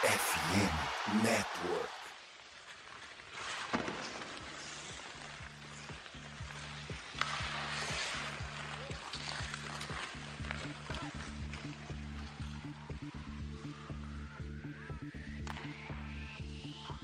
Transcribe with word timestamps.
FM 0.00 1.24
Network. 1.24 1.88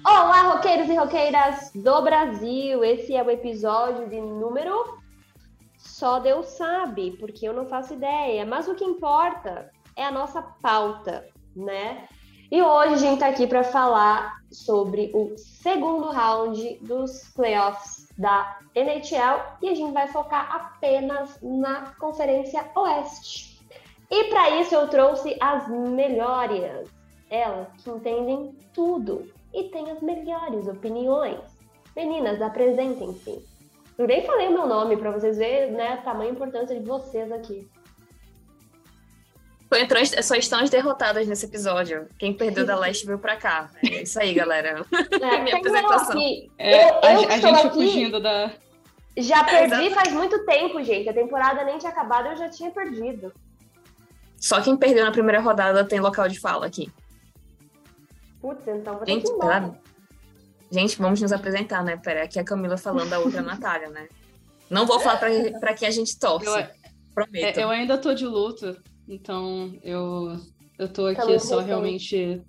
Olá, 0.07 0.43
roqueiros 0.53 0.89
e 0.89 0.95
roqueiras 0.95 1.73
do 1.75 2.01
Brasil! 2.03 2.85
Esse 2.85 3.17
é 3.17 3.25
o 3.25 3.29
episódio 3.29 4.09
de 4.09 4.21
número. 4.21 5.01
Só 5.77 6.21
Deus 6.21 6.47
sabe, 6.47 7.17
porque 7.19 7.49
eu 7.49 7.53
não 7.53 7.67
faço 7.67 7.95
ideia. 7.95 8.47
Mas 8.47 8.69
o 8.69 8.77
que 8.77 8.85
importa 8.85 9.73
é 9.97 10.05
a 10.05 10.13
nossa 10.13 10.41
pauta, 10.41 11.29
né? 11.57 12.07
E 12.51 12.63
hoje 12.63 12.95
a 12.95 12.99
gente 12.99 13.19
tá 13.19 13.29
aqui 13.29 13.47
para 13.47 13.65
falar 13.65 14.37
sobre 14.51 15.11
o 15.15 15.35
segundo 15.37 16.11
round 16.11 16.79
dos 16.83 17.33
playoffs 17.35 18.07
da 18.19 18.59
NHL 18.75 19.41
e 19.63 19.69
a 19.69 19.75
gente 19.75 19.93
vai 19.93 20.07
focar 20.09 20.55
apenas 20.55 21.39
na 21.43 21.95
Conferência 21.99 22.71
Oeste. 22.77 23.59
E 24.11 24.25
para 24.25 24.61
isso 24.61 24.75
eu 24.75 24.87
trouxe 24.89 25.37
as 25.41 25.67
melhores, 25.69 26.89
elas 27.31 27.69
que 27.83 27.91
entendem 27.91 28.55
tudo 28.73 29.27
e 29.53 29.65
têm 29.71 29.91
as 29.91 30.01
melhores 30.03 30.69
opiniões. 30.69 31.41
Meninas, 31.97 32.43
apresentem-se. 32.43 33.45
Eu 33.97 34.07
nem 34.07 34.25
falei 34.27 34.49
o 34.49 34.53
meu 34.53 34.67
nome 34.67 34.97
para 34.97 35.13
vocês 35.13 35.39
verem 35.39 35.73
né, 35.73 35.95
a 35.95 35.97
tamanha 35.99 36.33
importância 36.33 36.79
de 36.79 36.85
vocês 36.85 37.31
aqui. 37.33 37.69
Só 40.23 40.37
estão 40.37 40.61
as 40.61 40.71
derrotadas 40.71 41.27
nesse 41.27 41.47
episódio. 41.47 42.07
Quem 42.19 42.33
perdeu 42.33 42.65
da 42.65 42.79
Leste 42.79 43.07
veio 43.07 43.19
pra 43.19 43.37
cá. 43.37 43.71
É 43.83 44.03
isso 44.03 44.21
aí, 44.21 44.33
galera. 44.35 44.85
É, 45.21 45.43
Minha 45.43 45.57
apresentação. 45.57 46.21
É, 46.59 46.89
eu, 46.91 46.95
a, 47.03 47.13
eu 47.15 47.29
a 47.31 47.37
estou 47.37 47.51
gente 47.55 47.67
aqui, 47.67 47.75
fugindo 47.75 48.21
da. 48.21 48.53
Já 49.17 49.41
É, 49.41 49.69
perdi 49.69 49.91
faz 49.95 50.13
muito 50.13 50.45
tempo, 50.45 50.83
gente. 50.83 51.09
A 51.09 51.15
temporada 51.15 51.65
nem 51.65 51.79
tinha 51.79 51.91
acabado, 51.91 52.29
eu 52.29 52.37
já 52.37 52.49
tinha 52.49 52.71
perdido. 52.71 53.33
Só 54.41 54.61
quem 54.61 54.77
perdeu 54.77 55.05
na 55.05 55.13
primeira 55.13 55.41
rodada 55.41 55.85
tem 55.85 56.01
local 56.01 56.29
de 56.29 56.39
fala 56.39 56.67
aqui. 56.67 56.93
Putz, 58.41 58.67
então 58.69 58.97
vou 58.97 59.05
ter 59.05 59.07
que 59.07 59.13
Gente, 59.21 59.29
ir 59.31 59.35
embora. 59.35 59.61
pera... 59.61 59.81
Gente, 60.71 60.99
vamos 60.99 61.21
nos 61.23 61.33
apresentar, 61.33 61.83
né? 61.83 61.97
Pera, 61.97 62.25
aqui 62.25 62.39
é 62.39 62.43
a 62.43 62.45
Camila 62.45 62.77
falando, 62.77 63.13
a 63.13 63.19
outra 63.19 63.39
é 63.39 63.41
a 63.41 63.47
Natália, 63.47 63.89
né? 63.89 64.09
Não 64.69 64.87
vou 64.87 64.99
falar 65.01 65.19
pra, 65.19 65.29
pra 65.61 65.75
quem 65.75 65.87
a 65.89 65.91
gente 65.91 66.19
torce. 66.19 66.47
Eu, 66.47 66.67
Prometo. 67.15 67.59
é, 67.61 67.63
eu 67.63 67.71
ainda 67.71 67.97
tô 67.97 68.13
de 68.13 68.27
luto, 68.27 68.77
então 69.09 69.73
eu, 69.83 70.39
eu 70.79 70.89
tô 70.89 71.07
aqui 71.07 71.25
muito 71.25 71.41
só 71.41 71.57
recente. 71.57 71.67
realmente. 71.67 72.43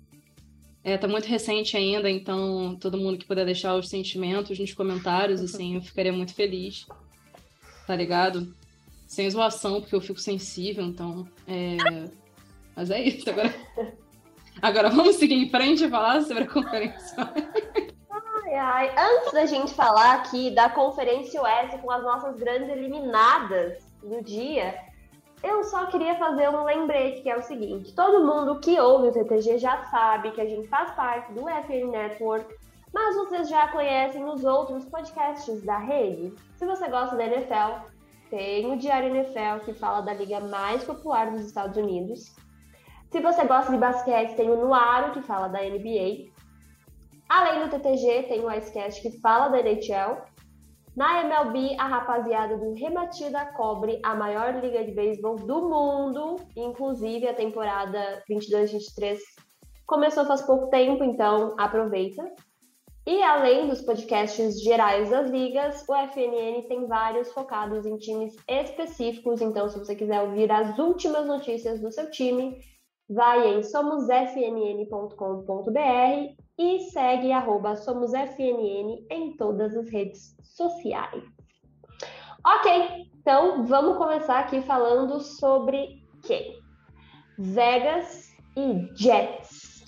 É, 0.82 0.96
tá 0.96 1.08
muito 1.08 1.26
recente 1.26 1.76
ainda, 1.76 2.08
então 2.08 2.76
todo 2.80 2.96
mundo 2.96 3.18
que 3.18 3.26
puder 3.26 3.44
deixar 3.44 3.74
os 3.74 3.88
sentimentos 3.88 4.58
nos 4.58 4.72
comentários, 4.72 5.40
assim, 5.42 5.74
eu 5.74 5.82
ficaria 5.82 6.12
muito 6.12 6.34
feliz. 6.34 6.86
Tá 7.86 7.94
ligado? 7.94 8.54
Sem 9.06 9.28
zoação, 9.30 9.80
porque 9.80 9.94
eu 9.94 10.00
fico 10.00 10.20
sensível, 10.20 10.84
então. 10.84 11.26
É... 11.46 11.76
Mas 12.74 12.90
é 12.90 13.02
isso, 13.02 13.28
agora. 13.30 13.54
Agora 14.62 14.88
vamos 14.88 15.16
seguir 15.16 15.34
em 15.34 15.50
frente 15.50 15.84
e 15.84 15.90
falar 15.90 16.22
sobre 16.22 16.44
a 16.44 16.48
conferência. 16.48 17.14
Ai, 18.42 18.54
ai. 18.54 18.94
Antes 18.96 19.32
da 19.32 19.44
gente 19.44 19.74
falar 19.74 20.14
aqui 20.14 20.50
da 20.50 20.70
Conferência 20.70 21.42
Oeste 21.42 21.78
com 21.78 21.90
as 21.90 22.02
nossas 22.02 22.36
grandes 22.36 22.68
eliminadas 22.70 23.84
do 24.02 24.22
dia, 24.22 24.74
eu 25.46 25.62
só 25.64 25.86
queria 25.86 26.16
fazer 26.16 26.48
um 26.48 26.64
lembrete, 26.64 27.22
que 27.22 27.30
é 27.30 27.36
o 27.36 27.42
seguinte. 27.42 27.94
Todo 27.94 28.26
mundo 28.26 28.58
que 28.58 28.78
ouve 28.80 29.08
o 29.08 29.12
TTG 29.12 29.58
já 29.58 29.84
sabe 29.84 30.32
que 30.32 30.40
a 30.40 30.46
gente 30.46 30.66
faz 30.68 30.90
parte 30.92 31.32
do 31.32 31.42
FN 31.42 31.90
Network, 31.90 32.52
mas 32.92 33.14
vocês 33.14 33.48
já 33.48 33.68
conhecem 33.68 34.24
os 34.24 34.44
outros 34.44 34.84
podcasts 34.86 35.62
da 35.62 35.78
rede. 35.78 36.34
Se 36.56 36.66
você 36.66 36.88
gosta 36.88 37.16
da 37.16 37.26
NFL, 37.26 37.86
tem 38.30 38.72
o 38.72 38.76
Diário 38.76 39.14
NFL, 39.14 39.64
que 39.64 39.72
fala 39.72 40.00
da 40.00 40.12
liga 40.12 40.40
mais 40.40 40.82
popular 40.82 41.30
dos 41.30 41.42
Estados 41.42 41.76
Unidos. 41.76 42.34
Se 43.10 43.20
você 43.20 43.44
gosta 43.44 43.70
de 43.70 43.78
basquete, 43.78 44.34
tem 44.34 44.50
o 44.50 44.56
Nuaro, 44.56 45.12
que 45.12 45.22
fala 45.22 45.48
da 45.48 45.62
NBA. 45.62 46.32
Além 47.28 47.60
do 47.60 47.70
TTG, 47.70 48.24
tem 48.24 48.44
o 48.44 48.50
Icecast 48.50 49.00
que 49.00 49.20
fala 49.20 49.48
da 49.48 49.60
NHL. 49.60 50.22
Na 50.96 51.22
MLB, 51.22 51.76
a 51.78 51.86
rapaziada 51.86 52.56
do 52.56 52.72
Rematida 52.72 53.44
cobre 53.52 54.00
a 54.02 54.14
maior 54.14 54.64
liga 54.64 54.82
de 54.82 54.92
beisebol 54.92 55.36
do 55.36 55.68
mundo. 55.68 56.36
Inclusive, 56.56 57.28
a 57.28 57.34
temporada 57.34 58.24
22-23 58.30 59.18
começou 59.86 60.24
faz 60.24 60.40
pouco 60.40 60.70
tempo, 60.70 61.04
então 61.04 61.54
aproveita. 61.58 62.32
E 63.06 63.22
além 63.22 63.68
dos 63.68 63.82
podcasts 63.82 64.58
gerais 64.62 65.10
das 65.10 65.30
ligas, 65.30 65.84
o 65.86 65.94
FNN 65.94 66.66
tem 66.66 66.86
vários 66.86 67.30
focados 67.30 67.84
em 67.84 67.98
times 67.98 68.34
específicos. 68.48 69.42
Então, 69.42 69.68
se 69.68 69.78
você 69.78 69.94
quiser 69.94 70.22
ouvir 70.22 70.50
as 70.50 70.78
últimas 70.78 71.26
notícias 71.26 71.78
do 71.78 71.92
seu 71.92 72.10
time, 72.10 72.58
vai 73.06 73.54
em 73.54 73.62
somosfnn.com.br 73.62 76.45
e 76.58 76.80
segue 76.90 77.32
arroba 77.32 77.76
SomosFNN 77.76 79.06
em 79.10 79.36
todas 79.36 79.76
as 79.76 79.90
redes 79.90 80.36
sociais. 80.42 81.24
Ok, 82.44 83.10
então 83.18 83.64
vamos 83.66 83.98
começar 83.98 84.38
aqui 84.38 84.62
falando 84.62 85.20
sobre 85.20 86.02
quem? 86.22 86.58
Vegas 87.38 88.32
e 88.56 88.88
Jets. 88.94 89.84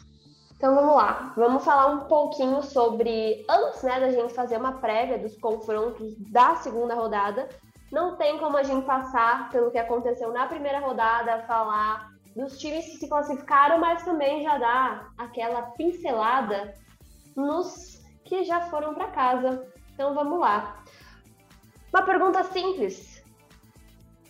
Então 0.56 0.75
vamos 0.75 0.97
lá, 0.97 1.33
vamos 1.37 1.65
falar 1.65 1.87
um 1.87 2.09
pouquinho 2.09 2.61
sobre, 2.62 3.47
antes 3.49 3.83
né, 3.85 4.00
da 4.00 4.11
gente 4.11 4.35
fazer 4.35 4.56
uma 4.56 4.73
prévia 4.73 5.17
dos 5.17 5.37
confrontos 5.39 6.17
da 6.33 6.56
segunda 6.56 6.97
rodada, 6.97 7.49
não 7.93 8.17
tem 8.17 8.39
como 8.39 8.56
a 8.56 8.65
gente 8.65 8.85
passar 8.85 9.50
pelo 9.50 9.71
que 9.71 9.79
aconteceu 9.79 10.33
na 10.33 10.47
primeira 10.47 10.81
rodada, 10.81 11.45
falar 11.47 12.11
dos 12.34 12.59
times 12.59 12.84
que 12.87 12.99
se 12.99 13.09
classificaram, 13.09 13.78
mas 13.78 14.05
também 14.05 14.43
já 14.43 14.59
dá 14.59 15.09
aquela 15.19 15.62
pincelada 15.72 16.75
nos 17.37 18.03
que 18.25 18.44
já 18.44 18.62
foram 18.62 18.94
para 18.94 19.09
casa. 19.09 19.66
Então 19.94 20.15
vamos 20.15 20.38
lá. 20.38 20.84
Uma 21.93 22.03
pergunta 22.03 22.44
simples. 22.44 23.25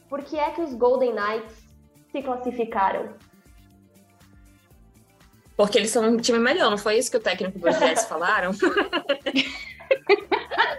Por 0.09 0.23
que 0.23 0.39
é 0.39 0.51
que 0.53 0.63
os 0.63 0.73
Golden 0.75 1.13
Knights 1.13 1.69
se 2.11 2.23
classificaram? 2.23 3.15
Porque 5.57 5.77
eles 5.77 5.91
são 5.91 6.09
um 6.09 6.17
time 6.17 6.39
melhor, 6.39 6.71
não 6.71 6.79
foi 6.79 6.99
isso 6.99 7.11
que 7.11 7.17
o 7.17 7.21
técnico 7.21 7.59
dos 7.59 7.77
Jets 7.77 8.05
falaram? 8.09 8.53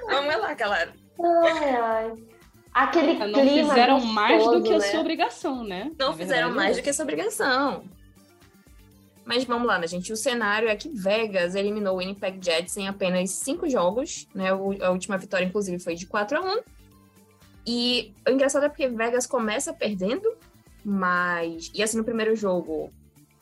Vamos 0.09 0.35
lá, 0.37 0.53
galera. 0.53 0.93
Ai, 1.21 1.75
ai. 1.75 2.13
Aquele 2.83 3.13
Não 3.15 3.41
clima 3.41 3.69
fizeram 3.69 3.99
mais 3.99 4.41
do 4.41 4.51
que 4.51 4.55
a 4.55 4.59
gostoso, 4.59 4.79
né? 4.79 4.91
sua 4.91 4.99
obrigação, 5.01 5.63
né? 5.65 5.91
Não 5.99 6.11
Na 6.11 6.13
fizeram 6.13 6.47
verdade, 6.47 6.55
mais 6.55 6.77
é. 6.77 6.79
do 6.79 6.83
que 6.83 6.89
essa 6.89 7.03
obrigação. 7.03 7.83
Mas 9.25 9.43
vamos 9.43 9.67
lá, 9.67 9.77
né, 9.77 9.85
gente? 9.85 10.13
O 10.13 10.15
cenário 10.15 10.69
é 10.69 10.75
que 10.77 10.87
Vegas 10.87 11.55
eliminou 11.55 11.95
o 11.95 11.97
Winnipeg 11.99 12.39
Jets 12.41 12.77
em 12.77 12.87
apenas 12.87 13.31
cinco 13.31 13.69
jogos, 13.69 14.27
né? 14.33 14.49
A 14.49 14.91
última 14.91 15.17
vitória, 15.17 15.45
inclusive, 15.45 15.77
foi 15.77 15.93
de 15.93 16.05
4 16.05 16.37
a 16.37 16.41
1 16.41 16.61
E 17.67 18.13
o 18.25 18.31
engraçado 18.31 18.65
é 18.65 18.69
porque 18.69 18.87
Vegas 18.87 19.27
começa 19.27 19.73
perdendo, 19.73 20.33
mas. 20.83 21.69
E 21.75 21.83
assim, 21.83 21.97
no 21.97 22.05
primeiro 22.05 22.33
jogo, 22.33 22.91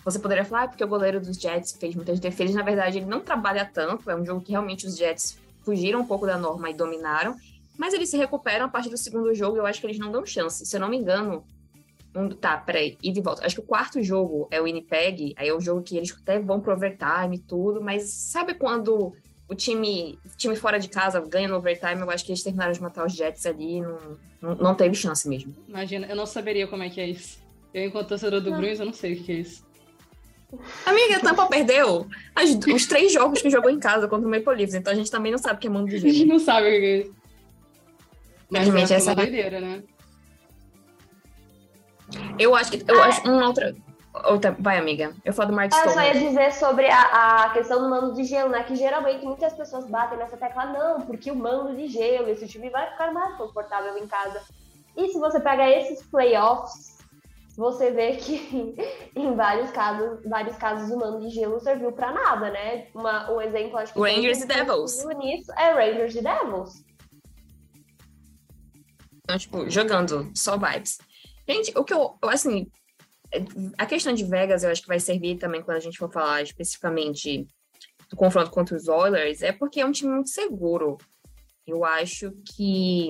você 0.04 0.18
poderia 0.18 0.44
falar, 0.44 0.64
ah, 0.64 0.68
porque 0.68 0.84
o 0.84 0.88
goleiro 0.88 1.22
dos 1.22 1.38
Jets 1.38 1.78
fez 1.80 1.94
muitas 1.96 2.20
defesas. 2.20 2.56
Na 2.56 2.64
verdade, 2.64 2.98
ele 2.98 3.06
não 3.06 3.22
trabalha 3.22 3.70
tanto. 3.72 4.10
É 4.10 4.16
um 4.16 4.26
jogo 4.26 4.42
que 4.42 4.52
realmente 4.52 4.88
os 4.88 4.98
Jets 4.98 5.38
fugiram 5.64 6.02
um 6.02 6.08
pouco 6.08 6.26
da 6.26 6.38
norma 6.38 6.70
e 6.72 6.74
dominaram. 6.74 7.36
Mas 7.78 7.94
eles 7.94 8.10
se 8.10 8.18
recuperam 8.18 8.66
a 8.66 8.70
partir 8.70 8.90
do 8.90 8.98
segundo 8.98 9.34
jogo. 9.34 9.58
Eu 9.58 9.66
acho 9.66 9.80
que 9.80 9.86
eles 9.88 10.00
não 10.00 10.12
dão 10.12 10.26
chance. 10.26 10.66
Se 10.66 10.76
eu 10.76 10.80
não 10.82 10.90
me 10.90 10.98
engano, 10.98 11.46
um, 12.16 12.30
tá, 12.30 12.58
peraí, 12.58 12.98
e 13.04 13.12
de 13.12 13.22
volta. 13.22 13.46
Acho 13.46 13.56
que 13.56 13.62
o 13.62 13.66
quarto 13.66 14.02
jogo 14.02 14.48
é 14.50 14.60
o 14.60 14.64
Winnipeg, 14.64 15.34
aí 15.38 15.48
é 15.48 15.54
o 15.54 15.62
jogo 15.62 15.84
que 15.84 15.96
eles 15.98 16.12
até 16.20 16.40
vão 16.40 16.60
pro 16.60 16.74
overtime 16.74 17.36
e 17.36 17.40
tudo, 17.40 17.80
mas 17.82 18.04
sabe 18.10 18.56
quando 18.56 19.14
o 19.48 19.54
time, 19.56 20.18
time 20.36 20.56
fora 20.56 20.80
de 20.80 20.90
casa 20.90 21.22
ganha 21.22 21.48
no 21.48 21.56
overtime? 21.58 22.02
Eu 22.02 22.10
acho 22.10 22.26
que 22.26 22.32
eles 22.32 22.42
terminaram 22.44 22.74
de 22.74 22.82
matar 22.82 23.06
os 23.06 23.14
Jets 23.14 23.46
ali, 23.46 23.82
não, 23.82 23.98
não, 24.42 24.56
não 24.56 24.76
teve 24.76 24.96
chance 24.96 25.30
mesmo. 25.30 25.56
Imagina, 25.68 26.08
eu 26.08 26.16
não 26.16 26.26
saberia 26.26 26.66
como 26.68 26.82
é 26.84 26.90
que 26.90 27.00
é 27.00 27.08
isso. 27.08 27.38
Eu, 27.74 27.86
enquanto 27.86 28.08
torcedor 28.08 28.42
do. 28.42 28.52
Bruins, 28.52 28.80
eu 28.80 28.86
não 28.88 28.94
sei 28.94 29.14
o 29.14 29.24
que 29.24 29.32
é 29.32 29.36
isso. 29.36 29.64
Amiga, 30.86 31.18
a 31.18 31.20
Tampa 31.20 31.46
perdeu 31.48 32.08
as- 32.34 32.56
os 32.74 32.86
três 32.88 33.12
jogos 33.12 33.42
que 33.42 33.50
jogou 33.50 33.70
em 33.70 33.80
casa 33.80 34.08
contra 34.08 34.26
o 34.26 34.32
Maple 34.32 34.56
Leafs, 34.56 34.74
então 34.76 34.92
a 34.94 34.96
gente 34.96 35.12
também 35.12 35.30
não 35.32 35.38
sabe 35.38 35.58
o 35.58 35.60
que 35.60 35.68
é 35.68 35.70
mundo 35.70 35.90
de 35.90 35.98
A 35.98 36.00
gente 36.00 36.16
gelo. 36.20 36.30
não 36.30 36.40
sabe 36.40 36.68
o 36.68 36.70
que 36.72 36.86
é 36.86 36.98
isso. 37.02 37.16
Mas 38.50 38.70
foi 38.70 38.82
essa 38.82 39.12
é 39.12 39.16
doideira, 39.16 39.60
né? 39.60 39.84
Eu 42.40 42.56
acho 42.56 42.72
que. 42.72 42.84
Eu 42.90 43.04
acho 43.04 43.22
uma 43.30 43.48
outra. 43.48 43.76
outra 44.26 44.56
vai, 44.58 44.78
amiga. 44.78 45.14
Eu 45.26 45.34
falo 45.34 45.50
do 45.50 45.56
Mark 45.56 45.72
Eu 45.74 45.90
só 45.90 46.02
ia 46.02 46.14
dizer 46.14 46.54
sobre 46.54 46.88
a, 46.88 47.44
a 47.44 47.50
questão 47.50 47.82
do 47.82 47.90
mando 47.90 48.14
de 48.14 48.24
gelo, 48.24 48.50
né? 48.50 48.64
Que 48.64 48.76
geralmente 48.76 49.26
muitas 49.26 49.54
pessoas 49.54 49.90
batem 49.90 50.18
nessa 50.18 50.38
tecla, 50.38 50.66
não, 50.68 51.02
porque 51.02 51.30
o 51.30 51.36
mando 51.36 51.76
de 51.76 51.88
gelo, 51.88 52.30
esse 52.30 52.48
time 52.48 52.70
vai 52.70 52.90
ficar 52.92 53.12
mais 53.12 53.36
confortável 53.36 53.98
em 53.98 54.08
casa. 54.08 54.42
E 54.96 55.10
se 55.10 55.20
você 55.20 55.40
pega 55.40 55.70
esses 55.70 56.02
playoffs, 56.08 56.98
você 57.58 57.92
vê 57.92 58.16
que 58.16 58.76
em 59.16 59.36
vários 59.36 59.72
casos, 59.72 60.24
vários 60.26 60.56
casos 60.56 60.90
o 60.90 60.98
mano 60.98 61.20
de 61.20 61.30
gelo 61.30 61.60
serviu 61.60 61.92
para 61.92 62.14
nada, 62.14 62.50
né? 62.50 62.88
Uma, 62.96 63.30
um 63.32 63.42
exemplo, 63.42 63.78
acho 63.78 63.94
que 63.94 64.00
Rangers 64.00 64.42
e 64.42 64.48
Devils. 64.48 65.06
Nisso 65.18 65.52
é 65.54 65.72
Rangers 65.74 66.16
e 66.16 66.22
Devils. 66.22 66.87
Então, 69.28 69.38
tipo, 69.38 69.70
jogando 69.70 70.32
só 70.34 70.58
vibes. 70.58 71.00
Gente, 71.46 71.78
o 71.78 71.84
que 71.84 71.94
eu, 71.94 72.18
assim, 72.24 72.72
a 73.78 73.86
questão 73.86 74.14
de 74.14 74.24
Vegas 74.24 74.64
eu 74.64 74.72
acho 74.72 74.82
que 74.82 74.88
vai 74.88 75.02
servir 75.02 75.38
também 75.38 75.62
quando 75.62 75.76
a 75.76 75.82
gente 75.82 75.98
for 75.98 76.10
falar 76.10 76.44
especificamente 76.44 77.46
do 78.10 78.16
confronto 78.16 78.50
contra 78.50 78.78
os 78.78 78.88
Oilers, 78.88 79.42
é 79.42 79.52
porque 79.52 79.82
é 79.82 79.86
um 79.86 79.92
time 79.92 80.14
muito 80.14 80.30
seguro. 80.30 80.98
Eu 81.66 81.84
acho 81.84 82.32
que. 82.56 83.10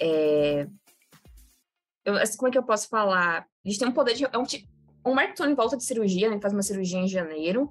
É, 0.00 0.66
eu, 2.02 2.14
assim, 2.16 2.38
como 2.38 2.48
é 2.48 2.52
que 2.52 2.56
eu 2.56 2.62
posso 2.62 2.88
falar? 2.88 3.46
Eles 3.62 3.76
têm 3.76 3.88
um 3.88 3.92
poder 3.92 4.14
de. 4.14 4.24
É 4.24 4.38
um, 4.38 4.44
o 5.04 5.14
Mark 5.14 5.36
Tony 5.36 5.54
volta 5.54 5.76
de 5.76 5.84
cirurgia, 5.84 6.30
né? 6.30 6.40
Faz 6.40 6.54
uma 6.54 6.62
cirurgia 6.62 6.98
em 6.98 7.08
janeiro. 7.08 7.70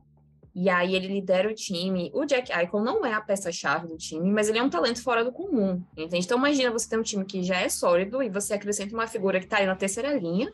E 0.53 0.69
aí 0.69 0.95
ele 0.95 1.07
lidera 1.07 1.49
o 1.49 1.53
time. 1.53 2.11
O 2.13 2.25
Jack 2.25 2.51
Eichel 2.51 2.81
não 2.81 3.05
é 3.05 3.13
a 3.13 3.21
peça-chave 3.21 3.87
do 3.87 3.97
time, 3.97 4.29
mas 4.31 4.49
ele 4.49 4.57
é 4.57 4.63
um 4.63 4.69
talento 4.69 5.01
fora 5.01 5.23
do 5.23 5.31
comum, 5.31 5.83
entende? 5.95 6.25
Então 6.25 6.37
imagina 6.37 6.71
você 6.71 6.89
ter 6.89 6.97
um 6.97 7.03
time 7.03 7.23
que 7.23 7.43
já 7.43 7.59
é 7.59 7.69
sólido 7.69 8.21
e 8.23 8.29
você 8.29 8.53
acrescenta 8.53 8.93
uma 8.93 9.07
figura 9.07 9.39
que 9.39 9.47
tá 9.47 9.57
aí 9.57 9.65
na 9.65 9.75
terceira 9.75 10.13
linha, 10.13 10.51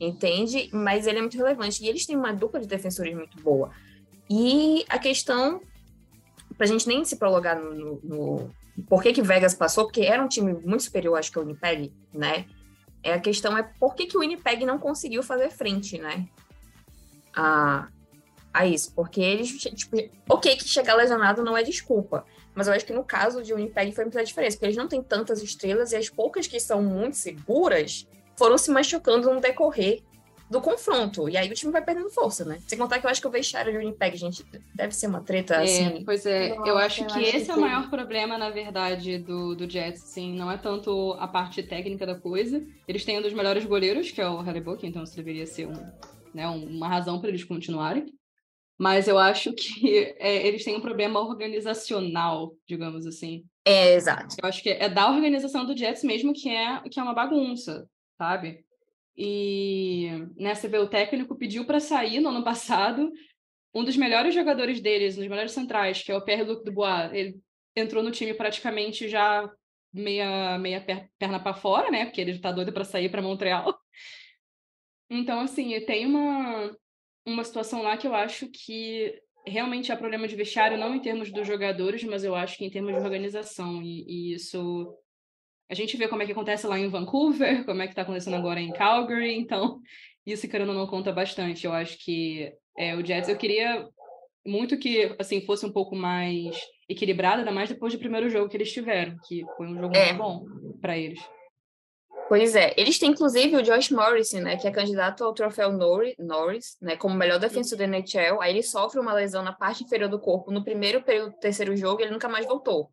entende? 0.00 0.70
Mas 0.72 1.06
ele 1.06 1.18
é 1.18 1.20
muito 1.20 1.36
relevante. 1.36 1.84
E 1.84 1.88
eles 1.88 2.06
têm 2.06 2.16
uma 2.16 2.32
dupla 2.32 2.60
de 2.60 2.66
defensores 2.66 3.14
muito 3.14 3.40
boa. 3.42 3.70
E 4.28 4.84
a 4.88 4.98
questão, 4.98 5.60
pra 6.56 6.66
gente 6.66 6.88
nem 6.88 7.04
se 7.04 7.16
prolongar 7.16 7.60
no, 7.60 7.74
no, 7.74 8.00
no 8.02 8.50
por 8.88 9.02
que 9.02 9.12
que 9.12 9.22
Vegas 9.22 9.54
passou, 9.54 9.84
porque 9.84 10.02
era 10.02 10.22
um 10.22 10.28
time 10.28 10.52
muito 10.52 10.82
superior, 10.82 11.18
acho 11.18 11.30
que 11.30 11.38
o 11.38 11.42
Winnipeg, 11.42 11.92
né? 12.12 12.46
É, 13.02 13.12
a 13.12 13.20
questão 13.20 13.56
é 13.56 13.62
por 13.62 13.94
que, 13.94 14.06
que 14.06 14.16
o 14.16 14.20
Winnipeg 14.20 14.64
não 14.64 14.78
conseguiu 14.78 15.22
fazer 15.22 15.50
frente, 15.50 15.98
né? 15.98 16.26
A, 17.36 17.88
a 18.54 18.64
isso. 18.64 18.94
Porque 18.94 19.20
eles, 19.20 19.50
tipo, 19.50 19.96
ok, 20.28 20.56
que 20.56 20.68
chegar 20.68 20.94
lesionado 20.94 21.42
não 21.42 21.56
é 21.56 21.62
desculpa. 21.64 22.24
Mas 22.54 22.68
eu 22.68 22.72
acho 22.72 22.86
que 22.86 22.92
no 22.92 23.02
caso 23.04 23.42
de 23.42 23.52
Winnipeg 23.52 23.92
foi 23.92 24.04
muita 24.04 24.24
diferença, 24.24 24.56
porque 24.56 24.66
eles 24.66 24.76
não 24.76 24.86
têm 24.86 25.02
tantas 25.02 25.42
estrelas 25.42 25.90
e 25.90 25.96
as 25.96 26.08
poucas 26.08 26.46
que 26.46 26.60
são 26.60 26.80
muito 26.80 27.16
seguras 27.16 28.06
foram 28.36 28.56
se 28.56 28.70
machucando 28.70 29.32
no 29.32 29.40
decorrer 29.40 30.02
do 30.48 30.60
confronto. 30.60 31.28
E 31.28 31.36
aí 31.36 31.50
o 31.50 31.54
time 31.54 31.72
vai 31.72 31.82
perdendo 31.82 32.10
força, 32.10 32.44
né? 32.44 32.58
Sem 32.68 32.78
contar 32.78 33.00
que 33.00 33.06
eu 33.06 33.10
acho 33.10 33.20
que 33.20 33.26
o 33.26 33.30
vestiário 33.30 33.72
de 33.72 33.78
Winnipeg, 33.78 34.16
gente, 34.16 34.44
deve 34.72 34.94
ser 34.94 35.08
uma 35.08 35.20
treta, 35.20 35.54
é, 35.54 35.62
assim... 35.64 36.04
Pois 36.04 36.24
é, 36.26 36.50
Nossa, 36.50 36.68
eu 36.68 36.78
acho 36.78 37.02
eu 37.02 37.06
que 37.08 37.12
acho 37.12 37.36
esse 37.36 37.44
que 37.46 37.50
é 37.50 37.54
o 37.54 37.60
maior 37.60 37.90
problema, 37.90 38.38
na 38.38 38.50
verdade, 38.50 39.18
do, 39.18 39.56
do 39.56 39.68
Jets, 39.68 40.04
assim. 40.04 40.34
Não 40.34 40.50
é 40.50 40.56
tanto 40.56 41.16
a 41.18 41.26
parte 41.26 41.62
técnica 41.62 42.06
da 42.06 42.14
coisa. 42.14 42.64
Eles 42.86 43.04
têm 43.04 43.18
um 43.18 43.22
dos 43.22 43.32
melhores 43.32 43.64
goleiros, 43.64 44.12
que 44.12 44.20
é 44.20 44.28
o 44.28 44.40
Harry 44.42 44.60
Book, 44.60 44.86
então 44.86 45.02
isso 45.02 45.16
deveria 45.16 45.46
ser 45.46 45.66
um, 45.66 45.92
né, 46.32 46.46
uma 46.46 46.88
razão 46.88 47.18
para 47.18 47.30
eles 47.30 47.42
continuarem. 47.42 48.06
Mas 48.78 49.06
eu 49.06 49.18
acho 49.18 49.52
que 49.52 50.14
é, 50.18 50.46
eles 50.46 50.64
têm 50.64 50.76
um 50.76 50.80
problema 50.80 51.20
organizacional, 51.20 52.54
digamos 52.66 53.06
assim. 53.06 53.44
É, 53.64 53.94
exato. 53.94 54.36
Eu 54.42 54.48
acho 54.48 54.62
que 54.62 54.70
é 54.70 54.88
da 54.88 55.10
organização 55.10 55.64
do 55.64 55.76
Jets 55.76 56.04
mesmo 56.04 56.32
que 56.32 56.48
é, 56.48 56.80
que 56.90 57.00
é 57.00 57.02
uma 57.02 57.14
bagunça, 57.14 57.88
sabe? 58.18 58.64
E 59.16 60.08
né, 60.36 60.54
você 60.54 60.68
vê, 60.68 60.78
o 60.78 60.88
técnico 60.88 61.36
pediu 61.36 61.64
para 61.64 61.80
sair 61.80 62.20
no 62.20 62.30
ano 62.30 62.44
passado. 62.44 63.12
Um 63.72 63.84
dos 63.84 63.96
melhores 63.96 64.34
jogadores 64.34 64.80
deles, 64.80 65.16
um 65.16 65.20
dos 65.20 65.28
melhores 65.28 65.52
centrais, 65.52 66.02
que 66.02 66.12
é 66.12 66.16
o 66.16 66.22
Pierre-Luc 66.22 66.64
Dubois, 66.64 67.12
ele 67.12 67.40
entrou 67.74 68.02
no 68.02 68.10
time 68.10 68.34
praticamente 68.34 69.08
já 69.08 69.50
meia, 69.92 70.58
meia 70.58 70.84
perna 71.18 71.40
para 71.40 71.54
fora, 71.54 71.90
né? 71.90 72.04
Porque 72.04 72.20
ele 72.20 72.32
está 72.32 72.52
doido 72.52 72.72
para 72.72 72.84
sair 72.84 73.08
para 73.08 73.22
Montreal. 73.22 73.74
Então, 75.10 75.40
assim, 75.40 75.78
tem 75.84 76.06
uma, 76.06 76.74
uma 77.26 77.44
situação 77.44 77.82
lá 77.82 77.96
que 77.96 78.06
eu 78.06 78.14
acho 78.14 78.48
que 78.48 79.20
realmente 79.46 79.92
há 79.92 79.96
problema 79.96 80.26
de 80.26 80.36
vestiário, 80.36 80.78
não 80.78 80.94
em 80.94 81.00
termos 81.00 81.30
dos 81.30 81.46
jogadores, 81.46 82.02
mas 82.04 82.24
eu 82.24 82.34
acho 82.34 82.56
que 82.56 82.64
em 82.64 82.70
termos 82.70 82.94
de 82.94 83.00
organização. 83.00 83.82
E, 83.82 84.04
e 84.06 84.34
isso 84.34 84.94
a 85.70 85.74
gente 85.74 85.96
vê 85.96 86.08
como 86.08 86.22
é 86.22 86.26
que 86.26 86.32
acontece 86.32 86.66
lá 86.66 86.78
em 86.78 86.88
Vancouver, 86.88 87.64
como 87.64 87.82
é 87.82 87.86
que 87.86 87.92
está 87.92 88.02
acontecendo 88.02 88.36
agora 88.36 88.60
em 88.60 88.72
Calgary, 88.72 89.34
então 89.34 89.80
isso, 90.26 90.48
querendo 90.48 90.72
não, 90.72 90.86
conta 90.86 91.12
bastante. 91.12 91.66
Eu 91.66 91.72
acho 91.72 91.98
que 91.98 92.52
é, 92.78 92.94
o 92.94 93.04
Jets, 93.04 93.28
eu 93.28 93.36
queria 93.36 93.86
muito 94.46 94.78
que 94.78 95.14
assim 95.18 95.40
fosse 95.40 95.64
um 95.64 95.72
pouco 95.72 95.96
mais 95.96 96.56
equilibrado, 96.88 97.38
ainda 97.38 97.52
mais 97.52 97.68
depois 97.68 97.92
do 97.92 97.98
primeiro 97.98 98.28
jogo 98.28 98.48
que 98.48 98.56
eles 98.56 98.72
tiveram, 98.72 99.16
que 99.26 99.42
foi 99.56 99.66
um 99.66 99.78
jogo 99.78 99.96
é. 99.96 100.12
muito 100.12 100.18
bom 100.18 100.44
para 100.80 100.98
eles. 100.98 101.20
Pois 102.28 102.56
é, 102.56 102.72
eles 102.76 102.98
têm 102.98 103.10
inclusive 103.10 103.56
o 103.56 103.62
Josh 103.62 103.90
Morrison, 103.90 104.40
né, 104.40 104.56
que 104.56 104.66
é 104.66 104.70
candidato 104.70 105.22
ao 105.22 105.34
troféu 105.34 105.70
Norris, 105.72 106.76
né, 106.80 106.96
como 106.96 107.14
melhor 107.14 107.38
defensor 107.38 107.76
da 107.76 107.84
NHL. 107.84 108.40
Aí 108.40 108.52
ele 108.52 108.62
sofre 108.62 108.98
uma 108.98 109.12
lesão 109.12 109.42
na 109.42 109.52
parte 109.52 109.84
inferior 109.84 110.08
do 110.08 110.18
corpo 110.18 110.50
no 110.50 110.64
primeiro 110.64 111.02
período 111.02 111.32
do 111.32 111.38
terceiro 111.38 111.76
jogo, 111.76 112.00
e 112.00 112.04
ele 112.04 112.12
nunca 112.12 112.28
mais 112.28 112.46
voltou. 112.46 112.90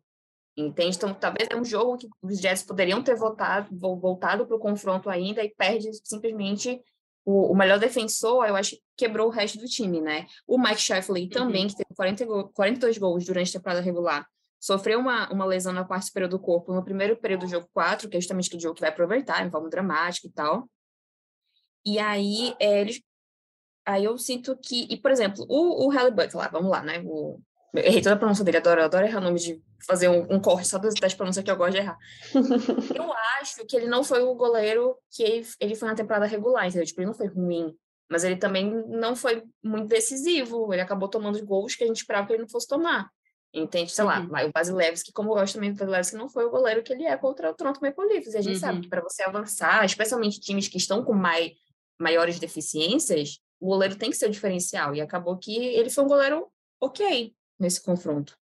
Entende? 0.54 0.96
Então, 0.96 1.14
talvez 1.14 1.48
é 1.50 1.56
um 1.56 1.64
jogo 1.64 1.96
que 1.96 2.08
os 2.20 2.38
Jets 2.38 2.62
poderiam 2.62 3.02
ter 3.02 3.16
voltado, 3.16 3.68
voltado 3.70 4.46
para 4.46 4.56
o 4.56 4.60
confronto 4.60 5.08
ainda 5.08 5.42
e 5.42 5.48
perde 5.48 5.90
simplesmente 6.04 6.78
o, 7.24 7.52
o, 7.52 7.56
melhor 7.56 7.78
defensor, 7.78 8.46
eu 8.46 8.56
acho 8.56 8.72
que 8.72 8.82
quebrou 8.96 9.28
o 9.28 9.30
resto 9.30 9.58
do 9.58 9.66
time, 9.66 10.00
né? 10.00 10.26
O 10.46 10.58
Mike 10.58 10.80
Sheffley 10.80 11.28
também, 11.28 11.62
uhum. 11.62 11.68
que 11.68 11.76
teve 11.76 11.94
40, 11.94 12.26
42 12.52 12.98
gols 12.98 13.24
durante 13.24 13.48
a 13.50 13.60
temporada 13.60 13.80
regular, 13.80 14.26
sofreu 14.62 15.00
uma, 15.00 15.28
uma 15.32 15.44
lesão 15.44 15.72
na 15.72 15.84
parte 15.84 16.06
superior 16.06 16.28
do 16.28 16.38
corpo 16.38 16.72
no 16.72 16.84
primeiro 16.84 17.16
período 17.16 17.40
do 17.40 17.50
jogo 17.50 17.68
4, 17.74 18.08
que 18.08 18.16
é 18.16 18.20
justamente 18.20 18.46
aquele 18.46 18.62
jogo 18.62 18.76
que 18.76 18.80
vai 18.80 18.90
aproveitar, 18.90 19.44
em 19.44 19.50
forma 19.50 19.68
dramática 19.68 20.28
e 20.28 20.30
tal. 20.30 20.70
E 21.84 21.98
aí, 21.98 22.54
é, 22.60 22.80
eles, 22.80 23.02
aí 23.84 24.04
eu 24.04 24.16
sinto 24.16 24.56
que, 24.56 24.86
e 24.88 24.96
por 24.96 25.10
exemplo, 25.10 25.44
o, 25.48 25.86
o 25.86 25.90
Halliburton 25.90 26.38
lá, 26.38 26.46
vamos 26.46 26.70
lá, 26.70 26.80
né? 26.80 27.02
O, 27.04 27.40
eu 27.74 27.82
errei 27.82 28.00
toda 28.00 28.14
a 28.14 28.18
pronúncia 28.18 28.44
dele, 28.44 28.58
adoro, 28.58 28.84
adoro 28.84 29.04
errar 29.04 29.20
nome 29.20 29.40
de 29.40 29.60
fazer 29.84 30.08
um, 30.08 30.32
um 30.32 30.40
corte 30.40 30.68
só 30.68 30.78
das, 30.78 30.94
das 30.94 31.12
pronúncias 31.12 31.44
que 31.44 31.50
eu 31.50 31.56
gosto 31.56 31.72
de 31.72 31.78
errar. 31.78 31.98
eu 32.94 33.12
acho 33.40 33.66
que 33.66 33.76
ele 33.76 33.88
não 33.88 34.04
foi 34.04 34.22
o 34.22 34.32
goleiro 34.36 34.96
que 35.10 35.24
ele, 35.24 35.44
ele 35.58 35.74
foi 35.74 35.88
na 35.88 35.96
temporada 35.96 36.24
regular, 36.24 36.68
entendeu? 36.68 36.86
Tipo, 36.86 37.00
ele 37.00 37.08
não 37.08 37.14
foi 37.14 37.26
ruim, 37.26 37.76
mas 38.08 38.22
ele 38.22 38.36
também 38.36 38.70
não 38.86 39.16
foi 39.16 39.42
muito 39.60 39.88
decisivo. 39.88 40.72
Ele 40.72 40.82
acabou 40.82 41.08
tomando 41.08 41.44
gols 41.44 41.74
que 41.74 41.82
a 41.82 41.86
gente 41.88 41.96
esperava 41.96 42.28
que 42.28 42.34
ele 42.34 42.42
não 42.42 42.48
fosse 42.48 42.68
tomar. 42.68 43.10
Entende? 43.54 43.92
Sei 43.92 44.02
uhum. 44.02 44.10
lá, 44.30 44.46
o 44.46 44.50
Vasilevski, 44.52 45.12
como 45.12 45.30
eu 45.30 45.34
gosto 45.34 45.54
também 45.54 45.72
do 45.72 45.78
Vasilevski, 45.78 46.16
não 46.16 46.28
foi 46.28 46.44
o 46.44 46.50
goleiro 46.50 46.82
que 46.82 46.92
ele 46.92 47.04
é 47.04 47.16
contra 47.16 47.50
o 47.50 47.54
Toronto 47.54 47.80
Maple 47.82 48.06
Leafs. 48.06 48.32
E 48.32 48.38
a 48.38 48.40
gente 48.40 48.54
uhum. 48.54 48.60
sabe 48.60 48.80
que 48.80 48.88
para 48.88 49.02
você 49.02 49.22
avançar, 49.22 49.84
especialmente 49.84 50.40
times 50.40 50.68
que 50.68 50.78
estão 50.78 51.04
com 51.04 51.12
mai, 51.12 51.52
maiores 51.98 52.38
deficiências, 52.38 53.38
o 53.60 53.66
goleiro 53.66 53.96
tem 53.96 54.10
que 54.10 54.16
ser 54.16 54.26
o 54.26 54.30
diferencial. 54.30 54.94
E 54.94 55.00
acabou 55.00 55.36
que 55.36 55.54
ele 55.54 55.90
foi 55.90 56.04
um 56.04 56.08
goleiro 56.08 56.48
ok, 56.80 57.34
nesse 57.58 57.82
confronto. 57.82 58.34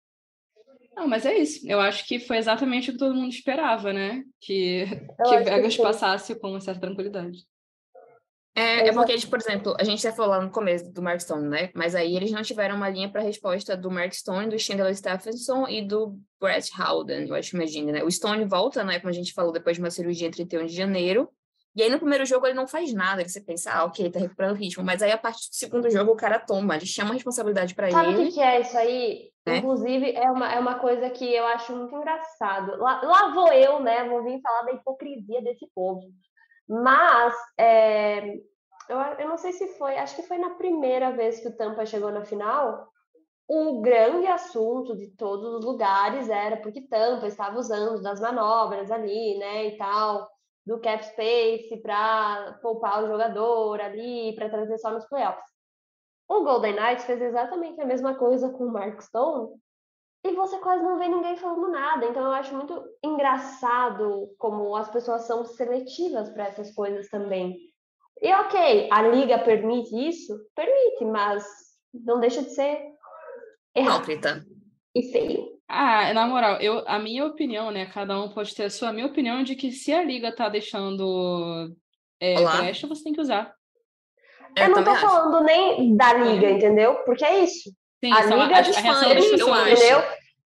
Não, 0.95 1.07
mas 1.07 1.25
é 1.25 1.39
isso. 1.39 1.67
Eu 1.67 1.81
acho 1.81 2.05
que 2.07 2.19
foi 2.19 2.39
exatamente 2.39 2.91
o 2.91 2.93
que 2.93 2.99
todo 2.99 3.15
mundo 3.15 3.31
esperava, 3.31 3.93
né? 3.93 4.25
Que, 4.41 4.85
que 4.85 5.39
Vegas 5.45 5.77
que 5.77 5.83
passasse 5.83 6.35
com 6.35 6.51
uma 6.51 6.61
certa 6.61 6.81
tranquilidade. 6.81 7.47
É, 8.55 8.89
é 8.89 8.93
porque, 8.93 9.13
eles, 9.13 9.25
por 9.25 9.39
exemplo, 9.39 9.77
a 9.79 9.85
gente 9.85 10.03
já 10.03 10.13
falou 10.13 10.33
lá 10.33 10.41
no 10.41 10.51
começo 10.51 10.93
do 10.93 11.01
Mark 11.01 11.21
Stone, 11.21 11.49
né? 11.49 11.71
Mas 11.75 11.95
aí 11.95 12.17
eles 12.17 12.33
não 12.33 12.43
tiveram 12.43 12.77
uma 12.77 12.89
linha 12.89 13.09
para 13.09 13.23
resposta 13.23 13.77
do 13.77 13.91
Mark 13.91 14.13
Stone, 14.13 14.49
do 14.49 14.59
Chandler 14.59 14.95
Stephenson 14.97 15.69
e 15.69 15.87
do 15.87 16.19
Brett 16.41 16.71
Howden, 16.81 17.29
eu 17.29 17.35
acho, 17.35 17.55
imagina, 17.55 17.93
né? 17.93 18.03
O 18.03 18.11
Stone 18.11 18.45
volta, 18.45 18.83
né? 18.83 18.99
Como 18.99 19.11
a 19.11 19.15
gente 19.15 19.33
falou, 19.33 19.53
depois 19.53 19.77
de 19.77 19.83
uma 19.83 19.91
cirurgia 19.91 20.27
em 20.27 20.31
31 20.33 20.67
de 20.67 20.75
janeiro. 20.75 21.29
E 21.77 21.83
aí 21.83 21.91
no 21.91 21.99
primeiro 21.99 22.27
jogo 22.27 22.45
ele 22.45 22.57
não 22.57 22.67
faz 22.67 22.93
nada, 22.93 23.23
você 23.27 23.41
pensa, 23.41 23.71
ah, 23.73 23.85
ok, 23.85 24.11
tá 24.11 24.19
recuperando 24.19 24.57
o 24.57 24.59
ritmo. 24.59 24.83
Mas 24.83 25.01
aí 25.01 25.13
a 25.13 25.19
partir 25.19 25.49
do 25.49 25.55
segundo 25.55 25.89
jogo 25.89 26.11
o 26.11 26.17
cara 26.17 26.41
toma, 26.41 26.75
ele 26.75 26.87
chama 26.87 27.11
a 27.11 27.15
responsabilidade 27.15 27.73
para 27.73 27.87
ele. 27.87 27.95
Sabe 27.95 28.15
o 28.15 28.17
que, 28.17 28.33
que, 28.33 28.41
é 28.41 28.61
isso 28.61 28.77
aí? 28.77 29.31
Né? 29.47 29.59
Inclusive, 29.59 30.13
é 30.13 30.29
uma, 30.29 30.53
é 30.53 30.59
uma 30.59 30.81
coisa 30.81 31.09
que 31.11 31.33
eu 31.33 31.47
acho 31.47 31.77
muito 31.77 31.95
engraçado. 31.95 32.77
Lá, 32.79 33.01
lá 33.03 33.33
vou 33.33 33.53
eu, 33.53 33.79
né? 33.81 34.09
Vou 34.09 34.25
vir 34.25 34.41
falar 34.41 34.63
da 34.63 34.73
hipocrisia 34.73 35.41
desse 35.41 35.69
povo. 35.73 36.03
Mas 36.69 37.35
é, 37.57 38.37
eu, 38.89 38.99
eu 39.19 39.29
não 39.29 39.39
sei 39.39 39.53
se 39.53 39.69
foi, 39.79 39.97
acho 39.97 40.17
que 40.17 40.23
foi 40.23 40.39
na 40.39 40.51
primeira 40.51 41.13
vez 41.13 41.41
que 41.41 41.49
o 41.49 41.57
Tampa 41.57 41.87
chegou 41.87 42.11
na 42.11 42.25
final. 42.25 42.89
O 43.49 43.81
grande 43.81 44.27
assunto 44.27 44.95
de 44.97 45.09
todos 45.17 45.55
os 45.55 45.65
lugares 45.65 46.29
era 46.29 46.59
porque 46.59 46.83
Tampa 46.83 47.27
estava 47.27 47.59
usando 47.59 48.03
das 48.03 48.21
manobras 48.21 48.91
ali, 48.91 49.39
né, 49.39 49.69
e 49.69 49.77
tal 49.79 50.29
do 50.69 50.79
cap 50.81 51.03
space 51.03 51.81
para 51.81 52.59
poupar 52.61 53.03
o 53.03 53.09
jogador 53.09 53.81
ali, 53.81 54.35
para 54.35 54.51
trazer 54.51 54.77
só 54.77 54.91
nos 54.91 55.07
playoffs. 55.07 55.51
O 56.29 56.45
Golden 56.45 56.75
Knights 56.75 57.07
fez 57.07 57.23
exatamente 57.23 57.81
a 57.81 57.87
mesma 57.87 58.15
coisa 58.17 58.51
com 58.51 58.67
o 58.67 58.71
Mark 58.71 59.01
Stone 59.01 59.59
e 60.29 60.35
você 60.35 60.59
quase 60.59 60.83
não 60.83 60.99
vê 60.99 61.09
ninguém 61.09 61.37
falando 61.37 61.69
nada. 61.71 62.07
Então 62.07 62.23
eu 62.23 62.33
acho 62.33 62.55
muito 62.55 62.83
engraçado 63.03 64.29
como 64.39 64.75
as 64.77 64.91
pessoas 64.91 65.27
são 65.27 65.45
seletivas 65.45 66.31
para 66.31 66.47
essas 66.47 66.75
coisas 66.75 67.09
também. 67.09 67.57
E 68.21 68.33
ok, 68.33 68.89
a 68.91 69.03
liga 69.03 69.39
permite 69.39 69.95
isso? 70.09 70.37
Permite, 70.55 71.05
mas 71.05 71.45
não 71.93 72.21
deixa 72.21 72.43
de 72.43 72.51
ser. 72.51 72.79
Hipócrita. 73.77 74.45
E 74.95 75.13
feio. 75.13 75.59
Ah, 75.69 76.13
na 76.15 76.27
moral, 76.27 76.57
eu, 76.61 76.83
a 76.87 76.99
minha 76.99 77.27
opinião, 77.27 77.71
né? 77.71 77.87
Cada 77.87 78.19
um 78.19 78.31
pode 78.31 78.55
ter 78.55 78.65
a 78.65 78.71
sua. 78.71 78.89
A 78.89 78.93
minha 78.93 79.07
opinião 79.07 79.39
é 79.39 79.45
de 79.45 79.55
que 79.55 79.71
se 79.71 79.93
a 79.93 80.03
liga 80.03 80.35
tá 80.35 80.49
deixando 80.49 81.71
é, 82.21 82.39
Olá. 82.39 82.57
brecha, 82.57 82.87
você 82.87 83.05
tem 83.05 83.13
que 83.13 83.21
usar. 83.21 83.55
Eu, 84.57 84.71
não 84.71 84.83
tô 84.83 84.91
acho. 84.91 85.07
falando 85.07 85.45
nem 85.45 85.95
da 85.97 86.15
liga, 86.15 86.51
entendeu? 86.51 86.95
Porque 87.05 87.25
é 87.25 87.45
isso. 87.45 87.71
Sim, 88.03 88.13
A 88.13 88.23
são 88.23 88.39
liga 88.43 88.59
a, 88.59 88.61
dos 88.63 88.77
a 88.77 88.81
reação 88.81 89.09
fãs, 89.09 89.15
das 89.15 89.25
eu 89.25 89.31
pessoas. 89.33 89.59
acho. 89.59 89.73
Entendeu? 89.73 89.99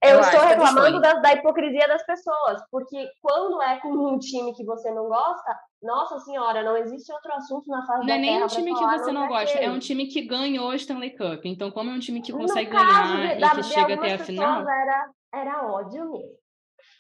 Eu, 0.05 0.11
Eu 0.15 0.21
estou 0.21 0.41
que 0.41 0.47
é 0.47 0.57
dos 0.57 0.65
reclamando 0.69 1.01
da, 1.01 1.13
da 1.15 1.33
hipocrisia 1.35 1.87
das 1.87 2.05
pessoas, 2.05 2.61
porque 2.73 3.09
quando 3.21 3.63
é 3.63 3.79
com 3.79 3.89
um 3.91 4.19
time 4.19 4.53
que 4.53 4.65
você 4.65 4.91
não 4.91 5.05
gosta, 5.09 5.57
nossa 5.81 6.19
senhora, 6.21 6.65
não 6.65 6.77
existe 6.77 7.13
outro 7.13 7.33
assunto 7.35 7.69
na 7.69 7.87
face 7.87 8.01
Não 8.01 8.07
da 8.07 8.15
é 8.15 8.19
nem 8.19 8.43
um 8.43 8.47
time 8.49 8.75
que 8.75 8.85
você 8.85 9.13
não 9.13 9.29
gosta, 9.29 9.59
é 9.59 9.71
um 9.71 9.79
time 9.79 10.07
que 10.07 10.23
ganhou 10.23 10.71
a 10.71 10.77
Stanley 10.77 11.11
Cup. 11.17 11.45
Então, 11.45 11.71
como 11.71 11.91
é 11.91 11.93
um 11.95 12.01
time 12.01 12.21
que 12.21 12.33
consegue 12.33 12.69
caso 12.71 12.85
ganhar 13.13 13.35
de, 13.35 13.41
da, 13.41 13.47
e 13.47 13.51
que 13.51 13.57
de 13.61 13.63
chega 13.63 13.95
até 13.95 14.15
a 14.15 14.19
final. 14.19 14.69
era, 14.69 15.11
era 15.33 15.67
ódio 15.73 16.11
mesmo. 16.11 16.33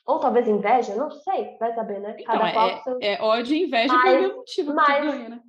Ou 0.06 0.20
talvez 0.20 0.46
inveja, 0.46 0.94
não 0.94 1.10
sei, 1.10 1.56
vai 1.58 1.74
saber, 1.74 1.98
né? 2.00 2.14
Então, 2.18 2.38
Cada 2.38 2.66
é, 2.66 2.76
seu... 2.82 2.98
é 3.00 3.18
ódio 3.20 3.56
e 3.56 3.64
inveja 3.64 3.92
Mas- 3.94 4.02
pelo 4.04 4.20
mesmo 4.22 4.36
motivo 4.36 4.74
mas- 4.74 4.86
que 4.94 5.06
ganha, 5.10 5.28
né? 5.28 5.40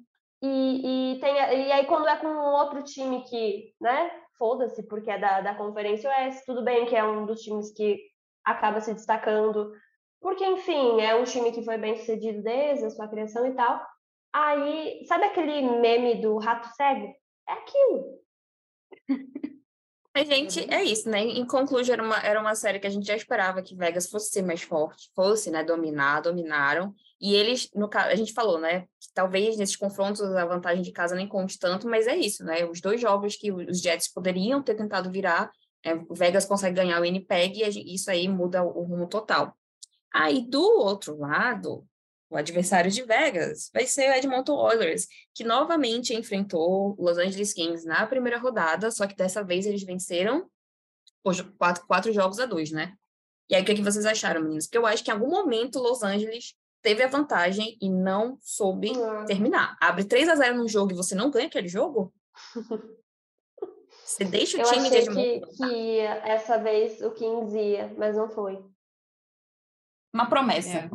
E, 0.42 1.14
e, 1.16 1.20
tem, 1.20 1.36
e 1.36 1.72
aí, 1.72 1.86
quando 1.86 2.08
é 2.08 2.16
com 2.18 2.28
um 2.28 2.52
outro 2.54 2.84
time 2.84 3.24
que, 3.24 3.74
né, 3.80 4.12
foda-se, 4.38 4.84
porque 4.84 5.10
é 5.10 5.18
da, 5.18 5.42
da 5.42 5.56
Conferência 5.56 6.10
Oeste, 6.10 6.46
tudo 6.46 6.64
bem 6.64 6.86
que 6.86 6.96
é 6.96 7.04
um 7.04 7.26
dos 7.26 7.42
times 7.42 7.72
que 7.72 8.00
acaba 8.44 8.82
se 8.82 8.94
destacando, 8.94 9.72
porque, 10.22 10.46
enfim, 10.46 11.02
é 11.02 11.14
um 11.16 11.26
time 11.26 11.52
que 11.52 11.66
foi 11.66 11.78
bem 11.78 11.98
sucedido 11.98 12.42
desde 12.42 12.86
a 12.86 12.90
sua 12.90 13.10
criação 13.10 13.46
e 13.46 13.54
tal. 13.54 13.86
Aí, 14.34 15.06
sabe 15.06 15.26
aquele 15.26 15.62
meme 15.80 16.22
do 16.22 16.38
rato 16.38 16.68
cego? 16.76 17.14
É 17.48 17.54
aquilo. 17.54 18.20
Mas, 20.16 20.28
gente, 20.28 20.72
é 20.72 20.84
isso, 20.84 21.10
né? 21.10 21.22
Em 21.22 21.46
conclusão, 21.46 21.94
era 21.94 22.04
uma, 22.04 22.18
era 22.20 22.40
uma 22.40 22.56
série 22.56 22.80
que 22.80 22.88
a 22.88 22.90
gente 22.90 23.06
já 23.06 23.16
esperava 23.16 23.64
que 23.64 23.76
Vegas 23.76 24.10
fosse 24.10 24.32
ser 24.32 24.44
mais 24.44 24.62
forte, 24.62 25.12
fosse, 25.16 25.50
né, 25.52 25.64
dominar, 25.64 26.22
dominaram. 26.22 26.94
E 27.24 27.36
eles, 27.36 27.70
no 27.74 27.88
caso, 27.88 28.10
a 28.10 28.16
gente 28.16 28.34
falou, 28.34 28.60
né, 28.60 28.82
que 29.00 29.08
talvez 29.14 29.56
nesses 29.56 29.78
confrontos 29.78 30.20
a 30.22 30.46
vantagem 30.46 30.84
de 30.84 30.92
casa 30.92 31.16
nem 31.16 31.26
conte 31.26 31.58
tanto, 31.58 31.88
mas 31.88 32.06
é 32.06 32.18
isso, 32.18 32.44
né? 32.44 32.66
Os 32.66 32.82
dois 32.82 33.00
jogos 33.00 33.38
que 33.38 33.50
os 33.50 33.80
Jets 33.80 34.10
poderiam 34.10 34.62
ter 34.62 34.76
tentado 34.76 35.10
virar, 35.10 35.50
é, 35.86 35.94
o 35.94 36.14
Vegas 36.14 36.44
consegue 36.44 36.76
ganhar 36.76 37.00
o 37.00 37.04
Winnipeg 37.04 37.64
e 37.64 37.96
isso 37.96 38.12
aí 38.12 38.28
muda 38.28 38.62
o, 38.62 38.84
rumo 38.84 39.08
total. 39.08 39.58
Aí, 40.14 40.46
do 40.46 40.62
outro 40.62 41.18
lado, 41.18 41.88
o 42.30 42.36
adversário 42.36 42.92
de 42.92 43.04
Vegas 43.04 43.72
vai 43.74 43.86
ser 43.86 44.10
o 44.10 44.16
Edmonton 44.16 44.58
Oilers, 44.58 45.08
que 45.34 45.46
novamente 45.46 46.14
enfrentou 46.14 46.94
Los 47.00 47.18
Angeles 47.18 47.54
Kings 47.54 47.88
na 47.88 48.06
primeira 48.06 48.38
rodada, 48.38 48.92
só 48.92 49.08
que 49.08 49.16
dessa 49.16 49.42
vez 49.42 49.66
eles 49.66 49.84
venceram 49.84 50.50
quatro, 51.58 51.88
quatro 51.88 52.12
jogos 52.12 52.38
a 52.42 52.46
dois, 52.46 52.70
né? 52.70 52.98
E 53.50 53.56
aí, 53.56 53.62
o 53.62 53.66
que, 53.66 53.72
é 53.72 53.76
que 53.76 53.82
vocês 53.82 54.06
acharam, 54.06 54.42
meninos? 54.42 54.66
Porque 54.66 54.78
eu 54.78 54.86
acho 54.86 55.02
que 55.02 55.10
em 55.10 55.14
algum 55.14 55.30
momento 55.30 55.80
Los 55.80 56.04
Angeles 56.04 56.62
teve 56.84 57.02
a 57.02 57.08
vantagem 57.08 57.78
e 57.82 57.90
não 57.90 58.38
soube 58.42 58.92
Hum. 58.92 59.26
terminar. 59.26 59.76
Abre 59.82 60.04
3 60.06 60.30
a 60.30 60.36
0 60.36 60.58
num 60.58 60.68
jogo 60.68 60.92
e 60.92 60.96
você 60.96 61.16
não 61.16 61.32
ganha 61.32 61.48
aquele 61.48 61.68
jogo? 61.68 62.14
Você 64.06 64.26
deixa 64.26 64.58
o 64.58 64.62
Eu 64.62 64.66
time 64.72 64.90
de 64.90 64.98
achei 64.98 65.08
que, 65.14 65.20
Edmonton. 65.20 65.68
que 65.70 66.00
essa 66.00 66.58
vez 66.58 67.02
o 67.02 67.12
Kings 67.12 67.58
ia, 67.58 67.92
mas 67.98 68.16
não 68.16 68.30
foi. 68.30 68.64
Uma 70.14 70.30
promessa. 70.30 70.78
É. 70.78 70.90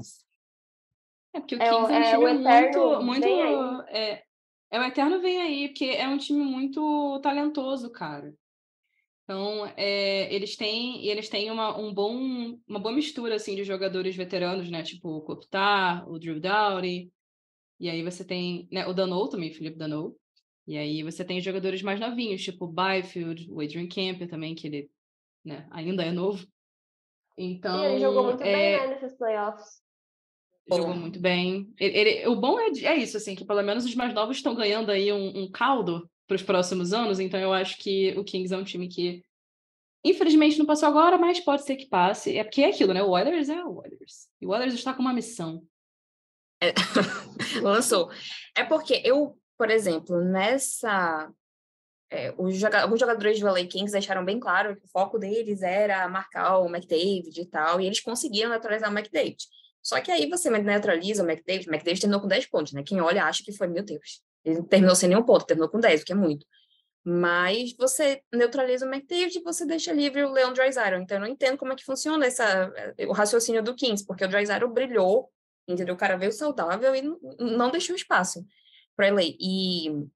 É 1.34 1.40
porque 1.40 1.56
o 1.56 1.62
É 1.62 1.68
Kings 1.70 1.92
é 1.92 2.18
um 2.18 2.28
é 2.28 2.70
time 2.70 2.84
muito, 2.84 3.02
muito 3.02 3.26
é, 3.88 4.22
é 4.70 4.78
o 4.78 4.82
eterno 4.84 5.20
vem 5.20 5.40
aí, 5.40 5.68
porque 5.68 5.86
é 5.86 6.06
um 6.06 6.18
time 6.18 6.44
muito 6.44 7.18
talentoso, 7.22 7.90
cara. 7.90 8.32
Então, 9.28 9.66
é, 9.76 10.34
eles 10.34 10.56
têm 10.56 11.06
eles 11.06 11.28
têm 11.28 11.50
uma, 11.50 11.78
um 11.78 11.92
bom, 11.92 12.58
uma 12.66 12.78
boa 12.80 12.94
mistura 12.94 13.34
assim 13.34 13.54
de 13.54 13.62
jogadores 13.62 14.16
veteranos, 14.16 14.70
né? 14.70 14.82
Tipo 14.82 15.18
o 15.18 15.20
Kopitar, 15.20 16.08
o 16.08 16.18
Drew 16.18 16.40
Doughty, 16.40 17.12
e 17.78 17.90
aí 17.90 18.02
você 18.02 18.24
tem 18.24 18.66
né, 18.72 18.86
o 18.86 18.94
Dano 18.94 19.28
também, 19.28 19.52
Felipe 19.52 19.76
Dano. 19.76 20.16
E 20.66 20.78
aí 20.78 21.02
você 21.02 21.26
tem 21.26 21.36
os 21.36 21.44
jogadores 21.44 21.82
mais 21.82 22.00
novinhos, 22.00 22.42
tipo 22.42 22.64
o 22.64 22.72
Byfield, 22.72 23.52
o 23.52 23.60
Adrian 23.60 23.86
Kemper 23.86 24.30
também, 24.30 24.54
que 24.54 24.66
ele 24.66 24.90
né, 25.44 25.68
ainda 25.70 26.02
é 26.02 26.10
novo. 26.10 26.46
Então, 27.36 27.84
e 27.84 27.86
ele 27.86 28.00
jogou 28.00 28.24
muito 28.24 28.42
é, 28.42 28.52
bem, 28.52 28.80
né, 28.80 28.86
nesses 28.94 29.14
playoffs. 29.14 29.82
Jogou 30.70 30.94
muito 30.94 31.20
bem. 31.20 31.70
Ele- 31.78 31.98
ele- 31.98 32.26
o 32.28 32.34
bom 32.34 32.58
é, 32.58 32.68
é 32.82 32.96
isso, 32.96 33.18
assim, 33.18 33.34
que 33.34 33.44
pelo 33.44 33.62
menos 33.62 33.84
os 33.84 33.94
mais 33.94 34.14
novos 34.14 34.38
estão 34.38 34.54
ganhando 34.54 34.90
aí 34.90 35.12
um, 35.12 35.42
um 35.42 35.50
caldo 35.50 36.08
para 36.28 36.36
os 36.36 36.42
próximos 36.42 36.92
anos, 36.92 37.18
então 37.18 37.40
eu 37.40 37.52
acho 37.52 37.78
que 37.78 38.14
o 38.16 38.22
Kings 38.22 38.54
é 38.54 38.56
um 38.56 38.62
time 38.62 38.86
que, 38.86 39.24
infelizmente, 40.04 40.58
não 40.58 40.66
passou 40.66 40.88
agora, 40.88 41.18
mas 41.18 41.40
pode 41.40 41.64
ser 41.64 41.74
que 41.74 41.86
passe. 41.88 42.36
É 42.36 42.44
porque 42.44 42.62
é 42.62 42.68
aquilo, 42.68 42.94
né? 42.94 43.02
O 43.02 43.10
Oilers 43.10 43.48
é 43.48 43.64
o 43.64 43.78
Oilers. 43.78 44.28
E 44.40 44.46
o 44.46 44.50
Oilers 44.50 44.74
está 44.74 44.92
com 44.94 45.00
uma 45.02 45.12
missão. 45.14 45.66
Lançou. 47.62 48.10
É 48.56 48.64
porque 48.64 49.00
eu, 49.04 49.38
por 49.56 49.70
exemplo, 49.70 50.20
nessa. 50.22 51.30
é, 52.10 52.34
joga- 52.50 52.82
alguns 52.82 53.00
jogadores 53.00 53.40
do 53.40 53.46
LA 53.48 53.66
Kings 53.66 53.92
deixaram 53.92 54.24
bem 54.24 54.38
claro 54.38 54.76
que 54.76 54.84
o 54.84 54.88
foco 54.90 55.18
deles 55.18 55.62
era 55.62 56.08
marcar 56.08 56.58
o 56.58 56.66
McDavid 56.68 57.40
e 57.40 57.46
tal, 57.46 57.80
e 57.80 57.86
eles 57.86 58.00
conseguiram 58.00 58.50
neutralizar 58.50 58.90
o 58.90 58.96
McDavid. 58.96 59.38
Só 59.82 60.00
que 60.00 60.10
aí 60.10 60.28
você 60.28 60.50
neutraliza 60.50 61.22
o 61.22 61.26
McDavid, 61.30 61.68
o 61.68 61.72
McDavid 61.72 62.00
terminou 62.00 62.20
com 62.20 62.28
10 62.28 62.46
pontos, 62.46 62.72
né? 62.72 62.82
Quem 62.84 63.00
olha 63.00 63.24
acha 63.24 63.42
que 63.42 63.52
foi, 63.52 63.68
meu 63.68 63.82
Deus, 63.82 64.20
ele 64.48 64.62
terminou 64.64 64.94
sem 64.94 65.08
nenhum 65.08 65.22
ponto, 65.22 65.46
terminou 65.46 65.68
com 65.68 65.80
10, 65.80 66.02
o 66.02 66.04
que 66.04 66.12
é 66.12 66.16
muito. 66.16 66.46
Mas 67.04 67.74
você 67.76 68.22
neutraliza 68.32 68.84
o 68.84 68.88
McDavid 68.88 69.38
e 69.38 69.42
você 69.42 69.64
deixa 69.64 69.92
livre 69.92 70.24
o 70.24 70.32
Leon 70.32 70.52
Draisaitl. 70.52 71.00
Então 71.00 71.16
eu 71.16 71.20
não 71.20 71.28
entendo 71.28 71.56
como 71.56 71.72
é 71.72 71.76
que 71.76 71.84
funciona 71.84 72.26
essa, 72.26 72.72
o 73.08 73.12
raciocínio 73.12 73.62
do 73.62 73.74
Kings, 73.74 74.04
porque 74.04 74.24
o 74.24 74.28
Draisaitl 74.28 74.66
brilhou, 74.66 75.30
entendeu? 75.66 75.94
O 75.94 75.98
cara 75.98 76.16
veio 76.16 76.32
saudável 76.32 76.94
e 76.94 77.02
não 77.38 77.70
deixou 77.70 77.96
espaço 77.96 78.44
para 78.94 79.10
LA. 79.10 79.22
E 79.40 80.06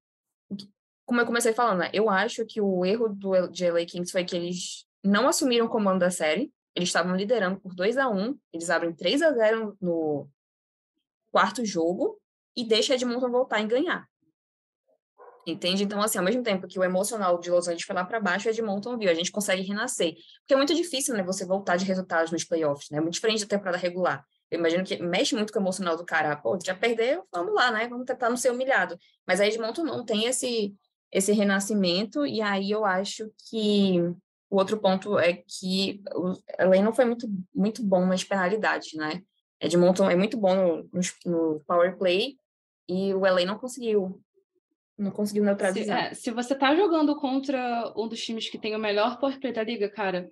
como 1.05 1.21
eu 1.21 1.25
comecei 1.25 1.53
falando, 1.53 1.79
né, 1.79 1.89
eu 1.93 2.09
acho 2.09 2.45
que 2.45 2.61
o 2.61 2.85
erro 2.85 3.09
do 3.09 3.47
de 3.47 3.69
LA 3.69 3.85
Kings 3.85 4.11
foi 4.11 4.23
que 4.23 4.35
eles 4.35 4.85
não 5.03 5.27
assumiram 5.27 5.65
o 5.65 5.69
comando 5.69 5.99
da 5.99 6.11
série. 6.11 6.51
Eles 6.75 6.89
estavam 6.89 7.15
liderando 7.15 7.59
por 7.59 7.73
2 7.73 7.97
a 7.97 8.09
1 8.09 8.37
eles 8.51 8.69
abrem 8.69 8.93
3 8.93 9.21
a 9.21 9.31
0 9.31 9.77
no 9.79 10.27
quarto 11.31 11.65
jogo 11.65 12.19
e 12.55 12.63
deixa 12.63 12.93
Edmonton 12.93 13.29
voltar 13.29 13.61
e 13.61 13.67
ganhar. 13.67 14.07
Entende? 15.45 15.83
Então, 15.83 16.01
assim, 16.01 16.17
ao 16.17 16.23
mesmo 16.23 16.41
tempo 16.41 16.67
que 16.67 16.79
o 16.79 16.83
emocional 16.83 17.37
de 17.37 17.51
Los 17.51 17.67
Angeles 17.67 17.83
foi 17.83 17.95
lá 17.95 18.05
para 18.05 18.19
baixo, 18.19 18.47
Edmonton 18.47 18.97
viu, 18.97 19.09
a 19.09 19.13
gente 19.13 19.31
consegue 19.31 19.61
renascer. 19.61 20.13
Porque 20.39 20.53
é 20.53 20.57
muito 20.57 20.73
difícil, 20.73 21.13
né, 21.13 21.21
você 21.21 21.45
voltar 21.45 21.75
de 21.75 21.83
resultados 21.85 22.31
nos 22.31 22.45
playoffs, 22.45 22.89
né? 22.89 22.99
É 22.99 23.01
muito 23.01 23.15
diferente 23.15 23.41
da 23.41 23.49
temporada 23.49 23.77
regular. 23.77 24.23
Eu 24.49 24.59
imagino 24.59 24.83
que 24.83 25.01
mexe 25.01 25.35
muito 25.35 25.51
com 25.51 25.59
o 25.59 25.61
emocional 25.61 25.97
do 25.97 26.05
cara. 26.05 26.35
Pô, 26.35 26.57
já 26.63 26.73
perdeu, 26.73 27.25
vamos 27.31 27.53
lá, 27.53 27.71
né? 27.71 27.87
Vamos 27.87 28.05
tentar 28.05 28.29
não 28.29 28.37
ser 28.37 28.51
humilhado. 28.51 28.97
Mas 29.27 29.41
a 29.41 29.47
Edmonton 29.47 29.83
não 29.83 30.05
tem 30.05 30.25
esse, 30.25 30.73
esse 31.11 31.33
renascimento, 31.33 32.25
e 32.25 32.41
aí 32.41 32.71
eu 32.71 32.85
acho 32.85 33.29
que 33.49 33.99
o 34.49 34.57
outro 34.57 34.77
ponto 34.79 35.19
é 35.19 35.33
que 35.33 36.01
o 36.15 36.35
não 36.81 36.93
foi 36.93 37.05
muito, 37.05 37.27
muito 37.53 37.83
bom 37.83 38.05
nas 38.05 38.23
penalidades, 38.23 38.93
né? 38.93 39.21
Edmonton 39.59 40.09
é 40.09 40.15
muito 40.15 40.37
bom 40.37 40.55
no, 40.55 40.89
no, 40.93 41.01
no 41.25 41.59
power 41.65 41.97
play, 41.97 42.37
e 42.87 43.13
o 43.13 43.21
LA 43.21 43.45
não 43.45 43.57
conseguiu 43.57 44.21
não 45.03 45.11
conseguiu 45.11 45.43
Se, 45.43 45.45
neutralizar. 45.47 46.05
é, 46.05 46.13
se 46.13 46.31
você 46.31 46.55
tá 46.55 46.75
jogando 46.75 47.15
contra 47.15 47.91
um 47.95 48.07
dos 48.07 48.21
times 48.23 48.49
que 48.49 48.57
tem 48.57 48.75
o 48.75 48.79
melhor 48.79 49.19
power 49.19 49.39
play 49.39 49.53
da 49.53 49.63
liga, 49.63 49.89
cara, 49.89 50.29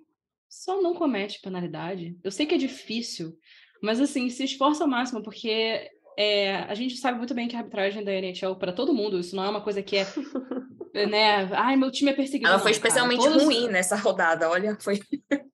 só 0.48 0.80
não 0.82 0.94
comete 0.94 1.40
penalidade. 1.40 2.16
Eu 2.24 2.30
sei 2.30 2.46
que 2.46 2.54
é 2.54 2.58
difícil, 2.58 3.36
mas 3.82 4.00
assim, 4.00 4.28
se 4.28 4.44
esforça 4.44 4.84
ao 4.84 4.90
máximo, 4.90 5.22
porque 5.22 5.88
é, 6.18 6.56
a 6.68 6.74
gente 6.74 6.96
sabe 6.96 7.16
muito 7.18 7.32
bem 7.34 7.48
que 7.48 7.56
a 7.56 7.60
arbitragem 7.60 8.04
da 8.04 8.12
NHL 8.12 8.56
para 8.56 8.72
todo 8.72 8.92
mundo, 8.94 9.18
isso 9.18 9.34
não 9.36 9.44
é 9.44 9.48
uma 9.48 9.60
coisa 9.62 9.82
que 9.82 9.96
é, 9.96 10.06
né? 11.08 11.48
Ai, 11.54 11.76
meu 11.76 11.90
time 11.90 12.10
é 12.10 12.14
perseguido. 12.14 12.48
Ela 12.48 12.56
Não, 12.56 12.62
foi 12.62 12.72
cara, 12.72 12.76
especialmente 12.78 13.22
todos- 13.24 13.44
ruim 13.44 13.68
nessa 13.68 13.96
rodada, 13.96 14.50
olha, 14.50 14.76
foi 14.80 15.00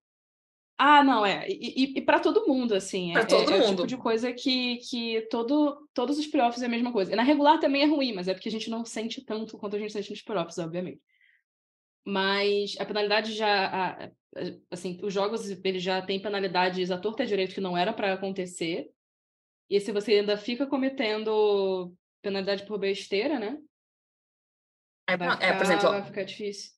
Ah, 0.78 1.02
não, 1.02 1.26
é. 1.26 1.48
E, 1.48 1.94
e, 1.94 1.98
e 1.98 2.00
para 2.00 2.20
todo 2.20 2.46
mundo, 2.46 2.72
assim. 2.72 3.12
Pra 3.12 3.22
é, 3.22 3.26
todo 3.26 3.50
é, 3.50 3.56
é 3.56 3.58
o 3.58 3.66
mundo. 3.66 3.76
tipo 3.78 3.86
de 3.88 3.96
coisa 3.96 4.32
que, 4.32 4.76
que 4.76 5.22
todo, 5.28 5.88
todos 5.92 6.18
os 6.18 6.26
playoffs 6.28 6.62
é 6.62 6.66
a 6.66 6.68
mesma 6.68 6.92
coisa. 6.92 7.12
E 7.12 7.16
na 7.16 7.24
regular 7.24 7.58
também 7.58 7.82
é 7.82 7.86
ruim, 7.86 8.12
mas 8.12 8.28
é 8.28 8.34
porque 8.34 8.48
a 8.48 8.52
gente 8.52 8.70
não 8.70 8.84
sente 8.84 9.24
tanto 9.24 9.58
quanto 9.58 9.74
a 9.74 9.78
gente 9.78 9.92
sente 9.92 10.10
nos 10.10 10.22
playoffs, 10.22 10.56
obviamente. 10.58 11.00
Mas 12.06 12.76
a 12.78 12.84
penalidade 12.84 13.32
já. 13.32 13.66
a- 13.66 14.04
a- 14.04 14.10
assim, 14.70 15.00
os 15.02 15.12
jogos 15.12 15.50
eles 15.64 15.82
já 15.82 16.00
têm 16.00 16.22
penalidades 16.22 16.90
à 16.92 16.98
torta 16.98 17.24
e 17.24 17.26
direito 17.26 17.54
que 17.54 17.60
não 17.60 17.76
era 17.76 17.92
para 17.92 18.12
acontecer. 18.12 18.88
E 19.68 19.80
se 19.80 19.90
você 19.90 20.14
ainda 20.14 20.36
fica 20.36 20.66
cometendo 20.66 21.92
penalidade 22.22 22.64
por 22.66 22.78
besteira, 22.78 23.38
né? 23.38 23.58
é, 25.08 25.16
Vai 25.16 25.28
é, 25.28 25.32
ficar, 25.32 25.56
por 25.56 25.64
exemplo, 25.64 25.88
vai 25.88 26.04
ficar 26.04 26.22
difícil. 26.22 26.77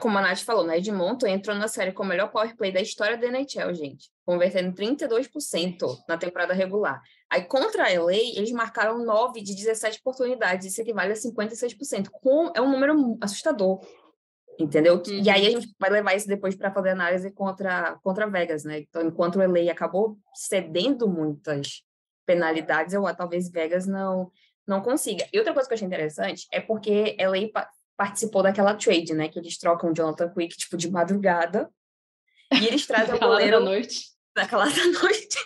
Como 0.00 0.16
a 0.16 0.20
Nath 0.22 0.40
falou, 0.40 0.64
né? 0.64 0.78
Edmonton 0.78 1.26
entrou 1.26 1.56
na 1.56 1.66
série 1.66 1.92
com 1.92 2.04
o 2.04 2.06
melhor 2.06 2.30
power 2.30 2.56
play 2.56 2.70
da 2.70 2.80
história 2.80 3.16
da 3.16 3.26
NHL, 3.26 3.74
gente. 3.74 4.10
Convertendo 4.24 4.72
32% 4.74 5.98
na 6.08 6.16
temporada 6.16 6.54
regular. 6.54 7.02
Aí, 7.28 7.42
contra 7.44 7.86
a 7.86 7.92
LA, 7.92 8.12
eles 8.36 8.52
marcaram 8.52 9.04
9 9.04 9.42
de 9.42 9.54
17 9.54 9.98
oportunidades. 9.98 10.66
Isso 10.66 10.80
equivale 10.80 11.12
a 11.12 11.16
56%. 11.16 12.08
Com, 12.10 12.52
é 12.54 12.60
um 12.60 12.70
número 12.70 13.18
assustador. 13.20 13.80
Entendeu? 14.58 15.02
E 15.08 15.28
aí, 15.28 15.46
a 15.46 15.50
Uhum. 15.50 15.60
gente 15.60 15.74
vai 15.80 15.90
levar 15.90 16.14
isso 16.14 16.28
depois 16.28 16.54
para 16.54 16.70
fazer 16.72 16.90
análise 16.90 17.30
contra, 17.32 17.98
contra 18.04 18.28
Vegas, 18.30 18.64
né? 18.64 18.80
Então, 18.80 19.02
enquanto 19.02 19.36
o 19.36 19.42
LA 19.42 19.72
acabou 19.72 20.16
cedendo 20.34 21.08
muitas 21.08 21.82
penalidades, 22.24 22.94
eu 22.94 23.02
talvez 23.16 23.50
Vegas 23.50 23.86
não 23.86 24.30
não 24.64 24.80
consiga. 24.80 25.26
E 25.32 25.38
outra 25.38 25.52
coisa 25.52 25.68
que 25.68 25.72
eu 25.72 25.76
achei 25.76 25.86
interessante 25.86 26.46
é 26.52 26.60
porque 26.60 27.16
ela 27.18 27.36
participou 27.96 28.42
daquela 28.42 28.74
trade, 28.74 29.14
né? 29.14 29.28
Que 29.28 29.38
eles 29.38 29.58
trocam 29.58 29.90
o 29.90 29.94
Jonathan 29.94 30.28
Quick, 30.30 30.56
tipo, 30.56 30.76
de 30.76 30.90
madrugada. 30.90 31.70
E 32.52 32.66
eles 32.66 32.84
trazem 32.86 33.14
o 33.14 33.18
goleiro... 33.18 33.58
da 33.58 33.64
noite. 33.64 34.12
Naquela 34.36 34.64
da 34.64 34.86
noite. 34.86 35.38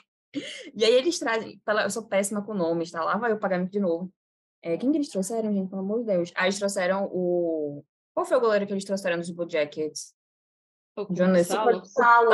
E 0.75 0.85
aí 0.85 0.95
eles 0.95 1.19
trazem... 1.19 1.61
Eu 1.67 1.91
sou 1.91 2.07
péssima 2.07 2.43
com 2.43 2.55
nomes, 2.55 2.91
tá? 2.91 3.03
Lá 3.03 3.17
vai 3.17 3.33
o 3.33 3.39
pagamento 3.39 3.73
de 3.73 3.81
novo. 3.81 4.13
É, 4.63 4.77
quem 4.77 4.91
que 4.91 4.99
eles 4.99 5.09
trouxeram, 5.09 5.53
gente? 5.53 5.69
Pelo 5.69 5.83
amor 5.83 6.01
de 6.01 6.07
Deus. 6.07 6.33
Ah, 6.35 6.45
eles 6.45 6.59
trouxeram 6.59 7.09
o... 7.13 7.85
Qual 8.15 8.27
foi 8.27 8.37
o 8.37 8.41
goleiro 8.41 8.67
que 8.67 8.73
eles 8.73 8.85
trouxeram 8.85 9.19
dos 9.19 9.31
Blue 9.31 9.49
Jackets? 9.49 10.15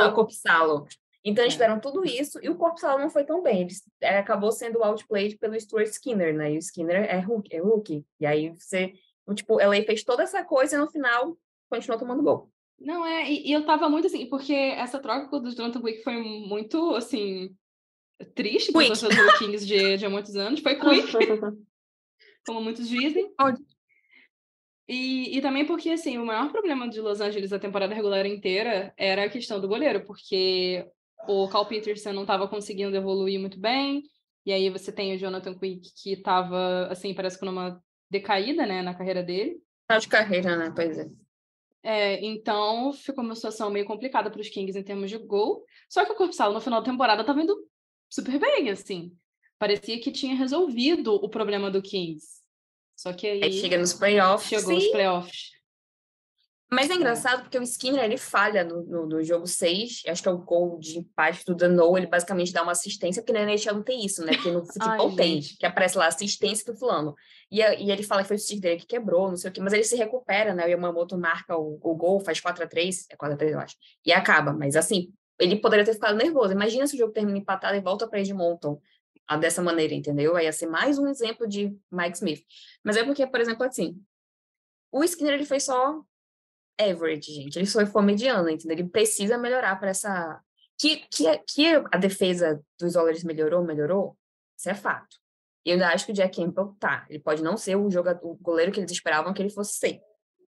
O. 0.01 0.15
Copsalo. 0.15 0.87
Então 1.23 1.43
eles 1.43 1.53
é. 1.53 1.57
fizeram 1.57 1.79
tudo 1.79 2.05
isso 2.05 2.39
e 2.41 2.49
o 2.49 2.55
Copsalo 2.55 2.99
não 2.99 3.09
foi 3.09 3.23
tão 3.23 3.41
bem. 3.41 3.61
Ele 3.61 3.73
é, 4.01 4.17
acabou 4.17 4.51
sendo 4.51 4.83
outplayed 4.83 5.37
pelo 5.37 5.59
Stuart 5.59 5.87
Skinner, 5.87 6.33
né? 6.33 6.53
E 6.53 6.57
o 6.57 6.59
Skinner 6.59 7.03
é 7.03 7.19
rookie. 7.19 7.55
É 7.55 7.59
rookie. 7.59 8.05
E 8.19 8.25
aí 8.25 8.49
você... 8.49 8.93
Tipo, 9.33 9.59
ela 9.59 9.75
fez 9.83 10.03
toda 10.03 10.23
essa 10.23 10.43
coisa 10.43 10.75
e 10.75 10.79
no 10.79 10.89
final 10.89 11.37
continuou 11.69 11.99
tomando 11.99 12.23
gol. 12.23 12.51
Não, 12.79 13.05
é, 13.05 13.31
e, 13.31 13.49
e, 13.49 13.53
eu 13.53 13.65
tava 13.65 13.89
muito 13.89 14.07
assim, 14.07 14.25
porque 14.25 14.53
essa 14.53 14.99
troca 14.99 15.39
do 15.39 15.51
Jonathan 15.51 15.81
Quick 15.81 16.03
foi 16.03 16.17
muito, 16.17 16.95
assim, 16.95 17.55
triste 18.35 18.71
para 18.71 18.81
os 18.81 18.99
torcedores 18.99 19.39
Kings 19.39 19.65
de, 19.65 19.97
de 19.97 20.05
há 20.05 20.09
muitos 20.09 20.35
anos. 20.35 20.59
Foi 20.59 20.75
quick, 20.75 21.11
como 22.45 22.61
muitos 22.61 22.89
dizem. 22.89 23.31
E, 24.87 25.37
e 25.37 25.41
também 25.41 25.65
porque, 25.65 25.91
assim, 25.91 26.17
o 26.17 26.25
maior 26.25 26.51
problema 26.51 26.89
de 26.89 26.99
Los 26.99 27.21
Angeles 27.21 27.53
a 27.53 27.59
temporada 27.59 27.95
regular 27.95 28.25
inteira 28.25 28.93
era 28.97 29.23
a 29.23 29.29
questão 29.29 29.61
do 29.61 29.67
goleiro, 29.67 30.05
porque 30.05 30.85
o 31.27 31.47
Cal 31.47 31.65
Peterson 31.65 32.11
não 32.11 32.23
estava 32.23 32.49
conseguindo 32.49 32.95
evoluir 32.95 33.39
muito 33.39 33.57
bem, 33.57 34.03
e 34.45 34.51
aí 34.51 34.69
você 34.69 34.91
tem 34.91 35.15
o 35.15 35.17
Jonathan 35.17 35.57
Quick 35.57 35.89
que 35.95 36.13
estava, 36.13 36.87
assim, 36.87 37.13
parece 37.13 37.39
que 37.39 37.45
numa 37.45 37.81
decaída, 38.13 38.65
né, 38.65 38.81
na 38.81 38.93
carreira 38.93 39.21
dele. 39.21 39.61
Tá 39.87 39.97
de 39.97 40.07
carreira, 40.07 40.55
né, 40.55 40.71
pois 40.73 40.97
é. 40.97 41.09
É, 41.85 42.25
então 42.25 42.93
ficou 42.93 43.23
uma 43.23 43.35
situação 43.35 43.69
meio 43.69 43.85
complicada 43.85 44.31
para 44.31 44.39
os 44.39 44.47
Kings 44.47 44.79
em 44.79 44.83
termos 44.83 45.09
de 45.09 45.17
gol. 45.17 45.65
Só 45.89 46.05
que 46.05 46.13
o 46.13 46.15
Corpsal 46.15 46.53
no 46.53 46.61
final 46.61 46.79
da 46.79 46.89
temporada 46.89 47.21
estava 47.21 47.41
indo 47.41 47.55
super 48.09 48.39
bem, 48.39 48.69
assim. 48.69 49.11
Parecia 49.59 49.99
que 49.99 50.11
tinha 50.11 50.35
resolvido 50.35 51.13
o 51.15 51.27
problema 51.27 51.69
do 51.69 51.81
Kings. 51.81 52.41
Só 52.95 53.11
que 53.11 53.27
aí. 53.27 53.43
aí 53.43 53.51
chega 53.51 53.77
nos 53.77 53.93
playoffs. 53.93 54.47
Chegou 54.47 54.75
nos 54.75 54.87
playoffs. 54.87 55.51
Mas 56.73 56.89
é 56.89 56.95
engraçado 56.95 57.43
porque 57.43 57.57
o 57.57 57.63
Skinner 57.63 58.03
ele 58.03 58.17
falha 58.17 58.63
no, 58.63 58.83
no, 58.83 59.05
no, 59.05 59.23
jogo 59.23 59.45
6, 59.45 60.03
acho 60.07 60.21
que 60.21 60.27
é 60.27 60.31
o 60.31 60.39
gol 60.39 60.79
de 60.79 60.99
empate 60.99 61.45
do 61.45 61.55
Dano, 61.55 61.97
ele 61.97 62.07
basicamente 62.07 62.51
dá 62.51 62.63
uma 62.63 62.71
assistência, 62.71 63.21
porque 63.21 63.33
na 63.33 63.41
NHL 63.41 63.75
não 63.75 63.83
tem 63.83 64.03
isso, 64.03 64.25
né? 64.25 64.33
Porque 64.33 64.51
no 64.51 64.65
futebol 64.65 65.09
Ai, 65.09 65.15
tem, 65.15 65.41
gente. 65.41 65.57
que 65.57 65.65
aparece 65.65 65.97
lá 65.97 66.07
assistência 66.07 66.71
do 66.71 66.77
fulano. 66.77 67.13
E, 67.51 67.59
e 67.61 67.91
ele 67.91 68.03
fala 68.03 68.23
que 68.23 68.27
foi 68.27 68.37
o 68.37 68.39
stick 68.39 68.59
dele 68.59 68.79
que 68.79 68.87
quebrou, 68.87 69.29
não 69.29 69.37
sei 69.37 69.49
o 69.49 69.53
quê, 69.53 69.61
mas 69.61 69.73
ele 69.73 69.83
se 69.83 69.95
recupera, 69.95 70.53
né? 70.53 70.65
O 70.65 70.69
Yamamoto 70.69 71.17
marca 71.17 71.55
o, 71.55 71.79
o 71.81 71.95
gol, 71.95 72.19
faz 72.19 72.39
4 72.39 72.63
a 72.63 72.67
3 72.67 73.07
é 73.11 73.15
4 73.15 73.35
a 73.35 73.37
3 73.37 73.53
eu 73.53 73.59
acho, 73.59 73.75
e 74.05 74.11
acaba. 74.11 74.51
Mas 74.51 74.75
assim, 74.75 75.13
ele 75.39 75.57
poderia 75.57 75.85
ter 75.85 75.93
ficado 75.93 76.15
nervoso. 76.15 76.53
Imagina 76.53 76.87
se 76.87 76.95
o 76.95 76.97
jogo 76.97 77.13
termina 77.13 77.37
empatado 77.37 77.75
e 77.75 77.81
volta 77.81 78.07
para 78.07 78.19
Edmonton 78.19 78.81
a, 79.27 79.37
dessa 79.37 79.61
maneira, 79.61 79.93
entendeu? 79.93 80.35
Aí 80.35 80.45
ia 80.45 80.51
ser 80.51 80.67
mais 80.67 80.97
um 80.97 81.07
exemplo 81.07 81.47
de 81.47 81.75
Mike 81.91 82.17
Smith. 82.17 82.43
Mas 82.83 82.97
é 82.97 83.03
porque, 83.03 83.25
por 83.27 83.39
exemplo, 83.39 83.65
assim, 83.65 84.01
o 84.91 85.03
Skinner 85.03 85.33
ele 85.33 85.45
foi 85.45 85.59
só 85.59 86.03
average, 86.79 87.33
gente. 87.33 87.57
Ele 87.57 87.65
foi, 87.65 87.85
foi 87.85 88.01
mediano, 88.03 88.49
entendeu? 88.49 88.77
Ele 88.77 88.89
precisa 88.89 89.37
melhorar 89.37 89.75
para 89.77 89.89
essa. 89.89 90.41
Que, 90.77 90.97
que, 91.09 91.37
que 91.47 91.67
a 91.91 91.97
defesa 91.97 92.61
dos 92.79 92.95
Oilers 92.95 93.23
melhorou, 93.23 93.63
melhorou, 93.63 94.17
isso 94.57 94.69
é 94.69 94.73
fato. 94.73 95.17
E 95.65 95.69
eu 95.69 95.73
ainda 95.73 95.89
acho 95.89 96.05
que 96.05 96.11
o 96.11 96.15
Jack 96.15 96.35
Campbell 96.35 96.75
tá. 96.79 97.05
Ele 97.09 97.19
pode 97.19 97.41
não 97.41 97.55
ser 97.55 97.75
o, 97.75 97.89
jogador, 97.89 98.25
o 98.25 98.35
goleiro 98.35 98.71
que 98.71 98.79
eles 98.79 98.91
esperavam 98.91 99.33
que 99.33 99.41
ele 99.41 99.49
fosse 99.49 99.73
ser. 99.73 100.01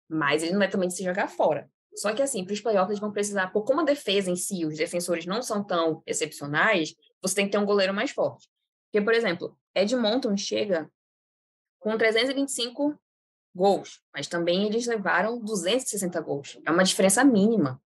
Mas 0.10 0.42
ele 0.42 0.54
não 0.54 0.62
é 0.62 0.68
também 0.68 0.88
de 0.88 0.96
se 0.96 1.04
jogar 1.04 1.28
fora. 1.28 1.70
Só 1.96 2.14
que, 2.14 2.22
assim, 2.22 2.44
para 2.44 2.54
os 2.54 2.62
playoffs, 2.62 2.90
eles 2.90 3.00
vão 3.00 3.12
precisar, 3.12 3.52
por 3.52 3.64
como 3.64 3.82
a 3.82 3.84
defesa 3.84 4.32
em 4.32 4.36
si, 4.36 4.66
os 4.66 4.78
defensores 4.78 5.26
não 5.26 5.42
são 5.44 5.64
tão 5.64 6.02
excepcionais, 6.08 6.96
você 7.22 7.36
tem 7.36 7.46
que 7.46 7.52
ter 7.52 7.60
um 7.60 7.66
goleiro 7.66 7.94
mais 7.94 8.10
forte. 8.10 8.50
Porque, 8.92 9.04
por 9.04 9.14
exemplo, 9.14 9.58
Edmonton 9.76 10.36
chega 10.36 10.90
com 11.80 11.96
325 11.98 12.98
gols, 13.56 14.02
mas 14.14 14.28
também 14.28 14.66
eles 14.66 14.86
levaram 14.88 15.40
260 15.40 16.20
gols. 16.22 16.60
É 16.66 16.72
uma 16.72 16.84
diferença 16.84 17.24
mínima. 17.24 17.82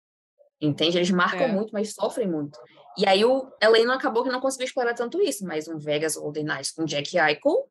Entende? 0.60 0.97
Eles 0.97 1.12
marcam 1.12 1.47
é. 1.47 1.52
muito, 1.52 1.71
mas 1.71 1.93
sofrem 1.93 2.28
muito. 2.28 2.58
E 2.97 3.08
aí 3.08 3.26
o 3.26 3.49
não 3.86 3.93
acabou 3.93 4.23
que 4.23 4.30
não 4.30 4.39
conseguiu 4.39 4.65
explorar 4.65 4.93
tanto 4.93 5.21
isso, 5.21 5.45
mas 5.45 5.67
um 5.67 5.78
Vegas 5.78 6.15
Golden 6.15 6.45
Knights 6.45 6.71
com 6.71 6.86
Jack 6.86 7.17
Eichel, 7.17 7.69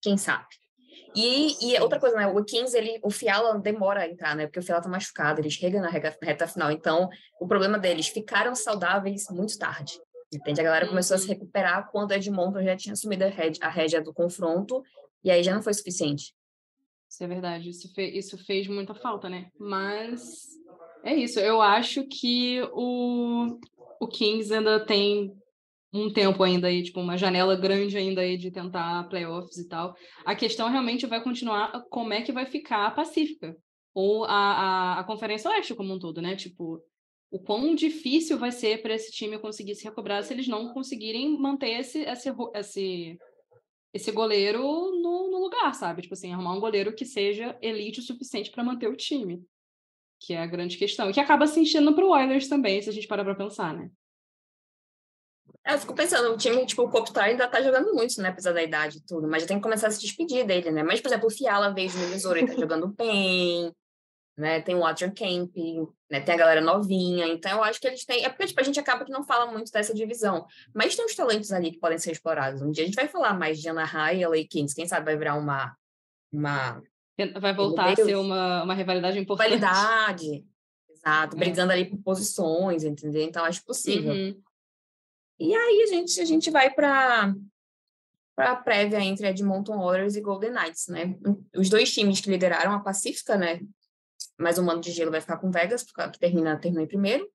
quem 0.00 0.16
sabe? 0.16 0.46
E, 1.14 1.72
e 1.72 1.80
outra 1.80 1.98
coisa, 1.98 2.16
né? 2.16 2.26
O 2.28 2.44
Kings, 2.44 2.76
ele, 2.76 3.00
o 3.02 3.10
Fiala 3.10 3.58
demora 3.58 4.02
a 4.02 4.08
entrar, 4.08 4.36
né? 4.36 4.46
Porque 4.46 4.60
o 4.60 4.62
Fiala 4.62 4.80
tá 4.80 4.88
machucado, 4.88 5.40
ele 5.40 5.50
chega 5.50 5.80
na 5.80 5.88
reta 5.88 6.46
final. 6.46 6.70
Então, 6.70 7.08
o 7.40 7.48
problema 7.48 7.78
deles, 7.78 8.06
ficaram 8.08 8.54
saudáveis 8.54 9.24
muito 9.30 9.58
tarde. 9.58 10.00
Entende? 10.32 10.60
A 10.60 10.64
galera 10.64 10.86
começou 10.86 11.16
a 11.16 11.18
se 11.18 11.24
uhum. 11.24 11.34
recuperar 11.34 11.90
quando 11.90 12.12
Edmonton 12.12 12.62
já 12.62 12.76
tinha 12.76 12.92
assumido 12.92 13.24
a 13.24 13.28
rédea, 13.28 13.60
a 13.64 13.68
rédea 13.68 14.00
do 14.00 14.14
confronto, 14.14 14.82
e 15.24 15.30
aí 15.30 15.42
já 15.42 15.52
não 15.52 15.62
foi 15.62 15.74
suficiente. 15.74 16.32
Isso 17.10 17.24
é 17.24 17.26
verdade, 17.26 17.70
isso, 17.70 17.92
fe 17.92 18.16
isso 18.16 18.38
fez 18.38 18.68
muita 18.68 18.94
falta, 18.94 19.28
né? 19.28 19.50
Mas 19.58 20.46
é 21.04 21.12
isso, 21.12 21.40
eu 21.40 21.60
acho 21.60 22.06
que 22.06 22.62
o, 22.72 23.58
o 24.00 24.06
Kings 24.06 24.54
ainda 24.54 24.78
tem 24.86 25.34
um 25.92 26.12
tempo 26.12 26.40
ainda 26.44 26.68
aí, 26.68 26.84
tipo, 26.84 27.00
uma 27.00 27.16
janela 27.16 27.56
grande 27.56 27.98
ainda 27.98 28.20
aí 28.20 28.36
de 28.36 28.52
tentar 28.52 29.08
playoffs 29.08 29.58
e 29.58 29.66
tal. 29.66 29.92
A 30.24 30.36
questão 30.36 30.70
realmente 30.70 31.04
vai 31.04 31.20
continuar 31.20 31.82
como 31.90 32.12
é 32.12 32.22
que 32.22 32.30
vai 32.30 32.46
ficar 32.46 32.86
a 32.86 32.90
Pacífica, 32.92 33.56
ou 33.92 34.24
a, 34.24 34.30
a, 34.30 35.00
a 35.00 35.04
Conferência 35.04 35.50
Oeste 35.50 35.74
como 35.74 35.92
um 35.92 35.98
todo, 35.98 36.22
né? 36.22 36.36
Tipo, 36.36 36.80
o 37.28 37.40
quão 37.40 37.74
difícil 37.74 38.38
vai 38.38 38.52
ser 38.52 38.82
para 38.82 38.94
esse 38.94 39.10
time 39.10 39.36
conseguir 39.40 39.74
se 39.74 39.82
recobrar 39.82 40.22
se 40.22 40.32
eles 40.32 40.46
não 40.46 40.72
conseguirem 40.72 41.36
manter 41.36 41.80
esse, 41.80 42.02
esse, 42.02 42.30
esse 42.54 43.18
esse 43.92 44.12
goleiro 44.12 44.62
no, 44.62 45.30
no, 45.30 45.38
lugar, 45.38 45.74
sabe? 45.74 46.02
Tipo 46.02 46.14
assim, 46.14 46.32
arrumar 46.32 46.54
um 46.54 46.60
goleiro 46.60 46.94
que 46.94 47.04
seja 47.04 47.58
elite 47.60 48.00
o 48.00 48.02
suficiente 48.02 48.50
para 48.50 48.64
manter 48.64 48.88
o 48.88 48.96
time. 48.96 49.44
Que 50.20 50.34
é 50.34 50.42
a 50.42 50.46
grande 50.46 50.76
questão. 50.76 51.10
E 51.10 51.12
que 51.12 51.20
acaba 51.20 51.46
se 51.46 51.58
enchendo 51.60 51.94
pro 51.94 52.10
Oilers 52.10 52.48
também, 52.48 52.80
se 52.80 52.88
a 52.88 52.92
gente 52.92 53.08
parar 53.08 53.24
pra 53.24 53.34
pensar, 53.34 53.74
né? 53.74 53.90
Eu 55.66 55.78
fico 55.78 55.94
pensando, 55.94 56.32
o 56.32 56.36
time, 56.36 56.64
tipo, 56.64 56.82
o 56.82 56.90
Kopitar 56.90 57.24
ainda 57.24 57.46
tá 57.46 57.60
jogando 57.60 57.92
muito, 57.94 58.20
né? 58.20 58.30
Apesar 58.30 58.52
da 58.52 58.62
idade 58.62 58.98
e 58.98 59.02
tudo, 59.02 59.28
mas 59.28 59.42
já 59.42 59.48
tem 59.48 59.56
que 59.58 59.62
começar 59.62 59.88
a 59.88 59.90
se 59.90 60.00
despedir 60.00 60.46
dele, 60.46 60.70
né? 60.70 60.82
Mas, 60.82 61.00
por 61.00 61.08
exemplo, 61.08 61.26
o 61.26 61.30
Fiala 61.30 61.72
veio 61.72 61.90
de 61.90 61.96
Minnesota, 61.98 62.38
ele 62.38 62.46
tá 62.48 62.54
jogando 62.58 62.88
bem, 62.88 63.72
né? 64.36 64.60
Tem 64.60 64.74
o 64.74 64.80
Water 64.80 65.12
Camp, 65.14 65.54
né? 66.10 66.20
Tem 66.20 66.34
a 66.34 66.38
galera 66.38 66.60
novinha, 66.60 67.26
então 67.26 67.58
eu 67.58 67.64
acho 67.64 67.80
que 67.80 67.86
eles 67.86 68.04
têm. 68.04 68.24
É 68.24 68.28
porque 68.28 68.46
tipo, 68.46 68.60
a 68.60 68.64
gente 68.64 68.80
acaba 68.80 69.04
que 69.04 69.12
não 69.12 69.24
fala 69.24 69.50
muito 69.50 69.70
dessa 69.70 69.94
divisão, 69.94 70.46
mas 70.74 70.96
tem 70.96 71.04
uns 71.04 71.14
talentos 71.14 71.52
ali 71.52 71.72
que 71.72 71.78
podem 71.78 71.98
ser 71.98 72.12
explorados. 72.12 72.62
Um 72.62 72.70
dia 72.70 72.84
a 72.84 72.86
gente 72.86 72.96
vai 72.96 73.08
falar 73.08 73.34
mais 73.34 73.60
de 73.60 73.68
Anaheim 73.68 74.20
e 74.20 74.26
LA 74.26 74.44
Kings, 74.48 74.74
quem 74.74 74.86
sabe 74.86 75.04
vai 75.06 75.16
virar 75.16 75.36
uma. 75.36 75.76
uma... 76.32 76.82
Vai 77.38 77.54
voltar 77.54 77.92
a 77.92 77.96
ser 77.96 78.16
uma, 78.16 78.62
uma 78.62 78.74
rivalidade 78.74 79.18
importante. 79.18 79.50
Rivalidade, 79.50 80.46
exato, 80.88 81.36
é. 81.36 81.38
brigando 81.38 81.72
ali 81.72 81.84
por 81.84 81.98
posições, 81.98 82.82
entendeu? 82.82 83.22
Então 83.22 83.44
acho 83.44 83.62
possível. 83.62 84.12
Uhum. 84.12 84.40
E 85.38 85.54
aí 85.54 85.82
a 85.82 85.86
gente, 85.86 86.18
a 86.18 86.24
gente 86.24 86.50
vai 86.50 86.70
para 86.70 87.34
para 88.40 88.52
a 88.52 88.56
prévia 88.56 88.98
entre 89.00 89.28
Edmonton 89.28 89.78
Oilers 89.78 90.16
e 90.16 90.20
Golden 90.22 90.52
Knights, 90.52 90.88
né? 90.88 91.14
Os 91.54 91.68
dois 91.68 91.92
times 91.92 92.22
que 92.22 92.30
lideraram 92.30 92.72
a 92.72 92.80
Pacífica, 92.80 93.36
né? 93.36 93.60
Mas 94.40 94.58
o 94.58 94.62
mando 94.62 94.80
de 94.80 94.90
gelo 94.90 95.10
vai 95.10 95.20
ficar 95.20 95.36
com 95.36 95.50
Vegas, 95.50 95.84
que 95.84 96.18
termina, 96.18 96.58
termina 96.58 96.82
em 96.82 96.88
primeiro. 96.88 97.28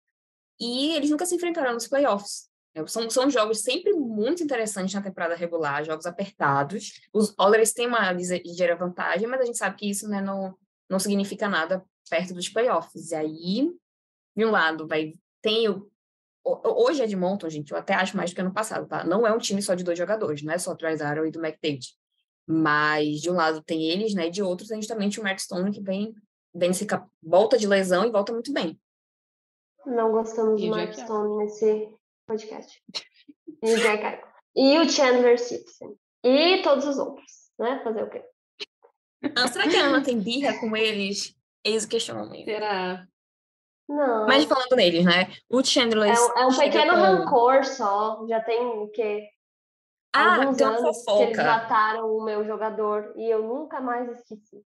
E 0.60 0.96
eles 0.96 1.10
nunca 1.10 1.26
se 1.26 1.36
enfrentaram 1.36 1.74
nos 1.74 1.88
playoffs. 1.88 2.50
É, 2.74 2.86
são, 2.88 3.10
são 3.10 3.30
jogos 3.30 3.62
sempre 3.62 3.94
muito 3.94 4.44
interessantes 4.44 4.94
na 4.94 5.02
temporada 5.02 5.36
regular, 5.36 5.86
jogos 5.86 6.06
apertados. 6.06 6.94
Os 7.14 7.34
Oilers 7.40 7.74
têm 7.74 7.88
uma 7.88 8.12
ligeira 8.12 8.76
vantagem, 8.76 9.28
mas 9.28 9.42
a 9.42 9.46
gente 9.46 9.58
sabe 9.58 9.78
que 9.78 9.90
isso 9.90 10.08
né, 10.10 10.20
não, 10.20 10.58
não 10.90 11.00
significa 11.00 11.48
nada 11.48 11.86
perto 12.10 12.34
dos 12.34 12.50
playoffs. 12.50 13.12
E 13.12 13.16
aí, 13.16 13.72
de 14.36 14.46
um 14.46 14.52
lado, 14.52 14.88
vai 14.88 15.14
tem 15.42 15.70
o. 15.70 15.88
Hoje 16.44 17.02
é 17.02 17.06
Edmonton, 17.06 17.50
gente, 17.50 17.72
eu 17.72 17.78
até 17.78 17.94
acho 17.94 18.18
mais 18.18 18.32
do 18.32 18.36
que 18.36 18.42
ano 18.42 18.54
passado, 18.54 18.88
tá? 18.88 19.04
Não 19.04 19.26
é 19.26 19.34
um 19.34 19.38
time 19.38 19.62
só 19.62 19.74
de 19.74 19.84
dois 19.84 19.98
jogadores, 19.98 20.44
não 20.44 20.54
é 20.54 20.58
só 20.58 20.72
o 20.72 20.76
Trezaro 20.76 21.26
e 21.26 21.32
do 21.32 21.44
McDavid. 21.44 21.88
Mas, 22.48 23.22
de 23.22 23.32
um 23.32 23.34
lado, 23.34 23.64
tem 23.64 23.84
eles, 23.90 24.14
né? 24.14 24.28
E 24.28 24.32
de 24.32 24.44
outro, 24.44 24.68
tem 24.68 24.80
justamente 24.80 25.20
o 25.20 25.24
Mark 25.24 25.40
Stone, 25.40 25.72
que 25.72 25.82
vem 25.82 26.14
Vence 26.56 26.88
volta 27.22 27.58
de 27.58 27.68
lesão 27.68 28.06
e 28.06 28.12
volta 28.12 28.32
muito 28.32 28.54
bem. 28.54 28.80
Não 29.86 30.12
gostamos 30.12 30.60
de 30.60 30.70
Mark 30.70 30.94
Stone 30.94 31.38
nesse 31.38 31.94
podcast. 32.26 32.82
E 33.62 33.74
o 33.74 33.78
Jack 33.78 34.24
E 34.56 34.80
o 34.80 34.90
Chandler 34.90 35.38
Simpson. 35.38 35.96
E 36.24 36.62
todos 36.64 36.86
os 36.86 36.98
outros, 36.98 37.52
né? 37.60 37.82
Fazer 37.84 38.04
o 38.04 38.10
quê? 38.10 38.24
Ah, 39.36 39.48
será 39.48 39.68
que 39.68 39.76
a 39.76 39.86
Ana 39.88 40.04
tem 40.04 40.20
birra 40.20 40.58
com 40.60 40.76
eles? 40.78 41.36
Eis 41.64 41.84
o 41.84 41.90
questionamento. 41.90 42.46
Será? 42.46 43.06
Não. 43.88 44.26
Mas 44.26 44.46
falando 44.46 44.76
neles, 44.76 45.06
né? 45.06 45.32
O 45.50 45.64
Chandler. 45.64 46.16
É, 46.16 46.20
um, 46.20 46.38
é 46.40 46.46
um 46.48 46.58
pequeno 46.58 46.94
com... 46.94 47.00
rancor 47.00 47.66
só. 47.66 48.26
Já 48.28 48.42
tem 48.42 48.60
o 48.66 48.88
quê? 48.90 49.30
Ah, 50.14 50.38
alguns 50.38 50.58
tem 50.58 50.66
uma 50.66 50.78
anos 50.78 51.04
que 51.04 51.12
eles 51.12 51.36
fofoca. 51.36 51.44
mataram 51.44 52.16
o 52.16 52.24
meu 52.24 52.46
jogador 52.46 53.14
e 53.18 53.30
eu 53.30 53.44
nunca 53.44 53.82
mais 53.82 54.10
esqueci. 54.10 54.64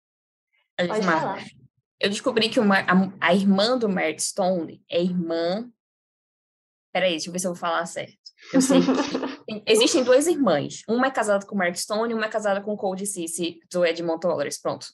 A 0.80 0.88
Pode 0.88 1.06
marca. 1.06 1.22
falar. 1.22 1.65
Eu 2.00 2.10
descobri 2.10 2.50
que 2.50 2.60
uma, 2.60 2.80
a, 2.80 3.12
a 3.22 3.34
irmã 3.34 3.78
do 3.78 3.88
Mert 3.90 4.20
Stone 4.20 4.84
é 4.90 5.02
irmã. 5.02 5.70
Peraí, 6.94 7.12
deixa 7.12 7.30
eu 7.30 7.34
ver 7.34 7.40
se 7.40 7.48
eu 7.48 7.52
vou 7.52 7.60
falar 7.60 7.86
certo. 7.86 8.18
Eu 8.54 8.62
sei 8.62 8.80
que 8.80 8.86
tem- 9.46 9.64
existem 9.66 10.04
duas 10.04 10.28
irmãs. 10.28 10.82
Uma 10.88 11.08
é 11.08 11.12
casada 11.12 11.46
com 11.46 11.56
o 11.56 11.58
Mark 11.58 11.76
Stone 11.76 12.12
e 12.12 12.16
uma 12.16 12.26
é 12.26 12.30
casada 12.30 12.62
com 12.62 12.74
o 12.74 12.78
Cold 12.78 13.06
Cici, 13.06 13.60
do 13.72 13.86
Edmond 13.86 14.20
Tollers. 14.22 14.60
Pronto. 14.60 14.88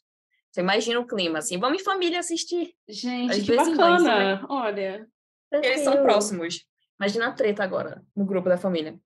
Você 0.52 0.62
imagina 0.62 1.00
o 1.00 1.08
clima, 1.08 1.40
assim. 1.40 1.58
Vamos 1.60 1.82
em 1.82 1.84
família 1.84 2.20
assistir. 2.20 2.74
Gente, 2.88 3.32
As 3.32 3.38
que 3.38 3.44
duas 3.56 3.68
irmãs, 3.68 4.04
bacana. 4.04 4.46
Olha, 4.50 5.08
Eles 5.52 5.82
são 5.82 6.02
próximos. 6.04 6.66
Imagina 7.00 7.28
a 7.28 7.32
treta 7.32 7.64
agora, 7.64 8.04
no 8.16 8.26
grupo 8.26 8.50
da 8.50 8.58
família. 8.58 9.00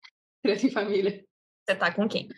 treta 0.42 0.66
em 0.66 0.72
família. 0.72 1.24
Você 1.68 1.76
tá 1.76 1.92
com 1.94 2.08
quem? 2.08 2.30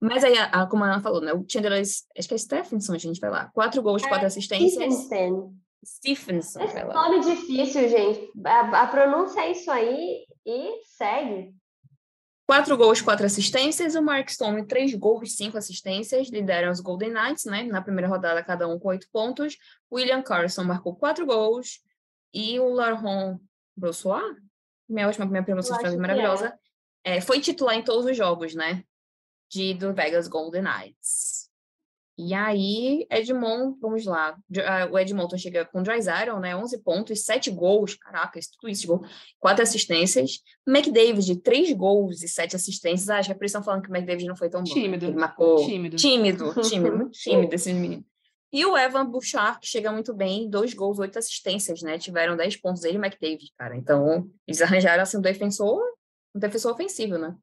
Mas 0.00 0.22
aí, 0.22 0.36
a, 0.38 0.44
a- 0.46 0.66
como 0.66 0.84
a 0.84 0.86
Ana 0.92 1.00
falou, 1.00 1.20
né? 1.20 1.32
O 1.32 1.44
Chandler, 1.48 1.80
acho 1.80 2.28
que 2.28 2.34
é 2.34 2.38
Stephenson, 2.38 2.94
a 2.94 2.98
gente 2.98 3.20
vai 3.20 3.30
lá. 3.30 3.50
Quatro 3.52 3.82
gols, 3.82 4.02
quatro 4.06 4.26
assistências. 4.26 4.94
Stephenson. 4.94 5.54
Stephenson, 5.84 6.60
Esse 6.60 6.84
nome 6.84 7.20
difícil, 7.20 7.88
gente. 7.88 8.30
A, 8.44 8.82
a 8.82 8.86
pronúncia 8.88 9.40
é 9.40 9.52
isso 9.52 9.70
aí 9.70 10.24
e 10.44 10.80
segue. 10.84 11.54
Quatro 12.46 12.76
gols, 12.76 13.02
quatro 13.02 13.26
assistências. 13.26 13.94
O 13.94 14.02
Mark 14.02 14.28
Stone, 14.30 14.66
três 14.66 14.94
gols, 14.94 15.36
cinco 15.36 15.58
assistências. 15.58 16.28
Lideram 16.30 16.70
os 16.70 16.80
Golden 16.80 17.12
Knights, 17.12 17.44
né? 17.44 17.62
Na 17.64 17.82
primeira 17.82 18.08
rodada, 18.08 18.42
cada 18.42 18.66
um 18.66 18.78
com 18.78 18.88
oito 18.88 19.06
pontos. 19.12 19.56
William 19.92 20.22
Carson 20.22 20.64
marcou 20.64 20.96
quatro 20.96 21.26
gols. 21.26 21.80
E 22.32 22.58
o 22.58 22.68
Laurent 22.70 23.38
Brossois, 23.76 24.22
minha 24.88 25.06
última 25.06 25.26
minha 25.26 25.42
pronúncia 25.42 25.74
de 25.74 25.80
frase 25.80 25.96
que 25.96 26.00
maravilhosa, 26.00 26.58
é, 27.04 27.20
foi 27.20 27.40
titular 27.40 27.74
em 27.76 27.82
todos 27.82 28.04
os 28.06 28.16
jogos, 28.16 28.54
né? 28.54 28.82
De, 29.50 29.74
do 29.74 29.92
Vegas 29.94 30.28
Golden 30.28 30.62
Knights. 30.62 31.48
E 32.20 32.34
aí, 32.34 33.06
Edmond, 33.12 33.78
vamos 33.80 34.04
lá. 34.04 34.36
Ah, 34.66 34.88
O 34.90 34.98
Edmonton 34.98 35.38
chega 35.38 35.64
com 35.64 35.84
Drysdale, 35.84 36.40
né? 36.40 36.56
11 36.56 36.78
pontos, 36.82 37.24
7 37.24 37.48
gols. 37.48 37.94
Caraca, 37.94 38.40
isso, 38.40 38.50
tudo 38.58 38.68
isso 38.68 38.80
de 38.82 38.86
gol. 38.88 39.04
Quatro 39.38 39.62
assistências. 39.62 40.40
McDavid, 40.66 41.36
três 41.42 41.72
gols 41.72 42.20
e 42.24 42.28
sete 42.28 42.56
assistências. 42.56 43.08
Ah, 43.08 43.18
acho 43.18 43.28
que 43.28 43.32
é 43.32 43.36
por 43.36 43.44
isso 43.44 43.52
estão 43.56 43.62
falando 43.62 43.82
que 43.84 43.88
o 43.90 43.94
McDavid 43.94 44.26
não 44.26 44.34
foi 44.34 44.50
tão 44.50 44.64
bom. 44.64 44.68
né? 44.68 44.74
Tímido. 44.82 45.06
Ele 45.06 45.14
marcou. 45.14 45.64
Tímido. 45.64 45.96
Tímido, 45.96 46.54
tímido, 46.60 46.96
muito 46.96 47.12
tímido 47.22 47.54
esse 47.54 47.72
menino. 47.72 48.04
E 48.52 48.66
o 48.66 48.76
Evan 48.76 49.06
Bouchard, 49.06 49.60
que 49.60 49.68
chega 49.68 49.92
muito 49.92 50.12
bem, 50.12 50.50
dois 50.50 50.74
gols, 50.74 50.98
oito 50.98 51.18
assistências, 51.20 51.82
né? 51.82 51.98
Tiveram 51.98 52.36
10 52.36 52.56
pontos 52.56 52.82
ele 52.82 52.96
e 52.96 53.00
o 53.00 53.04
McDavid, 53.04 53.52
cara. 53.56 53.76
Então, 53.76 54.28
eles 54.44 54.60
arranjaram 54.60 55.02
assim 55.04 55.18
um 55.18 55.20
defensor, 55.20 55.80
um 56.34 56.40
defensor 56.40 56.72
ofensivo, 56.72 57.16
né? 57.16 57.36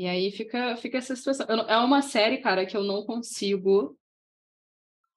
E 0.00 0.06
aí 0.06 0.30
fica, 0.30 0.74
fica 0.78 0.96
essa 0.96 1.14
situação. 1.14 1.46
Eu 1.46 1.58
é 1.58 1.76
uma 1.76 2.00
série, 2.00 2.38
cara, 2.38 2.64
que 2.64 2.74
eu 2.74 2.82
não 2.82 3.04
consigo 3.04 3.98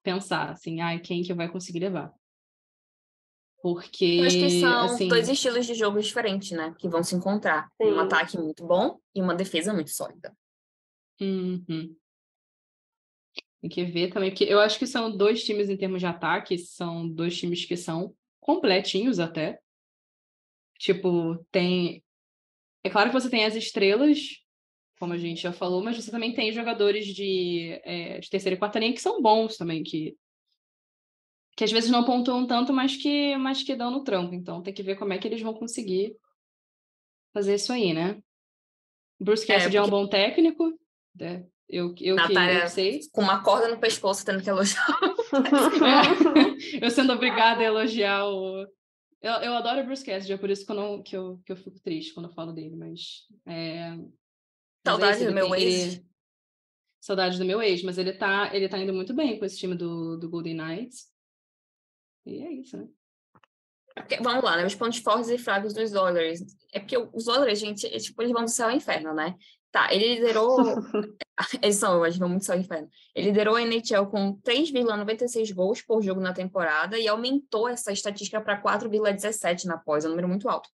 pensar, 0.04 0.50
assim, 0.50 0.82
ai, 0.82 1.00
quem 1.00 1.24
que 1.24 1.34
vai 1.34 1.50
conseguir 1.50 1.80
levar? 1.80 2.14
Porque, 3.62 4.18
Eu 4.20 4.26
acho 4.26 4.38
que 4.38 4.50
são 4.50 4.82
assim, 4.82 5.08
dois 5.08 5.30
estilos 5.30 5.66
de 5.66 5.74
jogo 5.74 6.02
diferentes, 6.02 6.52
né? 6.52 6.76
Que 6.78 6.90
vão 6.90 7.02
se 7.02 7.16
encontrar. 7.16 7.70
Um 7.80 7.94
Sim. 7.94 8.00
ataque 8.00 8.38
muito 8.38 8.68
bom 8.68 9.00
e 9.16 9.22
uma 9.22 9.34
defesa 9.34 9.74
muito 9.74 9.90
sólida. 9.90 10.36
uhum. 11.22 11.96
Tem 13.62 13.70
que 13.70 13.86
ver 13.86 14.12
também, 14.12 14.32
porque 14.32 14.44
eu 14.44 14.60
acho 14.60 14.78
que 14.78 14.86
são 14.86 15.16
dois 15.16 15.46
times 15.46 15.70
em 15.70 15.78
termos 15.78 16.02
de 16.02 16.08
ataque, 16.08 16.58
são 16.58 17.08
dois 17.08 17.38
times 17.38 17.64
que 17.64 17.78
são 17.78 18.14
completinhos 18.42 19.18
até. 19.18 19.62
Tipo, 20.78 21.38
tem. 21.50 22.04
É 22.84 22.90
claro 22.90 23.10
que 23.10 23.18
você 23.18 23.30
tem 23.30 23.46
as 23.46 23.56
estrelas, 23.56 24.43
como 25.00 25.14
a 25.14 25.18
gente 25.18 25.42
já 25.42 25.52
falou, 25.52 25.84
mas 25.84 25.96
você 25.98 26.10
também 26.12 26.34
tem 26.34 26.52
jogadores 26.54 27.06
de, 27.08 27.80
é, 27.84 28.20
de 28.20 28.30
terceira 28.30 28.56
e 28.56 28.60
quarta 28.60 28.80
linha 28.80 28.94
que 28.94 29.02
são 29.02 29.22
bons 29.22 29.58
também, 29.58 29.84
que, 29.84 30.16
que 31.58 31.64
às 31.64 31.72
vezes 31.72 31.90
não 31.90 32.06
pontuam 32.06 32.46
tanto, 32.48 32.72
mas 32.74 32.96
que, 32.96 33.36
mas 33.38 33.64
que 33.64 33.76
dão 33.76 33.92
no 33.92 34.04
trampo. 34.04 34.34
Então 34.34 34.62
tem 34.62 34.74
que 34.74 34.84
ver 34.84 34.96
como 34.96 35.12
é 35.14 35.18
que 35.18 35.28
eles 35.28 35.42
vão 35.42 35.54
conseguir 35.54 36.16
fazer 37.34 37.56
isso 37.56 37.74
aí, 37.74 37.94
né? 37.94 38.22
Bruce 39.20 39.44
É, 39.44 39.56
Cassidy 39.56 39.78
é, 39.78 39.82
um 39.82 39.86
porque- 39.86 39.96
bom 39.98 40.08
técnico, 40.08 40.70
né? 41.16 41.46
eu, 41.70 41.88
eu, 41.90 41.94
que, 41.94 42.08
eu 42.08 42.16
Natália- 42.16 42.68
sei. 42.68 43.00
Com 43.12 43.22
uma 43.22 43.42
corda 43.44 43.68
no 43.70 43.80
pescoço, 43.80 44.26
tendo 44.26 44.44
que 44.44 44.50
elogiar. 44.50 44.86
eu 46.82 46.90
sendo 46.90 47.14
obrigada 47.14 47.62
a 47.62 47.66
elogiar 47.66 48.26
o. 48.28 48.62
Eu, 49.22 49.32
eu 49.42 49.54
adoro 49.56 49.82
o 49.82 49.86
Bruce 49.86 50.04
Cassidy, 50.06 50.34
é 50.34 50.38
por 50.38 50.50
isso 50.50 50.66
que 50.66 50.72
eu, 50.72 50.76
não, 50.76 51.02
que, 51.02 51.16
eu, 51.16 51.40
que 51.46 51.52
eu 51.52 51.56
fico 51.56 51.80
triste 51.80 52.14
quando 52.14 52.28
eu 52.30 52.34
falo 52.34 52.52
dele, 52.52 52.76
mas. 52.76 53.26
É... 53.48 53.96
é 54.86 54.90
Saudade 54.90 55.26
do 55.26 55.34
meu 55.34 55.56
ex. 55.56 55.96
ele- 55.96 56.06
Saudade 57.02 57.38
do 57.38 57.46
meu 57.46 57.62
ex, 57.62 57.84
mas 57.84 57.98
ele 57.98 58.14
tá, 58.14 58.56
ele 58.56 58.70
tá 58.70 58.78
indo 58.78 58.94
muito 58.94 59.14
bem 59.14 59.38
com 59.38 59.46
esse 59.46 59.58
time 59.58 59.76
do, 59.76 60.18
do 60.18 60.30
Golden 60.30 60.56
Knights. 60.56 61.12
E 62.26 62.42
é 62.42 62.52
isso, 62.54 62.78
né? 62.78 62.88
Porque, 63.96 64.18
vamos 64.18 64.44
lá, 64.44 64.58
né? 64.58 64.66
Os 64.66 64.76
pontos 64.76 65.00
fortes 65.00 65.30
e 65.30 65.38
fracos 65.38 65.74
dos 65.74 65.94
Oilers. 65.94 66.42
É 66.72 66.80
porque 66.80 66.98
os 66.98 67.28
Oilers, 67.28 67.60
gente, 67.60 67.86
é, 67.86 67.98
tipo, 68.00 68.22
eles 68.22 68.32
vão 68.32 68.44
do 68.44 68.50
céu 68.50 68.70
ao 68.70 68.76
inferno, 68.76 69.14
né? 69.14 69.36
Tá, 69.72 69.94
ele 69.94 70.16
liderou. 70.16 70.58
eles 71.62 71.76
são, 71.76 72.04
eles 72.06 72.18
vão 72.18 72.30
muito 72.30 72.44
do 72.44 72.46
céu 72.46 72.56
ao 72.56 72.62
inferno. 72.62 72.90
Ele 73.14 73.28
liderou 73.28 73.56
a 73.56 73.62
NHL 73.62 74.06
com 74.10 74.40
3,96 74.42 75.54
gols 75.54 75.82
por 75.82 76.02
jogo 76.02 76.22
na 76.22 76.34
temporada 76.34 76.98
e 76.98 77.08
aumentou 77.08 77.68
essa 77.68 77.92
estatística 77.92 78.40
para 78.40 78.62
4,17 78.62 79.66
na 79.66 79.78
pós, 79.78 80.06
é 80.06 80.08
um 80.08 80.12
número 80.12 80.28
muito 80.28 80.48
alto. 80.48 80.70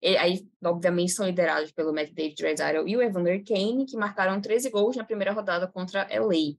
E 0.00 0.16
aí, 0.16 0.48
obviamente, 0.64 1.12
são 1.12 1.26
liderados 1.26 1.72
pelo 1.72 1.90
McDavid 1.90 2.36
Drysdale 2.36 2.88
e 2.88 2.96
o 2.96 3.02
Evander 3.02 3.44
Kane, 3.44 3.84
que 3.84 3.96
marcaram 3.96 4.40
13 4.40 4.70
gols 4.70 4.96
na 4.96 5.04
primeira 5.04 5.32
rodada 5.32 5.66
contra 5.66 6.06
LA. 6.10 6.56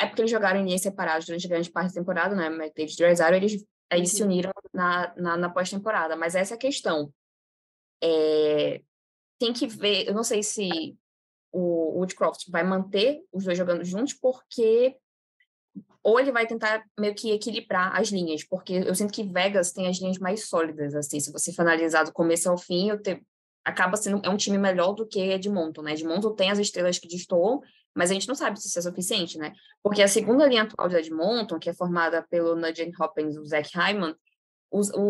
É 0.00 0.06
porque 0.06 0.22
eles 0.22 0.30
jogaram 0.30 0.60
em 0.60 0.64
linhas 0.64 0.80
separadas 0.82 1.26
durante 1.26 1.48
grande 1.48 1.70
parte 1.70 1.88
da 1.92 2.00
temporada, 2.00 2.34
né? 2.34 2.46
McDavid 2.46 2.92
e 2.94 2.96
Drysdale, 2.96 3.36
eles 3.36 3.66
aí 3.90 4.06
se 4.06 4.22
Uhum. 4.22 4.28
uniram 4.28 4.52
na, 4.72 5.14
na, 5.16 5.36
na 5.36 5.50
pós-temporada. 5.50 6.16
Mas 6.16 6.34
essa 6.34 6.54
é 6.54 6.56
a 6.56 6.58
questão. 6.58 7.12
É, 8.02 8.80
tem 9.38 9.52
que 9.52 9.66
ver, 9.66 10.06
eu 10.06 10.14
não 10.14 10.22
sei 10.24 10.42
se 10.42 10.96
o 11.52 11.98
Woodcroft 11.98 12.48
vai 12.50 12.62
manter 12.62 13.22
os 13.32 13.44
dois 13.44 13.56
jogando 13.58 13.84
juntos, 13.84 14.14
porque 14.14 14.96
ou 16.02 16.18
ele 16.18 16.32
vai 16.32 16.46
tentar 16.46 16.82
meio 16.98 17.14
que 17.14 17.30
equilibrar 17.32 17.94
as 17.98 18.08
linhas, 18.08 18.44
porque 18.44 18.72
eu 18.86 18.94
sinto 18.94 19.12
que 19.12 19.24
Vegas 19.24 19.72
tem 19.72 19.86
as 19.88 19.98
linhas 19.98 20.18
mais 20.18 20.48
sólidas, 20.48 20.94
assim, 20.94 21.20
se 21.20 21.30
você 21.32 21.52
for 21.52 21.62
analisar 21.62 22.04
do 22.04 22.12
começo 22.12 22.48
ao 22.50 22.56
fim, 22.56 22.88
eu 22.90 23.00
te, 23.00 23.22
acaba 23.64 23.96
sendo 23.96 24.20
é 24.24 24.30
um 24.30 24.36
time 24.36 24.56
melhor 24.58 24.92
do 24.94 25.06
que 25.06 25.20
Edmonton, 25.20 25.82
né? 25.82 25.92
Edmonton 25.92 26.34
tem 26.34 26.50
as 26.50 26.58
estrelas 26.58 26.98
que 26.98 27.08
destoam, 27.08 27.60
mas 27.94 28.10
a 28.10 28.14
gente 28.14 28.28
não 28.28 28.34
sabe 28.34 28.58
se 28.60 28.68
isso 28.68 28.78
é 28.78 28.82
suficiente, 28.82 29.36
né? 29.38 29.52
Porque 29.82 30.02
a 30.02 30.08
segunda 30.08 30.46
linha 30.46 30.62
atual 30.62 30.88
de 30.88 30.96
Edmonton, 30.96 31.58
que 31.58 31.68
é 31.68 31.74
formada 31.74 32.24
pelo 32.30 32.54
Nugent 32.54 32.94
Hopkins 32.98 33.34
e 33.34 33.38
o 33.38 33.44
Zach 33.44 33.68
Hyman, 33.76 34.14
os- 34.70 34.90
o, 34.90 35.00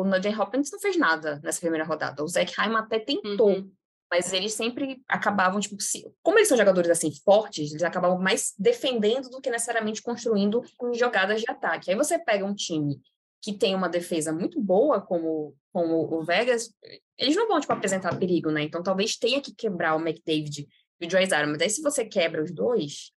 o 0.00 0.04
Nugent 0.04 0.38
Hopkins 0.38 0.70
não 0.72 0.80
fez 0.80 0.96
nada 0.96 1.40
nessa 1.42 1.60
primeira 1.60 1.84
rodada. 1.84 2.22
O 2.24 2.28
Zach 2.28 2.52
Hyman 2.58 2.78
até 2.80 2.98
tentou, 2.98 3.50
Uhum. 3.50 3.70
Mas 4.12 4.30
eles 4.30 4.52
sempre 4.52 5.02
acabavam, 5.08 5.58
tipo, 5.58 5.82
se, 5.82 6.04
como 6.22 6.38
eles 6.38 6.46
são 6.46 6.56
jogadores 6.58 6.90
assim 6.90 7.10
fortes, 7.24 7.70
eles 7.70 7.82
acabavam 7.82 8.20
mais 8.20 8.52
defendendo 8.58 9.30
do 9.30 9.40
que 9.40 9.48
necessariamente 9.48 10.02
construindo 10.02 10.62
jogadas 10.92 11.40
de 11.40 11.50
ataque. 11.50 11.90
Aí 11.90 11.96
você 11.96 12.18
pega 12.18 12.44
um 12.44 12.54
time 12.54 13.00
que 13.40 13.54
tem 13.54 13.74
uma 13.74 13.88
defesa 13.88 14.30
muito 14.30 14.60
boa, 14.60 15.00
como, 15.00 15.56
como 15.72 16.14
o 16.14 16.22
Vegas, 16.22 16.68
eles 17.16 17.34
não 17.34 17.48
vão, 17.48 17.58
tipo, 17.58 17.72
apresentar 17.72 18.18
perigo, 18.18 18.50
né? 18.50 18.62
Então 18.62 18.82
talvez 18.82 19.16
tenha 19.16 19.40
que 19.40 19.54
quebrar 19.54 19.96
o 19.96 20.00
McDavid 20.06 20.68
e 21.00 21.06
o 21.06 21.08
Drysdale, 21.08 21.50
mas 21.50 21.62
aí 21.62 21.70
se 21.70 21.80
você 21.80 22.04
quebra 22.04 22.44
os 22.44 22.52
dois, 22.52 23.12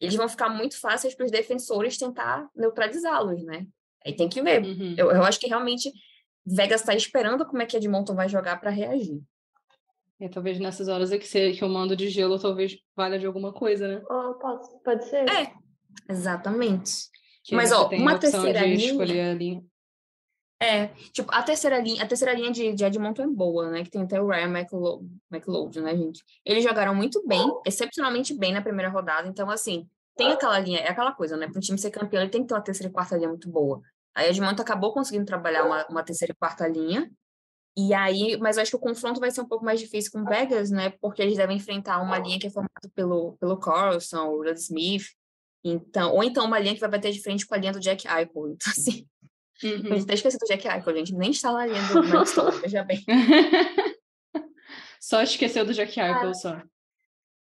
eles 0.00 0.16
vão 0.16 0.28
ficar 0.28 0.48
muito 0.48 0.80
fáceis 0.80 1.14
para 1.14 1.26
os 1.26 1.30
defensores 1.30 1.96
tentar 1.96 2.50
neutralizá-los, 2.56 3.44
né? 3.44 3.68
Aí 4.04 4.16
tem 4.16 4.28
que 4.28 4.42
ver. 4.42 4.64
Uhum. 4.64 4.96
Eu, 4.98 5.12
eu 5.12 5.22
acho 5.22 5.38
que 5.38 5.46
realmente 5.46 5.92
Vegas 6.44 6.80
está 6.80 6.92
esperando 6.92 7.46
como 7.46 7.62
é 7.62 7.66
que 7.66 7.76
Edmonton 7.76 8.16
vai 8.16 8.28
jogar 8.28 8.60
para 8.60 8.70
reagir. 8.70 9.22
E 10.20 10.28
talvez 10.28 10.60
nessas 10.60 10.86
horas 10.88 11.10
é 11.12 11.18
que, 11.18 11.64
o 11.64 11.68
mando 11.68 11.96
de 11.96 12.08
gelo 12.10 12.38
talvez 12.38 12.76
valha 12.94 13.18
de 13.18 13.26
alguma 13.26 13.52
coisa, 13.52 13.88
né? 13.88 14.02
Oh, 14.10 14.34
posso- 14.34 14.78
pode 14.84 15.04
ser? 15.08 15.26
É. 15.28 15.52
Exatamente. 16.08 17.08
Que 17.42 17.54
Mas, 17.54 17.72
ó, 17.72 17.88
tem 17.88 18.00
uma 18.00 18.12
a 18.12 18.14
opção 18.16 18.42
terceira 18.42 18.60
de 18.60 18.76
linha- 18.76 18.90
escolher 18.90 19.20
a 19.30 19.34
linha. 19.34 19.64
É, 20.62 20.88
tipo, 21.14 21.32
a 21.32 21.42
terceira 21.42 21.78
linha, 21.80 22.02
a 22.02 22.06
terceira 22.06 22.34
linha 22.34 22.50
de, 22.52 22.74
de 22.74 22.84
Edmonton 22.84 23.22
é 23.22 23.26
boa, 23.26 23.70
né? 23.70 23.82
Que 23.82 23.90
tem 23.90 24.02
até 24.02 24.20
o 24.20 24.26
Ryan 24.28 24.50
McLeod, 24.58 25.08
McLeod, 25.32 25.80
né, 25.80 25.96
gente? 25.96 26.22
Eles 26.44 26.62
jogaram 26.62 26.94
muito 26.94 27.26
bem, 27.26 27.48
excepcionalmente 27.66 28.34
bem 28.36 28.52
na 28.52 28.60
primeira 28.60 28.90
rodada. 28.90 29.26
Então, 29.26 29.48
assim, 29.48 29.88
tem 30.14 30.30
aquela 30.32 30.58
linha, 30.58 30.80
é 30.80 30.90
aquela 30.90 31.12
coisa, 31.12 31.34
né? 31.34 31.46
Para 31.48 31.56
um 31.56 31.62
time 31.62 31.78
ser 31.78 31.90
campeão, 31.90 32.20
ele 32.20 32.30
tem 32.30 32.42
que 32.42 32.48
ter 32.48 32.54
uma 32.54 32.60
terceira 32.60 32.90
e 32.90 32.92
quarta 32.92 33.16
linha 33.16 33.30
muito 33.30 33.48
boa. 33.48 33.80
Aí 34.14 34.28
Edmonton 34.28 34.60
acabou 34.60 34.92
conseguindo 34.92 35.24
trabalhar 35.24 35.64
uma, 35.64 35.86
uma 35.88 36.02
terceira 36.02 36.32
e 36.32 36.36
quarta 36.36 36.68
linha. 36.68 37.10
E 37.76 37.94
aí, 37.94 38.36
mas 38.38 38.56
eu 38.56 38.62
acho 38.62 38.70
que 38.72 38.76
o 38.76 38.80
confronto 38.80 39.20
vai 39.20 39.30
ser 39.30 39.40
um 39.40 39.48
pouco 39.48 39.64
mais 39.64 39.78
difícil 39.80 40.10
com 40.12 40.20
o 40.22 40.24
Vegas, 40.24 40.70
né? 40.70 40.90
Porque 41.00 41.22
eles 41.22 41.36
devem 41.36 41.56
enfrentar 41.56 42.00
uma 42.02 42.18
linha 42.18 42.38
que 42.38 42.46
é 42.46 42.50
formada 42.50 42.90
pelo, 42.94 43.36
pelo 43.38 43.56
Carlson, 43.58 44.26
o 44.26 44.42
Rudd 44.42 44.58
Smith. 44.58 45.04
Então, 45.64 46.14
ou 46.14 46.24
então 46.24 46.44
uma 46.44 46.58
linha 46.58 46.74
que 46.74 46.80
vai 46.80 46.90
bater 46.90 47.12
de 47.12 47.22
frente 47.22 47.46
com 47.46 47.54
a 47.54 47.58
linha 47.58 47.72
do 47.72 47.80
Jack 47.80 48.06
Eichel. 48.08 48.48
Então, 48.48 48.72
assim, 48.72 49.06
a 49.62 49.66
Uhum. 49.66 49.76
gente 49.76 50.02
até 50.04 50.14
esqueci 50.14 50.38
do 50.38 50.46
Jack 50.46 50.66
Eichel, 50.66 50.96
gente. 50.96 51.14
Nem 51.14 51.30
está 51.30 51.52
na 51.52 51.66
linha 51.66 51.80
do 51.82 52.02
veja 52.62 52.82
bem. 52.82 53.04
Só 55.00 55.22
esqueceu 55.22 55.64
do 55.64 55.72
Jack 55.74 55.98
Eichel, 55.98 56.34
só. 56.34 56.62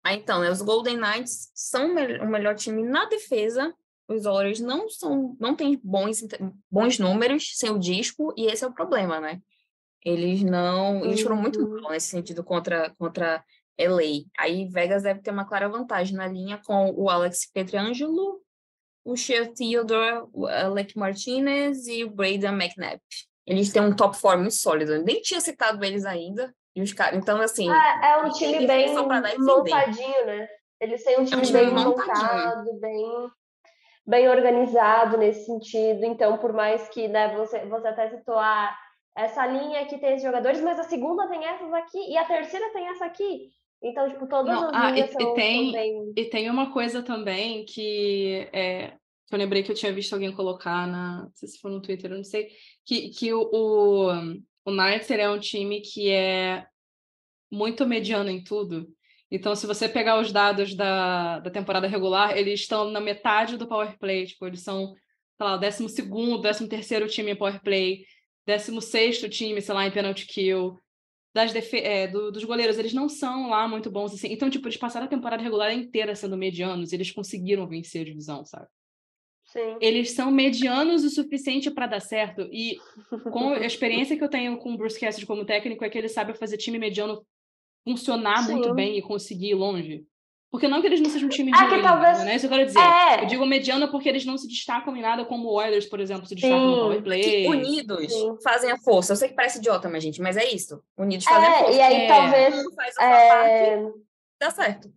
Ah, 0.04 0.14
então, 0.14 0.40
né, 0.40 0.50
os 0.50 0.62
Golden 0.62 0.98
Knights 0.98 1.52
são 1.54 1.92
o 1.92 2.28
melhor 2.28 2.56
time 2.56 2.84
na 2.84 3.06
defesa. 3.06 3.74
Os 4.08 4.26
Oilers 4.26 4.62
não 4.62 4.90
são, 4.90 5.36
não 5.40 5.54
têm 5.54 5.80
bons, 5.84 6.20
bons 6.72 6.98
números 6.98 7.52
sem 7.56 7.70
o 7.70 7.78
disco, 7.80 8.34
e 8.38 8.46
esse 8.46 8.64
é 8.64 8.68
o 8.68 8.74
problema, 8.74 9.20
né? 9.20 9.42
Eles 10.08 10.42
não, 10.42 11.04
eles 11.04 11.22
foram 11.22 11.36
muito 11.36 11.60
uhum. 11.60 11.82
mal 11.82 11.92
nesse 11.92 12.08
sentido 12.08 12.42
contra 12.42 12.94
contra 12.98 13.44
LA. 13.78 14.24
Aí 14.40 14.66
Vegas 14.66 15.04
deve 15.04 15.20
ter 15.20 15.32
uma 15.32 15.44
clara 15.44 15.68
vantagem 15.68 16.16
na 16.16 16.26
linha 16.26 16.62
com 16.66 16.92
o 16.96 17.10
Alex 17.10 17.52
Petrangelo, 17.52 18.42
o 19.04 19.18
Shea 19.18 19.52
Theodore, 19.54 20.26
o 20.32 20.48
Alec 20.48 20.98
Martinez 20.98 21.88
e 21.88 22.06
o 22.06 22.10
Braden 22.10 22.54
McNabb. 22.54 23.02
Eles 23.46 23.70
têm 23.70 23.82
um 23.82 23.94
top 23.94 24.18
4 24.18 24.40
muito 24.40 24.56
sólido. 24.56 24.94
Eu 24.94 25.04
nem 25.04 25.22
tinha 25.22 25.42
citado 25.42 25.84
eles 25.84 26.06
ainda. 26.06 26.56
E 26.74 26.82
os 26.82 26.94
caras, 26.94 27.20
então, 27.20 27.42
assim. 27.42 27.70
É, 27.70 28.12
é 28.12 28.18
um 28.18 28.30
time 28.32 28.66
bem 28.66 28.94
montadinho, 28.94 30.26
né? 30.26 30.48
Eles 30.80 31.04
têm 31.04 31.20
um 31.20 31.26
time, 31.26 31.36
é 31.36 31.38
um 31.38 31.42
time 31.42 31.66
bem 31.66 31.74
montado, 31.74 32.80
bem, 32.80 33.32
bem 34.06 34.30
organizado 34.30 35.18
nesse 35.18 35.46
sentido. 35.46 36.06
Então, 36.06 36.38
por 36.38 36.54
mais 36.54 36.88
que 36.88 37.10
né, 37.10 37.36
você, 37.36 37.66
você 37.66 37.88
até 37.90 38.10
citou 38.10 38.38
a, 38.38 38.70
ah, 38.70 38.78
essa 39.18 39.46
linha 39.48 39.82
aqui 39.82 39.98
tem 39.98 40.12
esses 40.12 40.24
jogadores, 40.24 40.62
mas 40.62 40.80
a 40.80 40.84
segunda 40.84 41.28
tem 41.28 41.46
essas 41.46 41.74
aqui 41.74 42.00
e 42.10 42.18
a 42.18 42.26
terceira 42.26 42.72
tem 42.72 42.88
essa 42.88 43.06
aqui. 43.06 43.50
Então, 43.84 44.10
tipo, 44.10 44.28
todas 44.28 44.56
Não, 44.56 44.70
as 44.70 44.74
ah, 44.74 44.92
linhas 44.92 45.10
e, 45.10 45.14
são, 45.14 45.32
e 45.32 45.36
tem, 45.36 45.72
bem... 45.72 46.14
E 46.16 46.26
tem 46.26 46.50
uma 46.50 46.72
coisa 46.72 47.04
também 47.04 47.64
que, 47.66 48.50
é, 48.52 48.94
que 49.28 49.36
eu 49.36 49.38
lembrei 49.38 49.62
que 49.62 49.72
eu 49.72 49.76
tinha 49.76 49.94
visto 49.94 50.14
alguém 50.14 50.32
colocar 50.32 50.88
na... 50.88 51.24
Não 51.24 51.32
sei 51.36 51.50
se 51.50 51.60
foi 51.60 51.72
no 51.72 51.82
Twitter, 51.82 52.10
eu 52.10 52.18
não 52.18 52.24
sei. 52.24 52.50
Que, 52.86 53.10
que 53.10 53.34
o, 53.34 53.42
o 53.52 54.38
o 54.68 54.72
Knights 54.72 55.10
é 55.10 55.30
um 55.30 55.40
time 55.40 55.80
que 55.80 56.10
é 56.10 56.68
muito 57.50 57.88
mediano 57.88 58.30
em 58.30 58.44
tudo. 58.44 58.86
Então, 59.32 59.56
se 59.56 59.66
você 59.66 59.88
pegar 59.88 60.20
os 60.20 60.34
dados 60.34 60.76
da, 60.76 61.40
da 61.40 61.50
temporada 61.50 61.88
regular, 61.88 62.38
eles 62.38 62.60
estão 62.60 62.92
na 62.92 63.00
metade 63.00 63.56
do 63.56 63.66
power 63.66 63.98
play. 63.98 64.26
Tipo, 64.26 64.46
eles 64.46 64.62
são, 64.62 64.94
sei 65.38 65.48
lá, 65.48 65.56
o 65.56 65.58
12 65.58 65.88
13 66.38 66.68
terceiro 66.68 67.08
time 67.08 67.32
em 67.32 67.36
power 67.38 67.62
play, 67.62 68.04
16 68.48 69.20
time, 69.30 69.62
sei 69.62 69.76
lá, 69.76 69.86
em 69.86 69.92
penalty 69.92 70.26
kill. 70.26 70.80
Das 71.36 71.54
é, 71.74 72.08
do, 72.08 72.32
dos 72.32 72.44
goleiros, 72.44 72.80
eles 72.80 72.94
não 72.94 73.08
são 73.08 73.50
lá 73.50 73.68
muito 73.68 73.92
bons 73.92 74.14
assim. 74.14 74.32
Então, 74.32 74.50
tipo, 74.50 74.68
eles 74.68 74.78
passaram 74.78 75.06
a 75.06 75.10
temporada 75.10 75.44
regular 75.44 75.72
inteira 75.72 76.16
sendo 76.16 76.38
medianos, 76.38 76.94
eles 76.94 77.12
conseguiram 77.12 77.68
vencer 77.68 78.02
a 78.02 78.06
divisão, 78.06 78.44
sabe? 78.44 78.66
Sim. 79.46 79.78
Eles 79.80 80.12
são 80.12 80.32
medianos 80.32 81.04
o 81.04 81.10
suficiente 81.10 81.70
para 81.70 81.88
dar 81.88 82.00
certo. 82.00 82.42
E 82.52 82.78
com 83.32 83.54
a 83.54 83.66
experiência 83.66 84.18
que 84.18 84.24
eu 84.24 84.30
tenho 84.30 84.58
com 84.58 84.74
o 84.74 84.78
Bruce 84.78 85.00
Cassidy 85.00 85.26
como 85.26 85.46
técnico 85.46 85.86
é 85.86 85.90
que 85.90 85.98
ele 85.98 86.10
sabe 86.10 86.34
fazer 86.34 86.58
time 86.58 86.80
mediano 86.80 87.26
funcionar 87.84 88.44
Sim. 88.48 88.54
muito 88.54 88.74
bem 88.74 88.98
e 88.98 89.02
conseguir 89.02 89.52
ir 89.52 89.56
longe. 89.56 90.06
Porque 90.50 90.68
não 90.68 90.80
que 90.80 90.88
eles 90.88 91.02
não 91.02 91.10
sejam 91.10 91.28
um 91.28 91.30
time 91.30 91.52
ah, 91.54 91.66
ruim, 91.66 91.82
talvez... 91.82 92.24
né? 92.24 92.36
Isso 92.36 92.46
eu 92.46 92.50
quero 92.50 92.66
dizer. 92.66 92.80
É. 92.80 93.24
Eu 93.24 93.26
digo 93.26 93.46
mediano 93.46 93.92
porque 93.92 94.08
eles 94.08 94.26
não 94.26 94.38
se 94.38 94.48
destacam 94.48 94.96
em 94.96 95.02
nada 95.02 95.26
como 95.26 95.50
o 95.50 95.54
Oilers, 95.54 95.86
por 95.86 96.00
exemplo, 96.00 96.26
se 96.26 96.36
destacam 96.36 96.60
Sim. 96.60 96.72
no 96.72 96.82
power 96.84 97.04
play. 97.04 97.22
Que 97.22 97.48
unidos 97.48 98.14
Sim. 98.14 98.38
fazem 98.42 98.72
a 98.72 98.78
força. 98.78 99.12
Eu 99.12 99.18
sei 99.18 99.30
que 99.30 99.36
parece 99.36 99.58
idiota, 99.58 99.90
mas 99.90 100.02
gente, 100.02 100.22
mas 100.22 100.38
é 100.38 100.46
isso. 100.46 100.82
Unidos 100.98 101.26
fazem 101.26 101.50
é, 101.50 101.52
a 101.52 101.60
força. 101.60 101.74
E 101.74 101.82
aí 101.82 101.96
é. 101.96 102.08
talvez... 102.08 102.64
Faz 102.76 102.98
a 102.98 103.04
é... 103.04 103.30
parte, 103.30 103.94
dá 104.40 104.52
certo. 104.52 104.90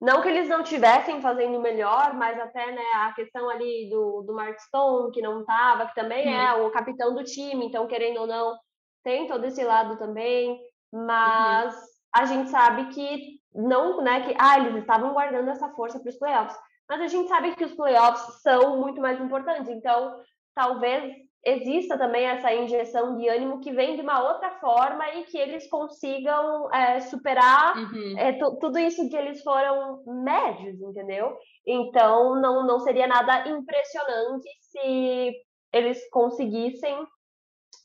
Não 0.00 0.20
que 0.20 0.28
eles 0.28 0.48
não 0.48 0.64
tivessem 0.64 1.20
fazendo 1.20 1.60
melhor, 1.60 2.14
mas 2.14 2.38
até 2.38 2.72
né, 2.72 2.82
a 2.96 3.12
questão 3.12 3.48
ali 3.48 3.88
do, 3.88 4.22
do 4.22 4.34
Mark 4.34 4.58
Stone, 4.60 5.12
que 5.12 5.22
não 5.22 5.40
estava, 5.40 5.86
que 5.86 5.94
também 5.94 6.26
uhum. 6.26 6.40
é 6.40 6.54
o 6.54 6.70
capitão 6.70 7.14
do 7.14 7.22
time, 7.22 7.66
então, 7.66 7.86
querendo 7.86 8.20
ou 8.20 8.26
não, 8.26 8.56
tem 9.04 9.28
todo 9.28 9.44
esse 9.44 9.62
lado 9.62 9.96
também. 9.98 10.60
Mas 10.92 11.74
uhum. 11.74 11.80
a 12.14 12.24
gente 12.26 12.50
sabe 12.50 12.86
que 12.86 13.41
não, 13.54 14.02
né, 14.02 14.22
que 14.22 14.34
ah, 14.38 14.58
eles 14.58 14.76
estavam 14.76 15.12
guardando 15.12 15.48
essa 15.48 15.68
força 15.70 16.00
para 16.00 16.10
os 16.10 16.18
playoffs. 16.18 16.56
Mas 16.88 17.00
a 17.00 17.06
gente 17.06 17.28
sabe 17.28 17.54
que 17.54 17.64
os 17.64 17.74
playoffs 17.74 18.42
são 18.42 18.78
muito 18.80 19.00
mais 19.00 19.20
importantes. 19.20 19.68
Então, 19.68 20.20
talvez 20.54 21.14
exista 21.44 21.98
também 21.98 22.24
essa 22.24 22.54
injeção 22.54 23.16
de 23.16 23.28
ânimo 23.28 23.60
que 23.60 23.72
vem 23.72 23.96
de 23.96 24.02
uma 24.02 24.22
outra 24.22 24.50
forma 24.60 25.08
e 25.14 25.24
que 25.24 25.36
eles 25.36 25.68
consigam 25.68 26.72
é, 26.72 27.00
superar 27.00 27.76
uhum. 27.76 28.18
é, 28.18 28.32
tudo 28.60 28.78
isso 28.78 29.08
que 29.08 29.16
eles 29.16 29.42
foram 29.42 30.02
médios, 30.06 30.80
entendeu? 30.80 31.36
Então 31.66 32.40
não, 32.40 32.64
não 32.64 32.78
seria 32.78 33.08
nada 33.08 33.48
impressionante 33.48 34.48
se 34.60 35.32
eles 35.72 36.08
conseguissem 36.10 37.04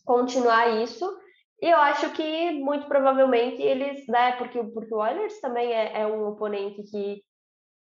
continuar 0.06 0.68
isso. 0.84 1.18
E 1.62 1.70
eu 1.70 1.78
acho 1.78 2.12
que 2.12 2.52
muito 2.52 2.88
provavelmente 2.88 3.62
eles, 3.62 4.06
né, 4.08 4.34
porque, 4.34 4.64
porque 4.64 4.94
o 4.94 5.00
Oilers 5.00 5.40
também 5.42 5.74
é, 5.74 6.02
é 6.02 6.08
um 6.08 6.28
oponente 6.28 6.84
que 6.84 7.24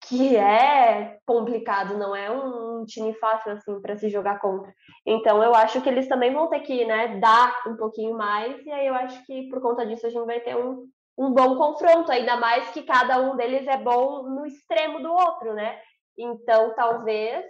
que 0.08 0.36
é 0.36 1.18
complicado, 1.26 1.98
não 1.98 2.16
é 2.16 2.30
um 2.30 2.86
time 2.86 3.14
fácil 3.16 3.54
assim 3.54 3.82
para 3.82 3.98
se 3.98 4.10
jogar 4.10 4.40
contra. 4.40 4.72
Então 5.06 5.42
eu 5.44 5.54
acho 5.56 5.82
que 5.82 5.90
eles 5.90 6.08
também 6.08 6.32
vão 6.34 6.48
ter 6.48 6.60
que, 6.60 6.86
né, 6.86 7.18
dar 7.20 7.64
um 7.68 7.76
pouquinho 7.76 8.16
mais 8.16 8.64
e 8.66 8.72
aí 8.72 8.88
eu 8.88 8.94
acho 8.94 9.26
que 9.26 9.50
por 9.50 9.62
conta 9.62 9.86
disso 9.86 10.06
a 10.06 10.10
gente 10.10 10.26
vai 10.26 10.40
ter 10.42 10.56
um, 10.56 10.86
um 11.18 11.34
bom 11.34 11.56
confronto, 11.58 12.12
ainda 12.12 12.38
mais 12.38 12.70
que 12.72 12.84
cada 12.84 13.20
um 13.20 13.36
deles 13.36 13.66
é 13.68 13.78
bom 13.78 14.24
no 14.24 14.46
extremo 14.46 15.02
do 15.02 15.12
outro, 15.12 15.54
né? 15.54 15.80
Então 16.18 16.74
talvez 16.76 17.46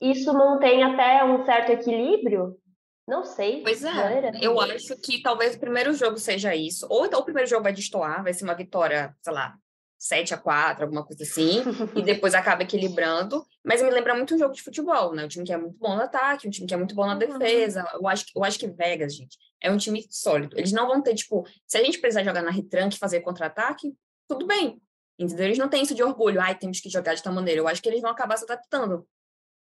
isso 0.00 0.32
mantenha 0.32 0.94
até 0.94 1.24
um 1.24 1.44
certo 1.44 1.70
equilíbrio. 1.70 2.56
Não 3.06 3.24
sei. 3.24 3.62
Pois 3.62 3.84
é, 3.84 4.30
eu 4.40 4.60
acho 4.60 4.96
que 4.96 5.20
talvez 5.22 5.54
o 5.56 5.60
primeiro 5.60 5.92
jogo 5.92 6.18
seja 6.18 6.54
isso. 6.54 6.86
Ou 6.88 7.06
então 7.06 7.20
o 7.20 7.24
primeiro 7.24 7.48
jogo 7.48 7.64
vai 7.64 7.72
destoar, 7.72 8.22
vai 8.22 8.32
ser 8.32 8.44
uma 8.44 8.54
vitória, 8.54 9.14
sei 9.22 9.32
lá, 9.32 9.56
7 9.98 10.34
a 10.34 10.36
4 10.36 10.84
alguma 10.84 11.04
coisa 11.04 11.22
assim, 11.22 11.62
e 11.94 12.02
depois 12.02 12.34
acaba 12.34 12.62
equilibrando. 12.62 13.44
Mas 13.64 13.80
me 13.80 13.90
lembra 13.90 14.14
muito 14.14 14.34
um 14.34 14.38
jogo 14.38 14.54
de 14.54 14.62
futebol, 14.62 15.14
né? 15.14 15.24
Um 15.24 15.28
time 15.28 15.44
que 15.44 15.52
é 15.52 15.56
muito 15.56 15.78
bom 15.78 15.94
no 15.94 16.02
ataque, 16.02 16.46
um 16.46 16.50
time 16.50 16.66
que 16.66 16.74
é 16.74 16.76
muito 16.76 16.94
bom 16.94 17.06
na 17.06 17.14
defesa. 17.14 17.84
Eu 17.94 18.08
acho, 18.08 18.24
eu 18.34 18.42
acho 18.42 18.58
que 18.58 18.68
Vegas, 18.68 19.14
gente, 19.14 19.38
é 19.60 19.70
um 19.70 19.76
time 19.76 20.04
sólido. 20.10 20.58
Eles 20.58 20.72
não 20.72 20.88
vão 20.88 21.00
ter, 21.00 21.14
tipo, 21.14 21.46
se 21.66 21.78
a 21.78 21.84
gente 21.84 21.98
precisar 21.98 22.24
jogar 22.24 22.42
na 22.42 22.50
retranque 22.50 22.96
e 22.96 22.98
fazer 22.98 23.20
contra-ataque, 23.20 23.94
tudo 24.28 24.46
bem. 24.46 24.80
Entendeu? 25.18 25.46
Eles 25.46 25.58
não 25.58 25.68
têm 25.68 25.82
isso 25.82 25.94
de 25.94 26.02
orgulho, 26.02 26.40
ai, 26.40 26.56
temos 26.56 26.80
que 26.80 26.90
jogar 26.90 27.14
de 27.14 27.22
tal 27.22 27.32
maneira. 27.32 27.60
Eu 27.60 27.68
acho 27.68 27.80
que 27.80 27.88
eles 27.88 28.00
vão 28.00 28.10
acabar 28.10 28.36
se 28.36 28.44
adaptando. 28.44 29.06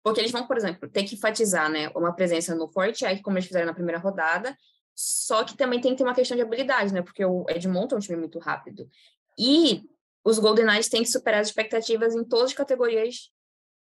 Porque 0.06 0.20
eles 0.20 0.30
vão, 0.30 0.46
por 0.46 0.56
exemplo, 0.56 0.88
ter 0.88 1.02
que 1.02 1.16
enfatizar, 1.16 1.68
né, 1.68 1.88
uma 1.88 2.12
presença 2.12 2.54
no 2.54 2.68
forecheck, 2.68 3.20
como 3.22 3.38
eles 3.38 3.48
fizeram 3.48 3.66
na 3.66 3.74
primeira 3.74 3.98
rodada, 3.98 4.56
só 4.94 5.42
que 5.42 5.56
também 5.56 5.80
tem 5.80 5.90
que 5.90 5.98
ter 5.98 6.04
uma 6.04 6.14
questão 6.14 6.36
de 6.36 6.44
habilidade, 6.44 6.94
né? 6.94 7.02
Porque 7.02 7.24
o 7.24 7.44
Edmonton 7.48 7.96
é 7.96 7.98
um 7.98 8.00
time 8.00 8.16
muito 8.16 8.38
rápido. 8.38 8.88
E 9.36 9.82
os 10.24 10.38
Golden 10.38 10.64
Knights 10.64 10.88
têm 10.88 11.02
que 11.02 11.10
superar 11.10 11.40
as 11.40 11.48
expectativas 11.48 12.14
em 12.14 12.22
todas 12.22 12.50
as 12.50 12.52
categorias, 12.52 13.32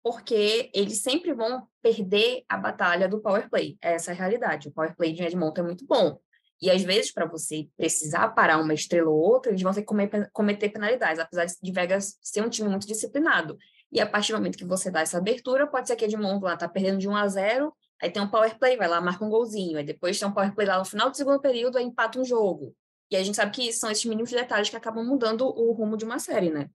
porque 0.03 0.71
eles 0.73 0.97
sempre 1.03 1.31
vão 1.31 1.67
perder 1.79 2.43
a 2.49 2.57
batalha 2.57 3.07
do 3.07 3.21
power 3.21 3.47
play. 3.47 3.77
Essa 3.79 4.09
é 4.09 4.15
a 4.15 4.17
realidade. 4.17 4.69
O 4.69 4.71
power 4.71 4.95
play 4.95 5.13
de 5.13 5.21
Edmonton 5.21 5.61
é 5.61 5.63
muito 5.63 5.85
bom. 5.85 6.19
E 6.59 6.71
às 6.71 6.81
vezes, 6.81 7.13
para 7.13 7.27
você 7.27 7.67
precisar 7.77 8.29
parar 8.29 8.57
uma 8.57 8.73
estrela 8.73 9.11
ou 9.11 9.19
outra, 9.19 9.51
eles 9.51 9.61
vão 9.61 9.71
ter 9.71 9.83
que 9.83 10.29
cometer 10.33 10.69
penalidades, 10.69 11.19
apesar 11.19 11.45
de 11.45 11.71
Vegas 11.71 12.17
ser 12.19 12.41
um 12.41 12.49
time 12.49 12.67
muito 12.67 12.87
disciplinado. 12.87 13.55
E 13.91 14.01
a 14.01 14.05
partir 14.05 14.31
do 14.31 14.37
momento 14.37 14.57
que 14.57 14.65
você 14.65 14.91
dá 14.91 15.01
essa 15.01 15.17
abertura, 15.17 15.67
pode 15.67 15.87
ser 15.87 15.95
que 15.95 16.05
Edmonton 16.05 16.45
lá 16.45 16.57
tá 16.57 16.67
perdendo 16.67 16.99
de 16.99 17.07
1 17.07 17.15
a 17.15 17.27
0, 17.27 17.73
aí 18.01 18.09
tem 18.09 18.21
um 18.21 18.29
power 18.29 18.57
play, 18.57 18.75
vai 18.77 18.87
lá, 18.87 18.99
marca 18.99 19.23
um 19.23 19.29
golzinho, 19.29 19.77
aí 19.77 19.83
depois 19.83 20.19
tem 20.19 20.27
um 20.27 20.33
power 20.33 20.53
play 20.53 20.67
lá 20.67 20.77
no 20.77 20.85
final 20.85 21.09
do 21.09 21.17
segundo 21.17 21.39
período, 21.39 21.77
aí 21.77 21.85
empata 21.85 22.19
um 22.19 22.25
jogo. 22.25 22.75
E 23.09 23.15
a 23.15 23.23
gente 23.23 23.35
sabe 23.35 23.51
que 23.51 23.71
são 23.71 23.89
esses 23.89 24.05
mínimos 24.05 24.31
detalhes 24.31 24.69
que 24.69 24.75
acabam 24.75 25.05
mudando 25.05 25.45
o 25.45 25.71
rumo 25.71 25.95
de 25.95 26.05
uma 26.05 26.19
série, 26.19 26.49
né? 26.49 26.69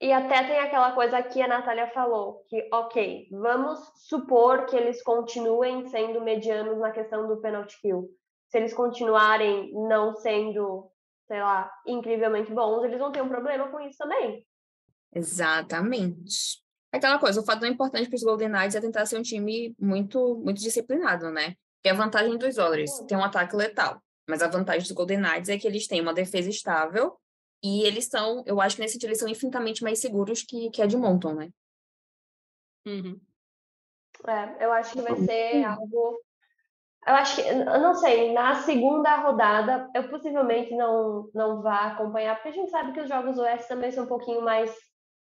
E 0.00 0.12
até 0.12 0.44
tem 0.44 0.58
aquela 0.58 0.92
coisa 0.92 1.22
que 1.22 1.40
a 1.40 1.48
Natália 1.48 1.88
falou, 1.88 2.44
que, 2.48 2.68
ok, 2.72 3.28
vamos 3.30 3.78
supor 3.96 4.66
que 4.66 4.76
eles 4.76 5.02
continuem 5.02 5.86
sendo 5.88 6.20
medianos 6.20 6.78
na 6.78 6.90
questão 6.90 7.26
do 7.26 7.40
penalty 7.40 7.80
kill. 7.80 8.10
Se 8.48 8.58
eles 8.58 8.74
continuarem 8.74 9.72
não 9.72 10.14
sendo, 10.14 10.90
sei 11.26 11.40
lá, 11.40 11.72
incrivelmente 11.86 12.52
bons, 12.52 12.84
eles 12.84 12.98
vão 12.98 13.12
ter 13.12 13.22
um 13.22 13.28
problema 13.28 13.68
com 13.68 13.80
isso 13.80 13.96
também. 13.96 14.44
Exatamente. 15.14 16.62
Aquela 16.92 17.18
coisa, 17.18 17.40
o 17.40 17.44
fato 17.44 17.66
importante 17.66 18.08
para 18.08 18.16
os 18.16 18.22
Golden 18.22 18.48
Knights 18.48 18.76
é 18.76 18.80
tentar 18.80 19.06
ser 19.06 19.18
um 19.18 19.22
time 19.22 19.74
muito, 19.78 20.36
muito 20.36 20.60
disciplinado, 20.60 21.30
né? 21.30 21.54
Que 21.82 21.88
é 21.88 21.90
a 21.90 21.94
vantagem 21.94 22.38
dos 22.38 22.56
Oilers, 22.56 22.90
tem 23.08 23.16
um 23.18 23.24
ataque 23.24 23.56
letal. 23.56 24.00
Mas 24.28 24.42
a 24.42 24.48
vantagem 24.48 24.82
dos 24.82 24.92
Golden 24.92 25.18
Knights 25.18 25.48
é 25.48 25.58
que 25.58 25.66
eles 25.66 25.86
têm 25.86 26.00
uma 26.00 26.14
defesa 26.14 26.48
estável 26.48 27.18
e 27.62 27.82
eles 27.84 28.06
são, 28.06 28.42
eu 28.46 28.60
acho 28.60 28.76
que 28.76 28.82
nesse 28.82 28.94
sentido, 28.94 29.08
eles 29.08 29.18
são 29.18 29.28
infinitamente 29.28 29.82
mais 29.82 29.98
seguros 29.98 30.42
que, 30.42 30.70
que 30.70 30.82
a 30.82 30.86
de 30.86 30.96
Monton, 30.96 31.34
né? 31.34 31.50
Uhum. 32.86 33.20
É, 34.28 34.64
eu 34.64 34.72
acho 34.72 34.92
que 34.92 35.02
vai 35.02 35.16
ser 35.16 35.64
algo. 35.64 36.20
Eu 37.06 37.14
acho 37.14 37.36
que, 37.36 37.42
eu 37.42 37.80
não 37.80 37.94
sei, 37.94 38.32
na 38.32 38.54
segunda 38.62 39.16
rodada, 39.16 39.90
eu 39.94 40.08
possivelmente 40.08 40.74
não, 40.74 41.28
não 41.34 41.60
vá 41.60 41.88
acompanhar, 41.88 42.34
porque 42.36 42.48
a 42.48 42.52
gente 42.52 42.70
sabe 42.70 42.92
que 42.92 43.00
os 43.00 43.08
jogos 43.08 43.36
Oeste 43.38 43.68
também 43.68 43.90
são 43.90 44.04
um 44.04 44.08
pouquinho 44.08 44.42
mais 44.42 44.74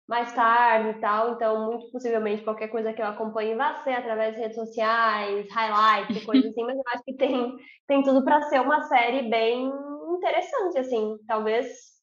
mais 0.08 0.34
tarde 0.34 0.90
e 0.90 1.02
tal, 1.02 1.34
então 1.34 1.66
muito 1.66 1.90
possivelmente 1.92 2.44
qualquer 2.44 2.68
coisa 2.68 2.94
que 2.94 3.02
eu 3.02 3.06
acompanhe 3.06 3.56
vai 3.56 3.82
ser 3.84 3.94
através 3.94 4.36
de 4.36 4.42
redes 4.42 4.56
sociais, 4.56 5.48
highlights, 5.52 6.24
coisas 6.26 6.52
assim, 6.52 6.64
mas 6.64 6.76
eu 6.76 6.84
acho 6.88 7.04
que 7.04 7.16
tem, 7.16 7.56
tem 7.88 8.04
tudo 8.04 8.24
para 8.24 8.42
ser 8.44 8.60
uma 8.60 8.84
série 8.84 9.30
bem 9.30 9.72
interessante, 10.18 10.78
assim, 10.78 11.18
talvez 11.28 11.94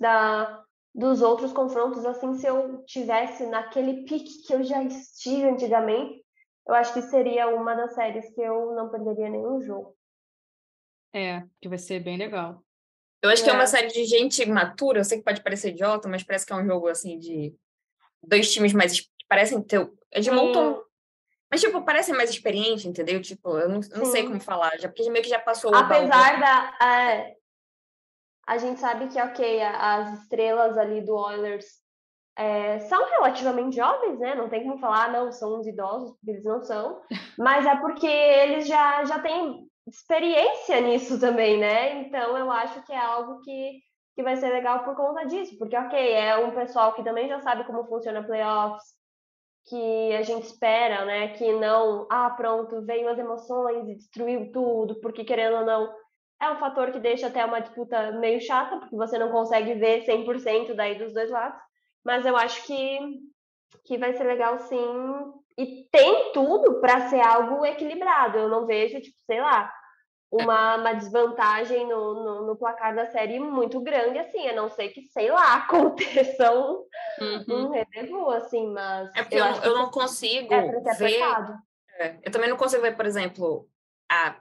da 0.00 0.64
dos 0.94 1.22
outros 1.22 1.52
confrontos, 1.52 2.04
assim, 2.04 2.34
se 2.34 2.46
eu 2.46 2.84
tivesse 2.84 3.46
naquele 3.46 4.04
pique 4.04 4.42
que 4.46 4.52
eu 4.52 4.62
já 4.62 4.82
estive 4.82 5.48
antigamente, 5.48 6.22
eu 6.66 6.74
acho 6.74 6.92
que 6.92 7.02
seria 7.02 7.48
uma 7.48 7.74
das 7.74 7.94
séries 7.94 8.28
que 8.34 8.40
eu 8.40 8.74
não 8.74 8.90
perderia 8.90 9.30
nenhum 9.30 9.60
jogo. 9.62 9.96
É, 11.14 11.42
que 11.60 11.68
vai 11.68 11.78
ser 11.78 12.00
bem 12.00 12.16
legal. 12.16 12.62
Eu 13.22 13.30
acho 13.30 13.42
é. 13.42 13.44
que 13.44 13.50
é 13.50 13.54
uma 13.54 13.66
série 13.66 13.88
de 13.88 14.04
gente 14.04 14.44
matura, 14.46 14.98
eu 14.98 15.04
sei 15.04 15.18
que 15.18 15.24
pode 15.24 15.42
parecer 15.42 15.70
idiota, 15.70 16.08
mas 16.08 16.24
parece 16.24 16.44
que 16.44 16.52
é 16.52 16.56
um 16.56 16.66
jogo, 16.66 16.88
assim, 16.88 17.18
de 17.18 17.54
dois 18.22 18.52
times 18.52 18.72
mais 18.72 19.00
que 19.00 19.08
parecem 19.28 19.62
ter. 19.62 19.88
É 20.10 20.20
de 20.20 20.30
montão. 20.30 20.82
Mas, 21.50 21.60
tipo, 21.60 21.84
parecem 21.84 22.14
mais 22.14 22.30
experiente, 22.30 22.88
entendeu? 22.88 23.20
Tipo, 23.20 23.58
eu 23.58 23.68
não, 23.68 23.80
não 23.94 24.04
sei 24.06 24.24
como 24.24 24.40
falar, 24.40 24.76
já, 24.78 24.88
porque 24.88 25.08
meio 25.10 25.22
que 25.22 25.30
já 25.30 25.38
passou 25.38 25.72
Apesar 25.74 26.40
da. 26.40 26.86
É, 26.86 27.36
a 28.46 28.58
gente 28.58 28.80
sabe 28.80 29.06
que, 29.08 29.20
ok, 29.20 29.62
as 29.62 30.22
estrelas 30.22 30.76
ali 30.76 31.00
do 31.02 31.14
Oilers 31.14 31.66
é, 32.36 32.78
são 32.80 33.04
relativamente 33.10 33.76
jovens, 33.76 34.18
né? 34.18 34.34
Não 34.34 34.48
tem 34.48 34.62
como 34.62 34.78
falar, 34.78 35.04
ah, 35.04 35.10
não, 35.10 35.30
são 35.30 35.60
uns 35.60 35.66
idosos, 35.66 36.10
porque 36.16 36.30
eles 36.30 36.44
não 36.44 36.62
são. 36.62 37.02
Mas 37.38 37.66
é 37.66 37.76
porque 37.76 38.06
eles 38.06 38.66
já, 38.66 39.04
já 39.04 39.18
têm 39.20 39.70
experiência 39.86 40.80
nisso 40.80 41.18
também, 41.18 41.58
né? 41.58 42.02
Então 42.02 42.36
eu 42.36 42.50
acho 42.50 42.84
que 42.84 42.92
é 42.92 42.98
algo 42.98 43.40
que, 43.42 43.80
que 44.14 44.22
vai 44.22 44.36
ser 44.36 44.50
legal 44.50 44.84
por 44.84 44.94
conta 44.96 45.26
disso. 45.26 45.56
Porque, 45.58 45.76
ok, 45.76 46.12
é 46.12 46.36
um 46.38 46.52
pessoal 46.52 46.94
que 46.94 47.04
também 47.04 47.28
já 47.28 47.40
sabe 47.40 47.64
como 47.64 47.86
funciona 47.86 48.24
playoffs, 48.24 48.84
que 49.66 50.12
a 50.14 50.22
gente 50.22 50.46
espera, 50.46 51.04
né? 51.04 51.28
Que 51.34 51.52
não, 51.52 52.06
ah, 52.10 52.30
pronto, 52.30 52.84
veio 52.84 53.08
as 53.08 53.18
emoções 53.18 53.88
e 53.88 53.96
destruiu 53.96 54.50
tudo, 54.52 55.00
porque 55.00 55.24
querendo 55.24 55.56
ou 55.58 55.66
não 55.66 56.02
é 56.42 56.50
um 56.50 56.58
fator 56.58 56.90
que 56.90 56.98
deixa 56.98 57.28
até 57.28 57.44
uma 57.44 57.60
disputa 57.60 58.10
meio 58.18 58.40
chata, 58.40 58.76
porque 58.78 58.96
você 58.96 59.16
não 59.16 59.30
consegue 59.30 59.74
ver 59.74 60.04
100% 60.04 60.74
daí 60.74 60.98
dos 60.98 61.14
dois 61.14 61.30
lados. 61.30 61.60
Mas 62.04 62.26
eu 62.26 62.36
acho 62.36 62.66
que, 62.66 62.98
que 63.84 63.96
vai 63.96 64.12
ser 64.14 64.24
legal 64.24 64.58
sim. 64.58 65.32
E 65.58 65.86
tem 65.90 66.32
tudo 66.32 66.80
para 66.80 67.08
ser 67.08 67.20
algo 67.20 67.64
equilibrado. 67.64 68.38
Eu 68.38 68.48
não 68.48 68.66
vejo, 68.66 69.00
tipo, 69.00 69.16
sei 69.26 69.40
lá, 69.40 69.72
uma, 70.30 70.76
uma 70.76 70.92
desvantagem 70.94 71.86
no, 71.86 72.14
no, 72.14 72.46
no, 72.46 72.56
placar 72.56 72.94
da 72.94 73.06
série 73.06 73.38
muito 73.38 73.80
grande, 73.82 74.18
assim, 74.18 74.48
a 74.48 74.54
não 74.54 74.70
ser 74.70 74.88
que, 74.88 75.02
sei 75.02 75.30
lá, 75.30 75.56
aconteça 75.68 76.50
um, 76.52 76.84
uhum. 77.20 77.72
um 78.10 78.30
assim, 78.30 78.66
mas... 78.72 79.10
É 79.14 79.22
porque 79.22 79.36
eu, 79.36 79.44
eu, 79.44 79.62
eu 79.62 79.74
não 79.74 79.90
consigo 79.90 80.54
é 80.54 80.94
ver... 80.94 81.20
É, 81.98 82.18
eu 82.22 82.32
também 82.32 82.48
não 82.48 82.56
consigo 82.56 82.82
ver, 82.82 82.96
por 82.96 83.04
exemplo, 83.04 83.68
a 84.10 84.36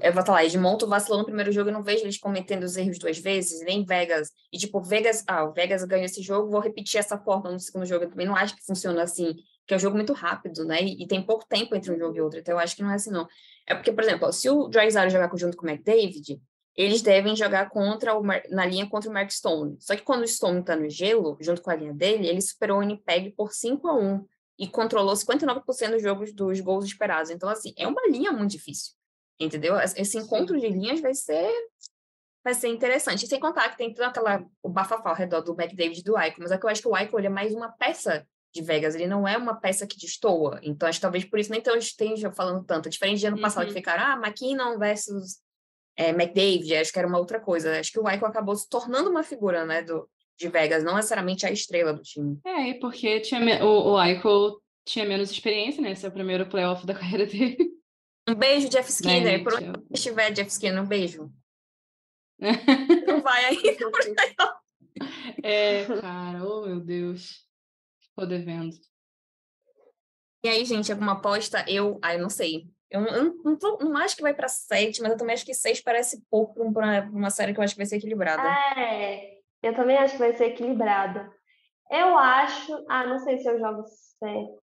eu 0.00 0.12
vou 0.12 0.24
falar, 0.24 0.44
Edmonton 0.44 0.86
vacilou 0.86 1.18
no 1.18 1.24
primeiro 1.24 1.50
jogo, 1.50 1.68
eu 1.68 1.72
não 1.72 1.82
vejo 1.82 2.04
eles 2.04 2.16
cometendo 2.16 2.62
os 2.62 2.76
erros 2.76 2.98
duas 2.98 3.18
vezes, 3.18 3.60
nem 3.64 3.84
Vegas. 3.84 4.30
E 4.52 4.58
tipo, 4.58 4.80
Vegas, 4.80 5.24
ah, 5.26 5.44
o 5.44 5.52
Vegas 5.52 5.82
ganhou 5.82 6.04
esse 6.04 6.22
jogo, 6.22 6.50
vou 6.50 6.60
repetir 6.60 7.00
essa 7.00 7.18
forma 7.18 7.50
no 7.50 7.58
segundo 7.58 7.84
jogo. 7.84 8.04
Eu 8.04 8.10
também 8.10 8.26
não 8.26 8.36
acho 8.36 8.54
que 8.54 8.64
funciona 8.64 9.02
assim, 9.02 9.34
que 9.66 9.74
é 9.74 9.76
um 9.76 9.80
jogo 9.80 9.96
muito 9.96 10.12
rápido, 10.12 10.64
né? 10.64 10.82
E, 10.82 11.02
e, 11.02 11.06
tem 11.06 11.22
pouco 11.22 11.46
tempo 11.46 11.74
entre 11.74 11.92
um 11.92 11.98
jogo 11.98 12.16
e 12.16 12.20
outro, 12.20 12.38
então 12.38 12.54
eu 12.54 12.58
acho 12.58 12.76
que 12.76 12.82
não 12.82 12.90
é 12.90 12.94
assim, 12.94 13.10
não. 13.10 13.26
É 13.66 13.74
porque, 13.74 13.92
por 13.92 14.04
exemplo, 14.04 14.32
se 14.32 14.48
o 14.50 14.68
Drysdale 14.68 15.10
jogar 15.10 15.30
junto 15.36 15.56
com 15.56 15.66
o 15.66 15.70
McDavid, 15.70 16.40
eles 16.76 17.02
devem 17.02 17.36
jogar 17.36 17.70
contra 17.70 18.18
o, 18.18 18.22
na 18.22 18.66
linha 18.66 18.88
contra 18.88 19.08
o 19.08 19.12
Mark 19.12 19.30
Stone. 19.30 19.76
Só 19.80 19.94
que 19.94 20.02
quando 20.02 20.22
o 20.22 20.28
Stone 20.28 20.62
tá 20.62 20.74
no 20.74 20.90
gelo, 20.90 21.38
junto 21.40 21.62
com 21.62 21.70
a 21.70 21.76
linha 21.76 21.94
dele, 21.94 22.26
ele 22.26 22.40
superou 22.40 22.78
o 22.78 22.80
Winnipeg 22.80 23.30
por 23.30 23.52
5 23.52 23.86
a 23.88 23.94
1 23.96 24.26
e 24.58 24.68
controlou 24.68 25.14
59% 25.14 25.90
dos 25.90 26.02
jogos 26.02 26.32
dos 26.32 26.60
gols 26.60 26.84
esperados. 26.84 27.30
Então, 27.30 27.48
assim, 27.48 27.72
é 27.76 27.86
uma 27.86 28.02
linha 28.08 28.32
muito 28.32 28.50
difícil. 28.50 28.92
Entendeu? 29.38 29.76
Esse 29.78 30.18
encontro 30.18 30.58
de 30.58 30.68
linhas 30.68 31.00
vai 31.00 31.14
ser 31.14 31.50
vai 32.42 32.54
ser 32.54 32.68
interessante. 32.68 33.24
E 33.24 33.28
sem 33.28 33.40
contar 33.40 33.70
que 33.70 33.78
tem 33.78 33.92
toda 33.92 34.08
aquela 34.08 34.44
o 34.62 34.68
bafafá 34.68 35.08
ao 35.08 35.16
redor 35.16 35.40
do 35.40 35.52
McDavid 35.58 36.00
e 36.00 36.02
do 36.02 36.18
Eichel, 36.18 36.40
mas 36.40 36.52
é 36.52 36.58
que 36.58 36.66
eu 36.66 36.70
acho 36.70 36.82
que 36.82 36.88
o 36.88 36.96
Eichel 36.96 37.18
é 37.20 37.28
mais 37.28 37.54
uma 37.54 37.70
peça 37.70 38.26
de 38.54 38.62
Vegas, 38.62 38.94
ele 38.94 39.08
não 39.08 39.26
é 39.26 39.36
uma 39.36 39.56
peça 39.56 39.86
que 39.86 39.98
destoa. 39.98 40.60
Então, 40.62 40.88
acho 40.88 40.98
que 40.98 41.02
talvez 41.02 41.24
por 41.24 41.40
isso 41.40 41.50
nem 41.50 41.60
esteja 41.76 42.30
falando 42.30 42.64
tanto. 42.64 42.88
Diferente 42.88 43.18
de 43.18 43.26
ano 43.26 43.36
uhum. 43.36 43.42
passado, 43.42 43.66
que 43.66 43.72
ficaram, 43.72 44.04
ah, 44.04 44.26
McKinnon 44.26 44.78
versus 44.78 45.40
é, 45.96 46.10
McDavid, 46.10 46.76
acho 46.76 46.92
que 46.92 46.98
era 46.98 47.08
uma 47.08 47.18
outra 47.18 47.40
coisa. 47.40 47.80
Acho 47.80 47.90
que 47.90 47.98
o 47.98 48.08
Eichel 48.08 48.28
acabou 48.28 48.54
se 48.54 48.68
tornando 48.68 49.10
uma 49.10 49.24
figura, 49.24 49.64
né, 49.66 49.82
do, 49.82 50.08
de 50.38 50.48
Vegas, 50.48 50.84
não 50.84 50.94
necessariamente 50.94 51.44
a 51.44 51.50
estrela 51.50 51.92
do 51.92 52.02
time. 52.02 52.38
É, 52.44 52.68
e 52.68 52.78
porque 52.78 53.20
tinha, 53.20 53.64
o, 53.64 53.94
o 53.94 54.02
Eichel 54.02 54.60
tinha 54.86 55.04
menos 55.04 55.32
experiência, 55.32 55.82
né, 55.82 55.90
esse 55.90 56.06
é 56.06 56.08
o 56.08 56.12
primeiro 56.12 56.46
playoff 56.46 56.86
da 56.86 56.94
carreira 56.98 57.26
dele. 57.26 57.56
Um 58.28 58.34
beijo, 58.36 58.68
Jeff 58.68 58.88
Skinner. 58.88 59.42
Por 59.42 59.54
onde 59.54 59.72
estiver, 59.92 60.30
Jeff 60.30 60.48
Skinner, 60.48 60.80
um 60.80 60.86
beijo. 60.86 61.28
Não 63.06 63.20
vai 63.20 63.44
ainda. 63.46 63.90
é, 65.42 65.84
cara, 66.00 66.44
oh 66.46 66.64
meu 66.66 66.80
Deus. 66.80 67.44
Ficou 68.14 68.28
devendo. 68.28 68.76
E 70.44 70.48
aí, 70.48 70.64
gente, 70.64 70.92
alguma 70.92 71.14
aposta? 71.14 71.64
Eu, 71.68 71.98
ah, 72.00 72.14
eu 72.14 72.22
não 72.22 72.30
sei. 72.30 72.68
Eu, 72.88 73.04
eu 73.06 73.24
não, 73.24 73.58
não, 73.60 73.78
não, 73.78 73.96
acho 73.96 74.14
que 74.14 74.22
vai 74.22 74.32
para 74.32 74.46
sete, 74.46 75.02
mas 75.02 75.10
eu 75.10 75.18
também 75.18 75.34
acho 75.34 75.44
que 75.44 75.52
seis 75.52 75.80
parece 75.80 76.22
pouco 76.30 76.72
para 76.72 77.08
uma 77.10 77.30
série 77.30 77.52
que 77.52 77.58
eu 77.58 77.64
acho 77.64 77.74
que 77.74 77.78
vai 77.78 77.86
ser 77.86 77.96
equilibrada. 77.96 78.42
É, 78.78 79.38
eu 79.60 79.74
também 79.74 79.96
acho 79.96 80.12
que 80.12 80.20
vai 80.20 80.32
ser 80.34 80.46
equilibrada. 80.46 81.28
Eu 81.90 82.16
acho. 82.16 82.84
Ah, 82.88 83.04
não 83.04 83.18
sei 83.18 83.38
se 83.38 83.48
eu 83.48 83.58
jogo 83.58 83.82
sete. 83.84 84.62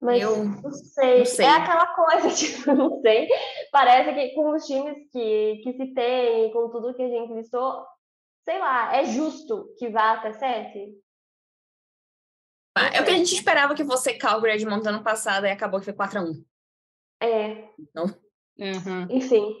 Mas 0.00 0.22
eu 0.22 0.44
não 0.44 0.70
sei. 0.70 1.18
não 1.18 1.24
sei. 1.24 1.44
É 1.44 1.50
aquela 1.50 1.86
coisa, 1.96 2.28
tipo, 2.36 2.72
não 2.72 3.00
sei. 3.00 3.26
Parece 3.72 4.14
que 4.14 4.34
com 4.34 4.54
os 4.54 4.64
times 4.64 4.96
que, 5.10 5.60
que 5.64 5.72
se 5.72 5.92
tem, 5.92 6.52
com 6.52 6.70
tudo 6.70 6.94
que 6.94 7.02
a 7.02 7.08
gente 7.08 7.32
listou, 7.32 7.84
sei 8.44 8.58
lá, 8.60 8.94
é 8.94 9.04
justo 9.06 9.74
que 9.76 9.88
vá 9.88 10.12
até 10.12 10.32
sete? 10.34 10.94
É 12.76 13.00
o 13.00 13.04
que 13.04 13.10
a 13.10 13.16
gente 13.16 13.34
esperava 13.34 13.74
que 13.74 13.84
fosse 13.84 14.14
Calgary 14.14 14.56
Edmonton 14.56 14.90
ano 14.90 15.02
passado 15.02 15.46
e 15.46 15.50
acabou 15.50 15.80
que 15.80 15.86
foi 15.86 15.94
4x1. 15.94 16.44
É. 17.20 17.64
Então... 17.78 18.04
Uhum. 18.58 19.06
Enfim. 19.10 19.54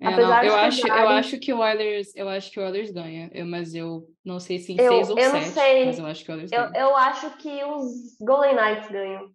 É, 0.00 0.10
não, 0.10 0.20
eu, 0.20 0.54
acho, 0.54 0.86
eu 0.86 1.08
acho 1.08 1.40
que 1.40 1.52
o 1.52 1.58
Oilers, 1.58 2.14
eu 2.14 2.28
acho 2.28 2.52
que 2.52 2.60
o 2.60 2.62
Oilers 2.62 2.92
ganha, 2.92 3.28
eu, 3.34 3.44
mas 3.44 3.74
eu 3.74 4.08
não 4.24 4.38
sei 4.38 4.60
se 4.60 4.72
em 4.72 4.80
eu, 4.80 4.92
seis 4.92 5.10
ou 5.10 5.18
eu 5.18 5.30
sete, 5.32 5.48
sei. 5.48 5.86
mas 5.86 5.98
eu 5.98 6.06
acho 6.06 6.24
que 6.24 6.30
o 6.30 6.34
Oilers 6.34 6.52
eu, 6.52 6.70
ganha. 6.70 6.84
Eu 6.84 6.96
acho 6.96 7.36
que 7.38 7.64
os 7.64 8.16
Golden 8.20 8.54
Knights 8.54 8.88
ganham. 8.90 9.32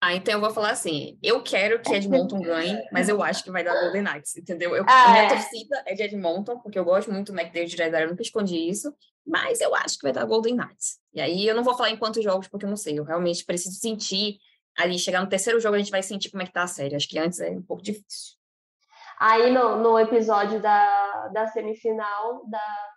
Ah, 0.00 0.14
então 0.14 0.34
eu 0.34 0.40
vou 0.40 0.50
falar 0.50 0.70
assim, 0.70 1.18
eu 1.22 1.42
quero 1.42 1.80
que 1.80 1.92
Edmonton 1.92 2.40
ganhe, 2.40 2.78
mas 2.92 3.08
eu 3.08 3.22
acho 3.22 3.42
que 3.42 3.50
vai 3.50 3.64
dar 3.64 3.72
Golden 3.80 4.02
Knights, 4.02 4.36
entendeu? 4.36 4.76
Eu, 4.76 4.84
ah, 4.86 5.10
minha 5.10 5.24
é. 5.24 5.28
torcida 5.28 5.82
é 5.86 5.94
de 5.94 6.02
Edmonton, 6.02 6.58
porque 6.58 6.78
eu 6.78 6.84
gosto 6.84 7.10
muito 7.10 7.32
do 7.32 7.38
McDavid 7.38 7.74
de 7.74 7.82
Redar, 7.82 8.02
eu 8.02 8.10
nunca 8.10 8.22
escondi 8.22 8.56
isso, 8.56 8.94
mas 9.26 9.60
eu 9.60 9.74
acho 9.74 9.96
que 9.96 10.02
vai 10.02 10.12
dar 10.12 10.26
Golden 10.26 10.54
Knights. 10.54 10.98
E 11.14 11.20
aí 11.20 11.48
eu 11.48 11.54
não 11.54 11.64
vou 11.64 11.74
falar 11.74 11.90
em 11.90 11.96
quantos 11.96 12.22
jogos, 12.22 12.46
porque 12.46 12.66
eu 12.66 12.70
não 12.70 12.76
sei, 12.76 12.98
eu 12.98 13.04
realmente 13.04 13.44
preciso 13.44 13.76
sentir 13.76 14.38
ali, 14.76 14.98
chegar 14.98 15.22
no 15.22 15.28
terceiro 15.28 15.58
jogo 15.58 15.76
a 15.76 15.78
gente 15.78 15.90
vai 15.90 16.02
sentir 16.02 16.30
como 16.30 16.42
é 16.42 16.46
que 16.46 16.52
tá 16.52 16.62
a 16.62 16.68
série, 16.68 16.94
acho 16.94 17.08
que 17.08 17.18
antes 17.18 17.40
é 17.40 17.50
um 17.50 17.62
pouco 17.62 17.82
difícil. 17.82 18.36
Aí 19.18 19.50
no, 19.50 19.78
no 19.78 19.98
episódio 19.98 20.60
da, 20.60 21.28
da 21.28 21.46
semifinal 21.46 22.46
da 22.46 22.95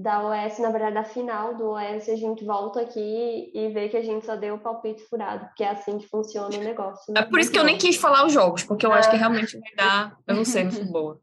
da 0.00 0.26
OS, 0.26 0.58
na 0.58 0.70
verdade, 0.70 0.94
da 0.94 1.04
final 1.04 1.54
do 1.54 1.70
OS, 1.70 2.08
a 2.08 2.16
gente 2.16 2.44
volta 2.44 2.80
aqui 2.80 3.50
e 3.54 3.68
vê 3.68 3.88
que 3.88 3.96
a 3.96 4.02
gente 4.02 4.24
só 4.24 4.34
deu 4.34 4.54
o 4.54 4.58
palpite 4.58 5.02
furado, 5.08 5.46
porque 5.46 5.62
é 5.62 5.68
assim 5.68 5.98
que 5.98 6.08
funciona 6.08 6.56
o 6.56 6.60
negócio. 6.60 7.12
Né? 7.12 7.20
É 7.20 7.24
por 7.24 7.38
isso 7.38 7.52
que 7.52 7.58
eu 7.58 7.64
nem 7.64 7.76
quis 7.76 7.96
falar 7.96 8.24
os 8.24 8.32
jogos, 8.32 8.64
porque 8.64 8.86
eu 8.86 8.94
é. 8.94 8.98
acho 8.98 9.10
que 9.10 9.16
realmente 9.16 9.58
vai 9.58 9.74
dar, 9.76 10.16
eu 10.26 10.34
não 10.34 10.44
sei, 10.44 10.64
no 10.64 10.84
boa. 10.86 11.20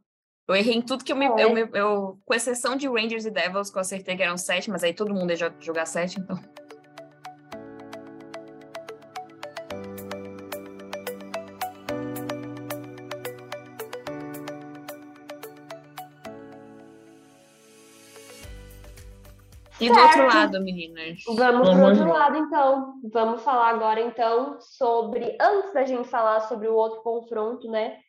Eu 0.47 0.55
errei 0.55 0.75
em 0.75 0.81
tudo 0.81 1.03
que 1.03 1.11
eu 1.11 1.15
me, 1.15 1.25
é. 1.25 1.43
eu, 1.43 1.57
eu, 1.73 2.19
Com 2.23 2.33
exceção 2.33 2.75
de 2.75 2.87
Rangers 2.87 3.25
e 3.25 3.31
Devils, 3.31 3.69
que 3.69 3.77
eu 3.77 3.81
acertei 3.81 4.15
que 4.15 4.23
eram 4.23 4.37
sete, 4.37 4.69
mas 4.69 4.83
aí 4.83 4.93
todo 4.93 5.13
mundo 5.13 5.31
ia 5.31 5.53
jogar 5.59 5.85
sete, 5.85 6.19
então. 6.19 6.39
E 19.79 19.89
do 19.89 19.99
outro 19.99 20.25
lado, 20.25 20.63
meninas? 20.63 21.19
Vamos 21.35 21.69
para 21.69 21.77
o 21.77 21.85
outro 21.85 22.07
lado, 22.07 22.37
então. 22.37 22.93
Vamos 23.11 23.43
falar 23.43 23.69
agora, 23.69 24.01
então, 24.01 24.59
sobre. 24.59 25.37
Antes 25.39 25.73
da 25.73 25.85
gente 25.85 26.07
falar 26.07 26.41
sobre 26.41 26.67
o 26.67 26.73
outro 26.73 27.01
confronto, 27.01 27.69
né? 27.69 27.99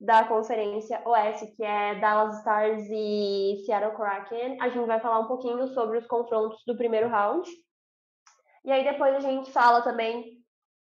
Da 0.00 0.24
Conferência 0.24 1.02
Oeste, 1.04 1.48
que 1.56 1.62
é 1.62 1.96
Dallas 1.96 2.38
Stars 2.38 2.84
e 2.90 3.62
Seattle 3.66 3.96
Kraken, 3.96 4.56
a 4.60 4.68
gente 4.68 4.86
vai 4.86 5.00
falar 5.00 5.18
um 5.18 5.26
pouquinho 5.26 5.66
sobre 5.68 5.98
os 5.98 6.06
confrontos 6.06 6.62
do 6.66 6.76
primeiro 6.76 7.08
round. 7.08 7.48
E 8.64 8.70
aí 8.70 8.84
depois 8.84 9.14
a 9.16 9.20
gente 9.20 9.50
fala 9.50 9.82
também 9.82 10.38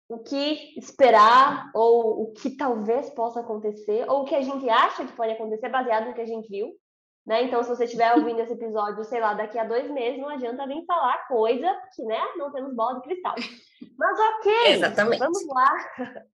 o 0.10 0.20
que 0.20 0.78
esperar, 0.78 1.70
ou 1.74 2.22
o 2.22 2.34
que 2.34 2.56
talvez 2.56 3.10
possa 3.10 3.42
acontecer, 3.42 4.06
ou 4.10 4.22
o 4.22 4.26
que 4.26 4.36
a 4.36 4.42
gente 4.42 4.70
acha 4.70 5.06
que 5.06 5.14
pode 5.14 5.34
acontecer, 5.34 5.68
baseado 5.68 6.08
no 6.08 6.14
que 6.14 6.22
a 6.22 6.26
gente 6.26 6.48
viu. 6.48 6.72
Né? 7.28 7.44
Então, 7.44 7.62
se 7.62 7.68
você 7.68 7.84
estiver 7.84 8.16
ouvindo 8.16 8.40
esse 8.40 8.54
episódio, 8.54 9.04
sei 9.04 9.20
lá, 9.20 9.34
daqui 9.34 9.60
a 9.60 9.66
dois 9.66 9.92
meses, 9.92 10.18
não 10.18 10.30
adianta 10.30 10.66
vir 10.66 10.86
falar 10.86 11.28
coisa 11.28 11.68
que, 11.94 12.02
né, 12.04 12.22
não 12.38 12.54
temos 12.54 12.74
bola 12.74 12.96
de 12.96 13.02
cristal. 13.02 13.36
Mas 13.98 14.18
ok, 14.18 14.54
Exatamente. 14.68 15.20
vamos 15.20 15.46
lá. 15.48 15.74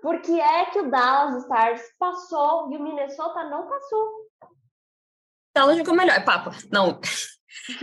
Por 0.00 0.22
que 0.22 0.40
é 0.40 0.66
que 0.66 0.78
o 0.78 0.88
Dallas 0.88 1.42
Stars 1.42 1.82
passou 1.98 2.70
e 2.70 2.76
o 2.76 2.82
Minnesota 2.82 3.48
não 3.48 3.68
passou? 3.68 4.28
Ela 5.56 5.74
jogou 5.74 5.94
melhor, 5.94 6.16
é 6.16 6.20
papo. 6.20 6.50
Não. 6.70 7.00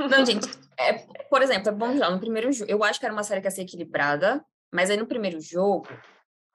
Não, 0.10 0.26
gente. 0.26 0.48
É, 0.80 0.94
por 1.30 1.42
exemplo, 1.42 1.76
vamos 1.78 2.00
lá, 2.00 2.10
no 2.10 2.22
primeiro 2.22 2.50
jogo, 2.54 2.72
eu 2.72 2.82
acho 2.86 3.02
que 3.02 3.06
era 3.06 3.14
uma 3.14 3.24
série 3.24 3.42
que 3.42 3.48
ia 3.48 3.52
ser 3.52 3.64
equilibrada, 3.64 4.46
mas 4.72 4.90
aí 4.90 4.96
no 4.96 5.06
primeiro 5.06 5.42
jogo, 5.42 5.90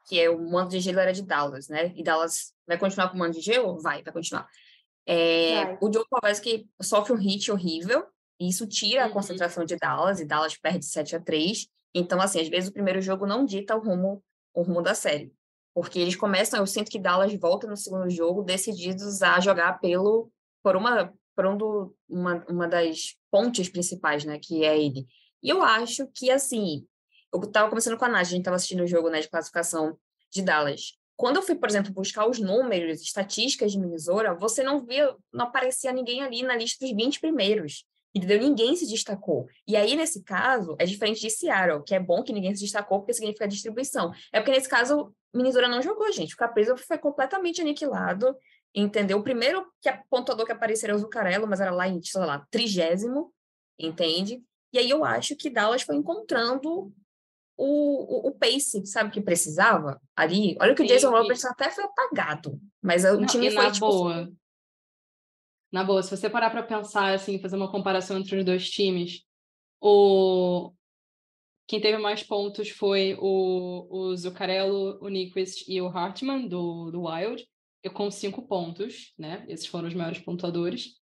que 0.08 0.18
é 0.18 0.30
o 0.30 0.38
mando 0.50 0.70
de 0.70 0.80
gelo 0.80 0.98
era 0.98 1.12
de 1.12 1.22
Dallas, 1.22 1.68
né? 1.68 1.92
E 1.94 2.02
Dallas 2.02 2.54
vai 2.66 2.78
continuar 2.78 3.10
com 3.10 3.16
o 3.16 3.18
mando 3.18 3.34
de 3.34 3.42
gelo? 3.42 3.78
Vai, 3.82 4.02
vai 4.02 4.12
continuar. 4.14 4.48
É. 5.06 5.76
O 5.80 5.92
Joe 5.92 6.04
que 6.42 6.66
sofre 6.82 7.12
um 7.12 7.16
hit 7.16 7.50
horrível, 7.50 8.06
e 8.38 8.48
isso 8.48 8.66
tira 8.66 9.04
uhum. 9.04 9.10
a 9.10 9.12
concentração 9.12 9.64
de 9.64 9.76
Dallas, 9.76 10.20
e 10.20 10.24
Dallas 10.24 10.56
perde 10.56 10.84
7 10.84 11.16
a 11.16 11.20
3 11.20 11.66
Então, 11.94 12.20
assim, 12.20 12.40
às 12.40 12.48
vezes 12.48 12.70
o 12.70 12.72
primeiro 12.72 13.00
jogo 13.00 13.26
não 13.26 13.44
dita 13.44 13.76
o 13.76 13.80
rumo, 13.80 14.22
o 14.54 14.62
rumo 14.62 14.82
da 14.82 14.94
série. 14.94 15.32
Porque 15.74 15.98
eles 15.98 16.16
começam, 16.16 16.58
eu 16.60 16.66
sinto 16.66 16.90
que 16.90 16.98
Dallas 16.98 17.34
volta 17.34 17.66
no 17.66 17.76
segundo 17.76 18.10
jogo 18.10 18.42
decididos 18.42 19.22
a 19.22 19.38
jogar 19.40 19.80
pelo 19.80 20.30
por 20.62 20.76
uma 20.76 21.12
por 21.34 21.46
um 21.46 21.56
do, 21.56 21.96
uma, 22.06 22.44
uma 22.50 22.68
das 22.68 23.16
pontes 23.30 23.68
principais, 23.68 24.26
né, 24.26 24.38
que 24.38 24.62
é 24.62 24.78
ele. 24.78 25.06
E 25.42 25.48
eu 25.48 25.62
acho 25.62 26.06
que 26.08 26.30
assim, 26.30 26.86
eu 27.32 27.40
estava 27.40 27.68
conversando 27.68 27.96
com 27.96 28.04
a 28.04 28.08
Nath, 28.08 28.20
a 28.20 28.24
gente 28.24 28.40
estava 28.40 28.56
assistindo 28.56 28.82
o 28.82 28.86
jogo 28.86 29.08
né, 29.08 29.20
de 29.20 29.30
classificação 29.30 29.96
de 30.30 30.42
Dallas. 30.42 30.98
Quando 31.20 31.36
eu 31.36 31.42
fui, 31.42 31.54
por 31.54 31.68
exemplo, 31.68 31.92
buscar 31.92 32.26
os 32.26 32.38
números, 32.38 33.02
estatísticas 33.02 33.72
de 33.72 33.78
Minnesota, 33.78 34.32
você 34.32 34.62
não 34.62 34.86
via, 34.86 35.14
não 35.30 35.44
aparecia 35.44 35.92
ninguém 35.92 36.22
ali 36.22 36.42
na 36.42 36.56
lista 36.56 36.82
dos 36.82 36.96
20 36.96 37.20
primeiros. 37.20 37.84
Entendeu? 38.14 38.40
Ninguém 38.40 38.74
se 38.74 38.88
destacou. 38.88 39.46
E 39.68 39.76
aí, 39.76 39.94
nesse 39.96 40.24
caso, 40.24 40.76
é 40.78 40.86
diferente 40.86 41.20
de 41.20 41.28
Seattle, 41.28 41.84
que 41.84 41.94
é 41.94 42.00
bom 42.00 42.22
que 42.22 42.32
ninguém 42.32 42.54
se 42.54 42.62
destacou, 42.62 43.00
porque 43.00 43.12
significa 43.12 43.46
distribuição. 43.46 44.14
É 44.32 44.40
porque, 44.40 44.50
nesse 44.50 44.66
caso, 44.66 45.14
Minnesota 45.34 45.68
não 45.68 45.82
jogou, 45.82 46.10
gente. 46.10 46.32
O 46.32 46.38
Caprizo 46.38 46.74
foi 46.78 46.96
completamente 46.96 47.60
aniquilado, 47.60 48.34
entendeu? 48.74 49.18
O 49.18 49.22
primeiro 49.22 49.70
que 49.78 49.90
a 49.90 50.02
pontuador 50.08 50.46
que 50.46 50.52
apareceu 50.52 50.86
era 50.86 50.96
o 50.96 51.00
Zucarello, 51.00 51.46
mas 51.46 51.60
era 51.60 51.70
lá 51.70 51.86
em, 51.86 52.02
sei 52.02 52.22
lá, 52.22 52.46
trigésimo, 52.50 53.30
entende? 53.78 54.42
E 54.72 54.78
aí 54.78 54.88
eu 54.88 55.04
acho 55.04 55.36
que 55.36 55.50
Dallas 55.50 55.82
foi 55.82 55.96
encontrando 55.96 56.90
o, 57.60 58.26
o, 58.26 58.28
o 58.28 58.32
pace, 58.32 58.86
sabe, 58.86 59.10
que 59.10 59.20
precisava 59.20 60.00
ali. 60.16 60.56
Olha 60.58 60.74
que 60.74 60.82
o 60.82 60.86
Jason 60.86 61.10
Roberts 61.10 61.44
até 61.44 61.70
foi 61.70 61.84
apagado, 61.84 62.58
mas 62.80 63.04
o 63.04 63.20
não, 63.20 63.26
time 63.26 63.50
foi, 63.50 63.64
na 63.64 63.70
tipo, 63.70 63.86
boa. 63.86 64.32
Na 65.70 65.84
boa, 65.84 66.02
se 66.02 66.16
você 66.16 66.30
parar 66.30 66.48
para 66.48 66.62
pensar, 66.62 67.12
assim, 67.12 67.38
fazer 67.38 67.56
uma 67.56 67.70
comparação 67.70 68.18
entre 68.18 68.38
os 68.38 68.44
dois 68.44 68.70
times, 68.70 69.24
o 69.78 70.72
quem 71.68 71.80
teve 71.80 71.98
mais 71.98 72.22
pontos 72.22 72.70
foi 72.70 73.16
o, 73.20 73.86
o 73.88 74.16
Zuccarello, 74.16 74.98
o 75.00 75.08
Nyquist 75.08 75.70
e 75.70 75.80
o 75.80 75.86
Hartman, 75.86 76.48
do, 76.48 76.90
do 76.90 77.02
Wild, 77.02 77.46
eu 77.82 77.92
com 77.92 78.10
cinco 78.10 78.48
pontos, 78.48 79.14
né? 79.16 79.44
Esses 79.48 79.66
foram 79.66 79.86
os 79.86 79.94
maiores 79.94 80.18
pontuadores. 80.18 80.98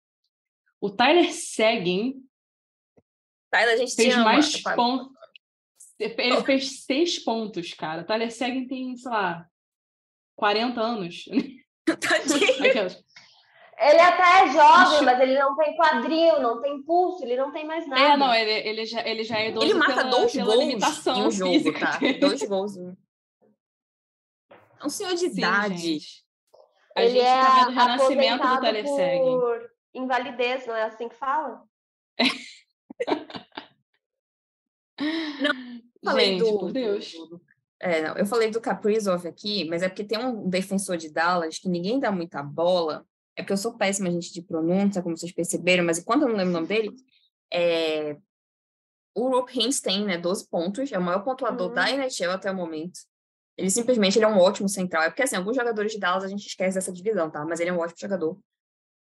O 0.80 0.90
Tyler 0.90 1.32
Seguin 1.32 2.22
Tyler, 3.50 3.74
a 3.74 3.76
gente 3.76 3.94
fez 3.94 4.16
mais 4.16 4.60
pontos. 4.60 5.17
Ele 5.98 6.42
fez 6.42 6.84
seis 6.84 7.18
pontos, 7.18 7.74
cara. 7.74 8.02
O 8.02 8.04
Tyler 8.04 8.30
Seguin 8.30 8.68
tem, 8.68 8.96
sei 8.96 9.10
lá, 9.10 9.48
40 10.36 10.80
anos. 10.80 11.24
Tadinho. 11.84 13.04
Ele 13.80 14.00
até 14.00 14.42
é 14.42 14.52
jovem, 14.52 15.04
mas 15.04 15.20
ele 15.20 15.38
não 15.38 15.56
tem 15.56 15.76
quadril, 15.76 16.42
não 16.42 16.60
tem 16.60 16.82
pulso, 16.82 17.24
ele 17.24 17.36
não 17.36 17.52
tem 17.52 17.64
mais 17.64 17.86
nada. 17.86 18.02
É, 18.02 18.16
não, 18.16 18.34
ele, 18.34 18.50
ele, 18.50 18.84
já, 18.84 19.06
ele 19.06 19.22
já 19.22 19.38
é 19.38 19.50
idoso 19.50 19.66
Ele 19.66 19.74
marca 19.74 19.94
pela, 19.94 20.10
dois 20.10 20.32
pela 20.32 20.46
gols 20.46 20.58
limitação 20.58 21.16
em 21.16 21.26
um 21.28 21.30
jogo, 21.30 21.52
física 21.52 21.86
tá? 21.86 22.00
Dois 22.18 22.42
gols. 22.42 22.76
É 22.76 22.92
um 24.84 24.88
senhor 24.88 25.14
de 25.14 25.28
Sim, 25.28 25.38
idade. 25.38 25.76
gente. 25.76 26.24
A 26.96 27.04
ele 27.04 27.20
gente 27.20 27.24
é 27.24 27.40
tá 27.40 27.54
vendo 27.54 27.68
o 27.68 27.70
renascimento 27.70 28.48
do 28.48 28.60
Teleseg. 28.60 29.20
por 29.20 29.70
invalidez, 29.94 30.66
não 30.66 30.74
é 30.74 30.82
assim 30.82 31.08
que 31.08 31.14
fala? 31.14 31.62
Falei 36.04 36.38
Gente, 36.38 36.50
do- 36.50 36.58
por 36.58 36.72
Deus. 36.72 37.12
É, 37.80 38.02
não, 38.02 38.16
eu 38.16 38.26
falei 38.26 38.50
do 38.50 38.60
Kaprizov 38.60 39.26
aqui, 39.26 39.64
mas 39.68 39.82
é 39.82 39.88
porque 39.88 40.04
tem 40.04 40.18
um 40.18 40.48
defensor 40.48 40.96
de 40.96 41.10
Dallas 41.10 41.58
que 41.58 41.68
ninguém 41.68 42.00
dá 42.00 42.10
muita 42.10 42.42
bola. 42.42 43.06
É 43.36 43.42
porque 43.42 43.52
eu 43.52 43.56
sou 43.56 43.76
péssima, 43.76 44.10
gente, 44.10 44.32
de 44.32 44.42
pronúncia, 44.42 45.00
como 45.02 45.16
vocês 45.16 45.30
perceberam, 45.32 45.84
mas 45.84 45.98
enquanto 45.98 46.22
eu 46.22 46.28
não 46.28 46.34
lembro 46.36 46.50
o 46.50 46.54
nome 46.54 46.66
dele, 46.66 46.90
é... 47.52 48.16
o 49.14 49.28
Roop 49.28 49.52
Hintz 49.56 49.80
tem, 49.80 50.04
né, 50.04 50.18
12 50.18 50.48
pontos, 50.48 50.90
é 50.90 50.98
o 50.98 51.02
maior 51.02 51.22
pontuador 51.22 51.68
Uhum. 51.68 51.74
da 51.74 51.88
NHL 51.90 52.30
até 52.32 52.50
o 52.50 52.54
momento. 52.56 52.98
Ele 53.56 53.70
simplesmente 53.70 54.18
ele 54.18 54.24
é 54.24 54.28
um 54.28 54.38
ótimo 54.38 54.68
central. 54.68 55.02
É 55.04 55.08
porque, 55.10 55.22
assim, 55.22 55.36
alguns 55.36 55.54
jogadores 55.56 55.92
de 55.92 55.98
Dallas 55.98 56.24
a 56.24 56.28
gente 56.28 56.46
esquece 56.46 56.76
dessa 56.76 56.92
divisão, 56.92 57.30
tá? 57.30 57.44
Mas 57.44 57.60
ele 57.60 57.70
é 57.70 57.72
um 57.72 57.78
ótimo 57.78 57.98
jogador. 57.98 58.38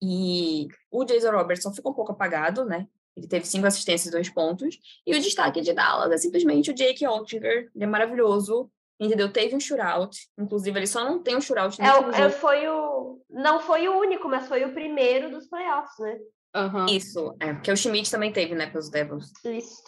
E 0.00 0.66
o 0.90 1.04
Jason 1.04 1.30
Robertson 1.30 1.72
ficou 1.72 1.92
um 1.92 1.94
pouco 1.94 2.12
apagado, 2.12 2.64
né? 2.64 2.88
Ele 3.16 3.26
teve 3.28 3.44
cinco 3.46 3.66
assistências 3.66 4.06
e 4.08 4.10
dois 4.10 4.28
pontos. 4.30 4.78
E 5.06 5.14
o 5.14 5.20
destaque 5.20 5.60
de 5.60 5.72
Dallas 5.72 6.10
é 6.12 6.16
simplesmente 6.16 6.70
o 6.70 6.74
Jake 6.74 7.06
Oettinger. 7.06 7.70
Ele 7.74 7.84
é 7.84 7.86
maravilhoso, 7.86 8.70
entendeu? 8.98 9.30
Teve 9.32 9.54
um 9.54 9.60
shootout. 9.60 10.16
Inclusive, 10.38 10.78
ele 10.78 10.86
só 10.86 11.04
não 11.04 11.22
tem 11.22 11.36
um 11.36 11.40
shootout 11.40 11.78
no 11.78 11.84
É, 11.86 12.00
o- 12.00 12.10
é, 12.10 12.22
jogo. 12.22 12.34
foi 12.34 12.68
o. 12.68 13.20
Não 13.28 13.60
foi 13.60 13.88
o 13.88 13.98
único, 13.98 14.28
mas 14.28 14.46
foi 14.48 14.64
o 14.64 14.72
primeiro 14.72 15.30
dos 15.30 15.46
playoffs, 15.48 15.98
né? 15.98 16.18
Aham. 16.54 16.86
Isso, 16.90 17.34
é. 17.40 17.52
Porque 17.54 17.72
o 17.72 17.76
Schmidt 17.76 18.10
também 18.10 18.32
teve, 18.32 18.54
né, 18.54 18.66
pelos 18.66 18.90
Devils. 18.90 19.30
Isso. 19.44 19.82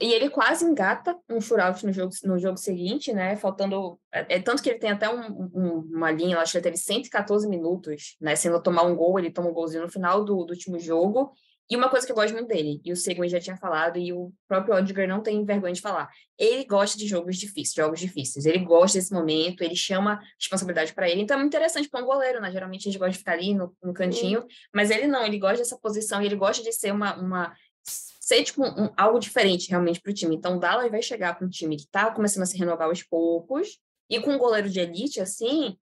E 0.00 0.12
ele 0.12 0.30
quase 0.30 0.64
engata 0.64 1.18
um 1.28 1.40
shootout 1.40 1.84
no 1.84 1.92
jogo, 1.92 2.12
no 2.24 2.38
jogo 2.38 2.56
seguinte, 2.58 3.12
né? 3.12 3.34
Faltando. 3.36 3.98
É, 4.12 4.36
é 4.36 4.40
tanto 4.40 4.62
que 4.62 4.70
ele 4.70 4.78
tem 4.78 4.90
até 4.90 5.08
um- 5.08 5.50
um- 5.54 5.90
uma 5.94 6.10
linha, 6.12 6.36
eu 6.36 6.40
acho 6.40 6.52
que 6.52 6.58
ele 6.58 6.64
teve 6.64 6.76
114 6.76 7.48
minutos, 7.48 8.14
né? 8.20 8.34
Ele 8.44 8.60
tomar 8.60 8.82
um 8.84 8.94
gol, 8.94 9.18
ele 9.18 9.32
toma 9.32 9.48
um 9.48 9.52
golzinho 9.54 9.82
no 9.82 9.88
final 9.90 10.22
do, 10.24 10.44
do 10.44 10.52
último 10.52 10.78
jogo. 10.78 11.32
E 11.70 11.76
uma 11.76 11.88
coisa 11.88 12.04
que 12.04 12.10
eu 12.10 12.16
gosto 12.16 12.34
muito 12.34 12.48
dele, 12.48 12.80
e 12.84 12.90
o 12.90 12.96
Seguin 12.96 13.28
já 13.28 13.38
tinha 13.38 13.56
falado, 13.56 13.96
e 13.96 14.12
o 14.12 14.32
próprio 14.48 14.74
Odger 14.74 15.08
não 15.08 15.22
tem 15.22 15.44
vergonha 15.44 15.72
de 15.72 15.80
falar. 15.80 16.10
Ele 16.36 16.64
gosta 16.64 16.98
de 16.98 17.06
jogos 17.06 17.36
difíceis, 17.36 17.74
jogos 17.74 18.00
difíceis. 18.00 18.44
Ele 18.44 18.58
gosta 18.58 18.98
desse 18.98 19.12
momento, 19.12 19.62
ele 19.62 19.76
chama 19.76 20.20
responsabilidade 20.36 20.92
para 20.92 21.08
ele. 21.08 21.20
Então 21.20 21.36
é 21.36 21.38
muito 21.38 21.54
interessante 21.54 21.88
para 21.88 22.02
um 22.02 22.06
goleiro, 22.06 22.40
né? 22.40 22.50
Geralmente 22.50 22.88
a 22.88 22.90
gente 22.90 22.98
gosta 22.98 23.12
de 23.12 23.18
ficar 23.18 23.32
ali 23.34 23.54
no, 23.54 23.72
no 23.82 23.94
cantinho, 23.94 24.44
mas 24.74 24.90
ele 24.90 25.06
não, 25.06 25.24
ele 25.24 25.38
gosta 25.38 25.58
dessa 25.58 25.78
posição, 25.78 26.20
e 26.20 26.26
ele 26.26 26.36
gosta 26.36 26.62
de 26.62 26.72
ser 26.72 26.92
uma. 26.92 27.14
uma 27.16 27.54
ser 27.84 28.42
tipo 28.44 28.64
um- 28.64 28.92
algo 28.96 29.18
diferente 29.18 29.70
realmente 29.70 30.00
para 30.00 30.10
o 30.10 30.14
time. 30.14 30.36
Então, 30.36 30.56
o 30.56 30.60
Dallas 30.60 30.90
vai 30.90 31.02
chegar 31.02 31.36
para 31.36 31.46
um 31.46 31.50
time 31.50 31.76
que 31.76 31.82
está 31.82 32.10
começando 32.12 32.42
a 32.42 32.46
se 32.46 32.56
renovar 32.58 32.88
aos 32.88 33.02
poucos, 33.02 33.78
e 34.08 34.20
com 34.20 34.32
um 34.32 34.38
goleiro 34.38 34.68
de 34.68 34.80
elite, 34.80 35.20
assim, 35.20 35.76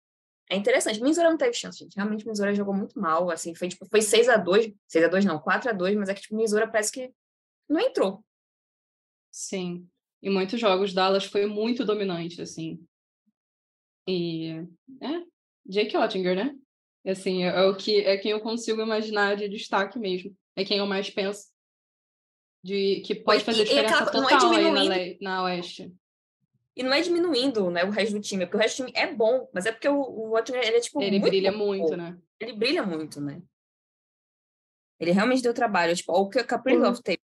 é 0.49 0.57
interessante. 0.57 1.01
Missouri 1.03 1.29
não 1.29 1.37
teve 1.37 1.53
chance, 1.55 1.79
gente. 1.79 1.97
Realmente, 1.97 2.27
Missouri 2.27 2.55
jogou 2.55 2.75
muito 2.75 2.99
mal, 3.01 3.31
assim, 3.31 3.55
foi 3.55 3.69
tipo, 3.69 3.87
foi 3.87 4.01
6 4.03 4.29
a 4.29 4.37
2 4.37 4.73
6 4.87 5.05
a 5.05 5.09
2 5.09 5.25
não, 5.25 5.39
4 5.39 5.71
a 5.71 5.73
2 5.73 5.97
mas 5.97 6.09
é 6.09 6.15
que, 6.15 6.21
tipo, 6.23 6.37
Missouri 6.37 6.67
parece 6.71 6.93
que 6.93 7.13
não 7.69 7.81
entrou. 7.81 8.25
Sim. 9.31 9.87
Em 10.23 10.31
muitos 10.31 10.59
jogos, 10.61 10.93
Dallas 10.95 11.25
foi 11.25 11.47
muito 11.47 11.85
dominante, 11.85 12.41
assim. 12.41 12.85
E 14.09 14.51
é, 15.03 15.23
Jake 15.67 15.97
Ottinger, 15.97 16.37
né? 16.37 16.57
Assim, 17.07 17.45
é, 17.45 17.49
é 17.49 17.63
o 17.65 17.77
que 17.77 18.01
é 18.01 18.17
quem 18.17 18.31
eu 18.33 18.41
consigo 18.41 18.81
imaginar 18.81 19.37
de 19.37 19.49
destaque 19.49 19.99
mesmo. 19.99 20.37
É 20.57 20.65
quem 20.65 20.79
eu 20.79 20.87
mais 20.87 21.11
penso 21.11 21.49
de 22.65 23.01
que 23.05 23.15
pode 23.15 23.43
E- 23.43 23.45
fazer 23.45 23.63
e 23.63 23.65
diferença 23.65 23.95
aquela- 24.05 24.11
é 24.11 24.13
total 24.39 24.51
aí 24.53 25.19
na, 25.21 25.21
na 25.21 25.43
Oeste. 25.45 25.93
E 26.77 26.83
não 26.83 26.93
é 26.93 27.01
diminuindo, 27.01 27.71
né, 27.71 27.85
o 27.85 27.91
resto 27.91 28.13
do 28.13 28.21
time, 28.21 28.45
porque 28.45 28.59
o 28.59 28.61
resto 28.61 28.83
do 28.83 28.87
time 28.87 28.99
é 28.99 29.13
bom, 29.13 29.49
mas 29.53 29.65
é 29.65 29.73
porque 29.73 29.89
o, 29.89 29.99
o 29.99 30.37
Ottinger, 30.37 30.63
ele 30.63 30.77
é, 30.77 30.81
tipo, 30.81 31.01
Ele 31.01 31.19
muito 31.19 31.31
brilha 31.31 31.51
bom. 31.51 31.59
muito, 31.59 31.97
né? 31.97 32.19
Ele 32.39 32.53
brilha 32.53 32.83
muito, 32.83 33.19
né? 33.19 33.41
Ele 35.01 35.11
realmente 35.11 35.43
deu 35.43 35.55
trabalho, 35.55 35.97
tipo, 35.97 36.13
o 36.13 36.29
que 36.29 36.39
o 36.39 36.47
Kaprizov 36.47 37.01
teve. 37.01 37.21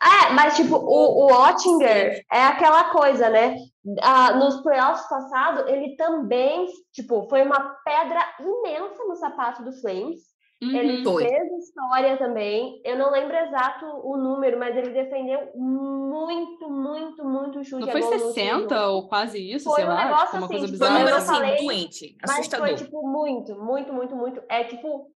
É, 0.00 0.32
mas 0.32 0.56
tipo, 0.56 0.76
o, 0.76 1.26
o 1.26 1.32
Ottinger 1.32 2.24
é 2.32 2.42
aquela 2.44 2.90
coisa, 2.90 3.28
né? 3.28 3.56
Ah, 4.00 4.32
nos 4.32 4.62
playoffs 4.62 5.08
passados, 5.08 5.66
ele 5.66 5.96
também, 5.96 6.68
tipo, 6.92 7.28
foi 7.28 7.42
uma 7.42 7.76
pedra 7.84 8.20
imensa 8.40 9.04
no 9.04 9.16
sapato 9.16 9.64
do 9.64 9.72
Flames. 9.80 10.20
Ele 10.60 10.98
Uhum. 10.98 11.04
Foi. 11.04 11.28
fez 11.28 11.52
história 11.52 12.16
também. 12.16 12.80
Eu 12.84 12.98
não 12.98 13.10
lembro 13.12 13.36
exato 13.36 13.86
o 13.86 14.16
número, 14.16 14.58
mas 14.58 14.76
ele 14.76 14.90
defendeu 14.90 15.52
muito, 15.54 16.68
muito, 16.68 17.24
muito 17.24 17.62
chute 17.64 17.84
Não 17.86 17.92
foi 17.92 18.00
gol 18.00 18.10
no 18.10 18.16
último 18.16 18.32
60 18.34 18.74
jogo. 18.76 18.90
ou 18.92 19.08
quase 19.08 19.38
isso, 19.52 19.66
Foi 19.70 19.76
sei 19.76 19.84
um 19.84 19.88
lá, 19.88 20.04
negócio 20.04 20.24
tipo, 20.26 20.36
uma 20.38 20.46
assim, 20.46 20.54
coisa 20.58 20.66
tipo, 20.66 20.78
Foi 20.78 20.86
um 20.88 20.90
bizarra. 20.90 20.98
número 20.98 21.10
eu 21.14 21.16
assim, 21.18 21.32
falei, 21.32 21.56
doente, 21.64 22.16
Mas 22.22 22.30
assustador. 22.38 22.66
foi, 22.66 22.76
tipo, 22.76 23.08
muito, 23.08 23.54
muito, 23.62 23.92
muito, 23.92 24.16
muito. 24.16 24.42
É 24.48 24.64
tipo, 24.64 25.10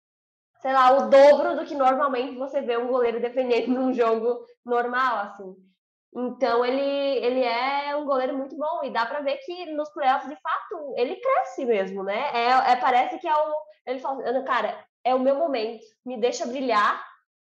sei 0.61 0.72
lá, 0.74 0.93
o 0.93 1.09
dobro 1.09 1.57
do 1.57 1.64
que 1.64 1.74
normalmente 1.74 2.36
você 2.36 2.61
vê 2.61 2.76
um 2.76 2.88
goleiro 2.88 3.18
defendendo 3.18 3.68
num 3.72 3.95
jogo 3.95 4.45
normal, 4.66 5.18
assim. 5.20 5.57
Então 6.14 6.64
ele, 6.66 6.82
ele 6.82 7.43
é 7.45 7.97
um 7.97 8.05
goleiro 8.05 8.36
muito 8.36 8.57
bom 8.57 8.82
e 8.84 8.91
dá 8.91 9.07
pra 9.07 9.20
ver 9.20 9.38
que 9.38 9.72
nos 9.72 9.88
playoffs, 9.91 10.28
de 10.28 10.36
fato, 10.43 10.93
ele 10.97 11.16
cresce 11.16 11.64
mesmo, 11.64 12.03
né? 12.03 12.30
É, 12.34 12.72
é- 12.72 12.76
parece 12.76 13.18
que 13.18 13.26
é 13.28 13.34
o. 13.34 13.55
Ele 13.86 14.01
fala 14.01 14.43
cara, 14.43 14.84
é 15.05 15.14
o 15.14 15.20
meu 15.20 15.36
momento, 15.36 15.84
me 16.05 16.20
deixa 16.20 16.46
brilhar, 16.46 17.05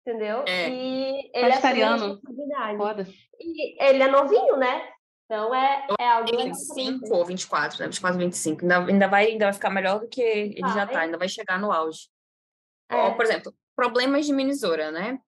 entendeu? 0.06 0.44
É. 0.48 0.70
E 0.70 1.32
ele 1.34 1.46
a 1.46 1.62
Sagitariano. 1.62 2.22
Foda. 2.78 3.08
E 3.40 3.84
ele 3.84 4.04
é 4.04 4.08
novinho, 4.08 4.58
né? 4.58 4.90
Então 5.26 5.54
é, 5.54 5.88
é 6.00 6.10
algo 6.10 6.30
pra 6.30 6.44
25 6.44 7.06
ver. 7.06 7.14
ou 7.14 7.26
24, 7.26 7.80
né? 7.80 7.86
24, 7.88 8.18
25. 8.18 8.62
Ainda, 8.62 8.86
ainda, 8.86 9.08
vai, 9.08 9.28
ainda 9.28 9.46
vai 9.46 9.54
ficar 9.54 9.70
melhor 9.70 10.00
do 10.00 10.08
que 10.08 10.22
ele 10.22 10.70
já 10.70 10.88
tá, 10.88 10.94
Vai. 10.94 11.06
ainda 11.06 11.18
vai 11.18 11.28
chegar 11.28 11.60
no 11.60 11.72
auge. 11.72 12.08
Ó, 12.90 13.12
por 13.12 13.26
exemplo, 13.26 13.54
problemas 13.76 14.26
de 14.26 14.32
Minnesota, 14.32 14.90
né? 14.90 15.20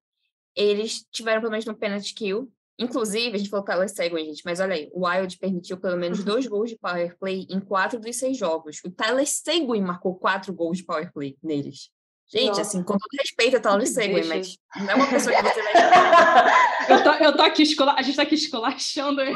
Eles 0.55 1.05
tiveram 1.11 1.41
problemas 1.41 1.65
no 1.65 1.75
penalty 1.75 2.13
kill. 2.13 2.51
Inclusive, 2.79 3.35
a 3.35 3.37
gente 3.37 3.49
falou 3.49 3.65
Tyler 3.65 3.89
Seguin, 3.89 4.23
gente, 4.23 4.41
mas 4.45 4.61
olha 4.61 4.73
aí, 4.73 4.89
o 4.93 5.05
Wild 5.05 5.37
permitiu 5.37 5.77
pelo 5.77 5.97
menos 5.97 6.23
dois 6.23 6.47
gols 6.47 6.69
de 6.69 6.77
power 6.77 7.17
play 7.19 7.45
em 7.49 7.59
quatro 7.59 7.99
dos 7.99 8.15
seis 8.15 8.37
jogos. 8.37 8.79
O 8.85 8.89
Tyler 8.89 9.27
Seguin 9.27 9.81
marcou 9.81 10.15
quatro 10.15 10.53
gols 10.53 10.77
de 10.77 10.85
power 10.85 11.11
play 11.11 11.37
neles. 11.43 11.91
Gente, 12.31 12.49
Nossa. 12.49 12.61
assim, 12.61 12.83
com 12.83 12.93
todo 12.93 13.17
respeito 13.19 13.59
Tyler 13.59 13.81
Que 13.81 13.87
Seguin, 13.87 14.13
deixa. 14.13 14.29
mas 14.29 14.57
não 14.77 14.89
é 14.91 14.95
uma 14.95 15.09
pessoa 15.09 15.35
que 15.35 15.41
você 15.41 15.61
vai 15.63 15.73
Eu 16.89 17.03
tô, 17.03 17.11
eu 17.23 17.37
tô 17.37 17.41
aqui, 17.43 17.63
escola... 17.63 17.95
a 17.97 18.01
gente 18.03 18.15
tá 18.15 18.23
aqui 18.23 18.35
esculachando 18.35 19.21
ele. 19.21 19.35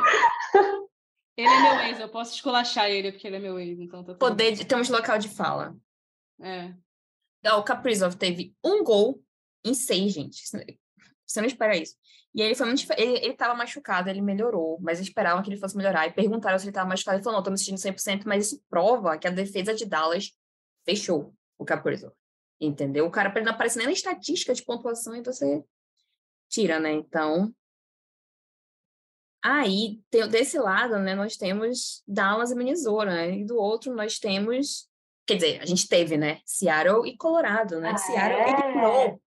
Ele 1.36 1.48
é 1.48 1.62
meu 1.62 1.80
ex, 1.88 2.00
eu 2.00 2.10
posso 2.10 2.36
esculachar 2.36 2.90
ele 2.90 3.12
porque 3.12 3.26
ele 3.26 3.38
é 3.38 3.40
meu 3.40 3.60
ex, 3.60 3.80
então 3.80 4.04
tá 4.04 4.14
tudo 4.14 4.20
poder 4.20 4.52
de 4.52 4.66
temos 4.66 4.90
local 4.90 5.18
de 5.18 5.28
fala. 5.28 5.76
É. 6.40 6.74
Então, 7.40 7.60
O 7.60 7.64
Kaprizov 7.64 8.16
teve 8.16 8.56
um 8.64 8.84
gol 8.84 9.24
em 9.66 9.74
seis, 9.74 10.14
gente. 10.14 10.44
Você 11.26 11.42
não 11.42 11.48
espera 11.48 11.76
isso. 11.76 11.96
E 12.36 12.42
aí 12.42 12.48
ele 12.48 12.56
foi 12.56 12.68
muito. 12.68 12.86
Ele, 12.98 13.18
ele 13.18 13.34
tava 13.34 13.56
machucado, 13.56 14.10
ele 14.10 14.22
melhorou, 14.22 14.80
mas 14.82 15.00
esperavam 15.00 15.44
que 15.44 15.50
ele 15.50 15.60
fosse 15.60 15.76
melhorar. 15.76 16.08
E 16.08 16.12
perguntaram 16.12 16.58
se 16.58 16.66
ele 16.66 16.72
tava 16.72 16.90
machucado. 16.90 17.18
Ele 17.18 17.24
falou: 17.24 17.38
não, 17.38 17.44
tô 17.44 17.52
me 17.52 17.58
sentindo 17.58 17.78
100%, 17.78 18.24
mas 18.26 18.48
isso 18.48 18.64
prova 18.70 19.18
que 19.18 19.28
a 19.28 19.32
defesa 19.32 19.74
de 19.74 19.86
Dallas 19.86 20.32
fechou 20.86 21.34
o 21.58 21.66
Kaprizov. 21.66 22.14
Entendeu? 22.66 23.06
O 23.06 23.12
cara, 23.12 23.32
ele 23.36 23.46
não 23.46 23.54
aparece 23.54 23.78
nem 23.78 23.88
na 23.88 23.94
estatística 23.94 24.54
de 24.54 24.64
pontuação, 24.64 25.16
e 25.16 25.24
você 25.24 25.64
tira, 26.50 26.80
né? 26.80 26.92
Então. 26.92 27.54
Aí, 29.44 30.00
tem, 30.10 30.28
desse 30.30 30.58
lado, 30.58 31.00
né, 31.00 31.16
nós 31.16 31.36
temos 31.36 32.02
Dallas 32.08 32.52
e 32.52 32.56
Minnesota, 32.56 33.06
né? 33.06 33.40
E 33.40 33.46
do 33.46 33.58
outro, 33.58 33.94
nós 33.94 34.18
temos 34.18 34.90
Quer 35.26 35.36
dizer, 35.36 35.62
a 35.62 35.66
gente 35.66 35.88
teve, 35.88 36.18
né? 36.18 36.40
Seattle 36.46 37.08
e 37.08 37.16
Colorado, 37.16 37.80
né? 37.80 37.92
Ah, 37.94 37.98
Seattle 37.98 38.42
é? 38.42 38.50
eliminou 38.50 39.22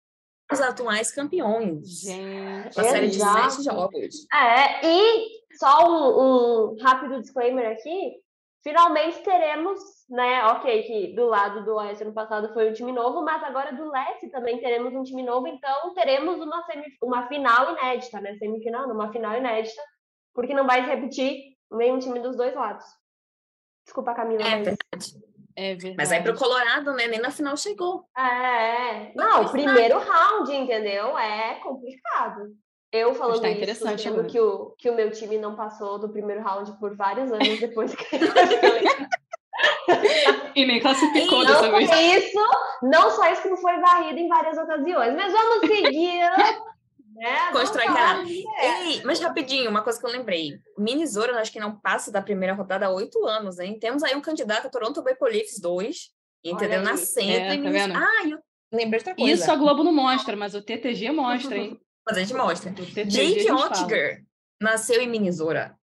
os 0.51 0.61
atuais 0.61 1.11
campeões. 1.11 2.01
Gente. 2.01 2.77
Uma 2.77 2.83
série 2.83 3.07
de 3.09 3.19
sete 3.19 3.63
jogos. 3.63 4.27
É, 4.33 4.85
e 4.85 5.29
só 5.57 5.87
um, 5.87 6.73
um 6.73 6.81
rápido 6.81 7.21
disclaimer 7.21 7.71
aqui. 7.71 8.21
Finalmente 8.63 9.21
teremos, 9.23 9.79
né? 10.09 10.45
Ok, 10.45 10.83
que 10.83 11.13
do 11.15 11.25
lado 11.25 11.65
do 11.65 11.75
Oeste 11.75 12.03
ano 12.03 12.13
passado 12.13 12.53
foi 12.53 12.69
um 12.69 12.73
time 12.73 12.93
novo, 12.93 13.21
mas 13.21 13.43
agora 13.43 13.73
do 13.73 13.91
Leste 13.91 14.29
também 14.29 14.57
teremos 14.59 14.93
um 14.93 15.03
time 15.03 15.21
novo, 15.21 15.47
então 15.47 15.93
teremos 15.93 16.39
uma, 16.39 16.63
uma 17.01 17.27
final 17.27 17.73
inédita, 17.73 18.21
né? 18.21 18.35
Semifinal, 18.37 18.87
não, 18.87 18.95
uma 18.95 19.11
final 19.11 19.35
inédita, 19.37 19.81
porque 20.33 20.53
não 20.53 20.65
vai 20.65 20.81
se 20.83 20.89
repetir 20.89 21.57
nenhum 21.71 21.99
time 21.99 22.19
dos 22.21 22.37
dois 22.37 22.55
lados. 22.55 22.85
Desculpa, 23.85 24.13
Camila. 24.13 24.41
É 24.41 24.55
mas- 24.55 24.63
verdade. 24.63 25.33
É 25.55 25.75
verdade. 25.75 25.95
Mas 25.97 26.11
aí 26.11 26.23
pro 26.23 26.35
Colorado, 26.37 26.93
né? 26.93 27.07
Nem 27.07 27.19
na 27.19 27.29
final 27.29 27.55
chegou. 27.57 28.05
É, 28.17 29.11
Não 29.13 29.25
não, 29.25 29.33
fez 29.39 29.47
o 29.49 29.51
primeiro 29.51 29.99
round, 29.99 30.51
entendeu? 30.51 31.17
É 31.17 31.55
complicado. 31.55 32.55
Eu 32.93 33.15
falando 33.15 33.41
tá 33.41 33.49
isso, 33.49 33.97
sendo 33.97 34.13
agora. 34.13 34.27
que 34.27 34.39
o, 34.39 34.69
que 34.77 34.87
o 34.87 34.95
meu 34.95 35.09
time 35.09 35.39
não 35.39 35.55
passou 35.55 35.97
do 35.97 36.09
primeiro 36.09 36.43
round 36.43 36.71
por 36.79 36.95
vários 36.95 37.31
anos 37.31 37.59
depois 37.59 37.95
que 37.95 38.05
ele 38.15 38.27
E 40.55 40.65
nem 40.65 40.79
classificou 40.79 41.39
Não 41.39 41.45
dessa 41.45 41.71
só 41.71 41.71
vez. 41.71 42.25
isso, 42.25 42.39
não 42.83 43.09
só 43.09 43.31
isso, 43.31 43.41
como 43.41 43.57
foi 43.57 43.79
varrido 43.79 44.19
em 44.19 44.27
várias 44.27 44.59
ocasiões. 44.59 45.15
Mas 45.15 45.33
vamos 45.33 45.67
seguir. 45.67 46.19
né? 47.15 47.51
Constrói 47.51 47.85
é. 47.85 48.89
Ei, 48.89 49.01
mas 49.03 49.19
rapidinho, 49.19 49.71
uma 49.71 49.81
coisa 49.81 49.99
que 49.99 50.05
eu 50.05 50.11
lembrei. 50.11 50.51
Eu 50.77 51.37
acho 51.39 51.51
que 51.51 51.59
não 51.59 51.79
passa 51.79 52.11
da 52.11 52.21
primeira 52.21 52.53
rodada 52.53 52.85
há 52.85 52.91
oito 52.91 53.25
anos, 53.25 53.57
hein? 53.59 53.79
Temos 53.79 54.03
aí 54.03 54.15
um 54.15 54.21
candidato 54.21 54.67
a 54.67 54.69
Toronto 54.69 55.03
Maple 55.03 55.31
Leafs 55.31 55.59
2, 55.59 56.11
entendeu? 56.43 56.83
Nascendo 56.83 57.31
É, 57.31 57.87
tá? 57.87 57.99
Ah, 57.99 58.23
e 58.27 58.31
eu 58.31 58.39
lembrei 58.71 59.01
de 59.01 59.09
outra 59.09 59.15
coisa. 59.15 59.31
Isso 59.31 59.51
a 59.51 59.55
Globo 59.55 59.83
não 59.83 59.93
mostra, 59.93 60.35
mas 60.35 60.53
o 60.53 60.61
TTG 60.61 61.11
mostra, 61.11 61.57
hein? 61.57 61.79
Mas 62.05 62.17
a 62.17 62.19
gente 62.21 62.33
mostra. 62.33 62.71
Jake. 62.71 63.51
Ottinger 63.51 64.23
nasceu 64.61 65.01
em 65.01 65.07
Minnesota, 65.09 65.77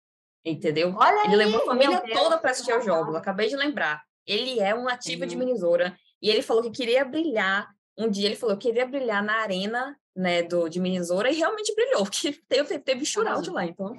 entendeu? 0.44 0.94
Olha 0.96 1.26
Ele 1.26 1.36
levou 1.36 1.58
a 1.58 1.60
aí, 1.62 1.66
família 1.66 2.00
Deus. 2.02 2.18
toda 2.18 2.38
para 2.38 2.50
assistir 2.50 2.72
aos 2.72 2.84
jogos. 2.84 3.14
Acabei 3.14 3.48
de 3.48 3.56
lembrar. 3.56 4.02
Ele 4.26 4.60
é 4.60 4.74
um 4.74 4.84
nativo 4.84 5.24
de 5.26 5.32
Sim. 5.32 5.38
Minnesota 5.38 5.96
e 6.22 6.28
ele 6.30 6.42
falou 6.42 6.62
que 6.62 6.70
queria 6.70 7.04
brilhar. 7.04 7.68
Um 7.98 8.08
dia 8.08 8.26
ele 8.26 8.36
falou 8.36 8.56
que 8.56 8.68
queria 8.68 8.86
brilhar 8.86 9.22
na 9.22 9.40
arena 9.40 9.96
né, 10.16 10.42
do, 10.42 10.68
de 10.68 10.78
Minnesota 10.80 11.28
e 11.30 11.34
realmente 11.34 11.74
brilhou, 11.74 12.04
porque 12.04 12.32
teve, 12.48 12.78
teve 12.78 13.04
shootout 13.04 13.48
lá. 13.50 13.64
Então, 13.64 13.94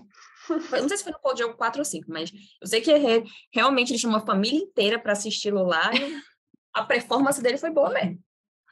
foi- 0.61 0.81
não 0.81 0.87
sei 0.87 0.97
se 0.97 1.03
foi 1.03 1.11
no 1.13 1.19
qual 1.19 1.35
jogo 1.37 1.55
4 1.55 1.79
ou 1.79 1.85
5, 1.85 2.05
mas 2.09 2.31
eu 2.61 2.67
sei 2.67 2.81
que 2.81 2.93
re- 2.95 3.23
realmente 3.53 3.91
ele 3.91 3.99
chamou 3.99 4.17
a 4.17 4.25
família 4.25 4.59
inteira 4.59 4.99
para 4.99 5.13
assisti-lo 5.13 5.63
lá 5.63 5.91
e 5.93 6.19
a 6.73 6.83
performance 6.83 7.41
dele 7.41 7.57
foi 7.57 7.69
boa 7.71 7.89
mesmo. 7.89 8.19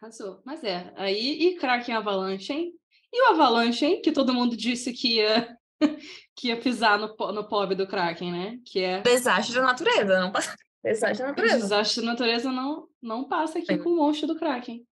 Arrasou. 0.01 0.41
Mas 0.45 0.63
é, 0.63 0.91
aí 0.95 1.43
e 1.43 1.55
Kraken 1.57 1.95
Avalanche, 1.95 2.53
hein? 2.53 2.73
E 3.13 3.23
o 3.23 3.31
Avalanche, 3.31 3.85
hein? 3.85 4.01
Que 4.01 4.11
todo 4.11 4.33
mundo 4.33 4.55
disse 4.55 4.93
que 4.93 5.17
ia, 5.17 5.55
que 6.35 6.49
ia 6.49 6.59
pisar 6.59 6.97
no, 6.99 7.07
no 7.31 7.47
pobre 7.47 7.75
do 7.75 7.87
Kraken, 7.87 8.31
né? 8.31 8.57
Que 8.65 8.81
é 8.81 9.01
Desastre 9.01 9.55
da 9.55 9.61
natureza, 9.63 10.19
não 10.19 10.31
passa. 10.31 10.55
Desastre 10.83 11.23
da 11.23 11.29
natureza. 11.29 11.57
desastre 11.57 12.01
da 12.01 12.07
natureza 12.11 12.51
não, 12.51 12.87
não 13.01 13.27
passa 13.27 13.59
aqui 13.59 13.73
Sim. 13.73 13.79
com 13.79 13.89
o 13.89 13.97
monstro 13.97 14.27
do 14.27 14.35
Kraken. 14.37 14.85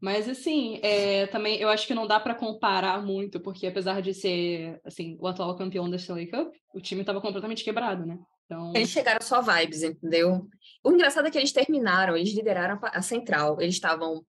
Mas 0.00 0.28
assim, 0.28 0.80
é, 0.82 1.26
também 1.26 1.60
eu 1.60 1.68
acho 1.68 1.86
que 1.86 1.94
não 1.94 2.06
dá 2.06 2.18
para 2.18 2.34
comparar 2.34 3.00
muito, 3.04 3.38
porque 3.38 3.66
apesar 3.66 4.00
de 4.00 4.14
ser 4.14 4.80
assim, 4.84 5.16
o 5.20 5.28
atual 5.28 5.54
campeão 5.56 5.88
da 5.88 5.96
Stanley 5.96 6.28
Cup, 6.28 6.52
o 6.74 6.80
time 6.80 7.02
estava 7.02 7.20
completamente 7.20 7.62
quebrado, 7.62 8.06
né? 8.06 8.18
Então, 8.50 8.72
Eles 8.74 8.88
chegaram 8.88 9.20
só 9.22 9.40
vibes, 9.40 9.84
entendeu? 9.84 10.48
O 10.82 10.90
engraçado 10.90 11.28
é 11.28 11.30
que 11.30 11.38
eles 11.38 11.52
terminaram, 11.52 12.16
eles 12.16 12.34
lideraram 12.34 12.80
a 12.82 13.00
central. 13.00 13.60
Eles 13.60 13.76
estavam. 13.76 14.24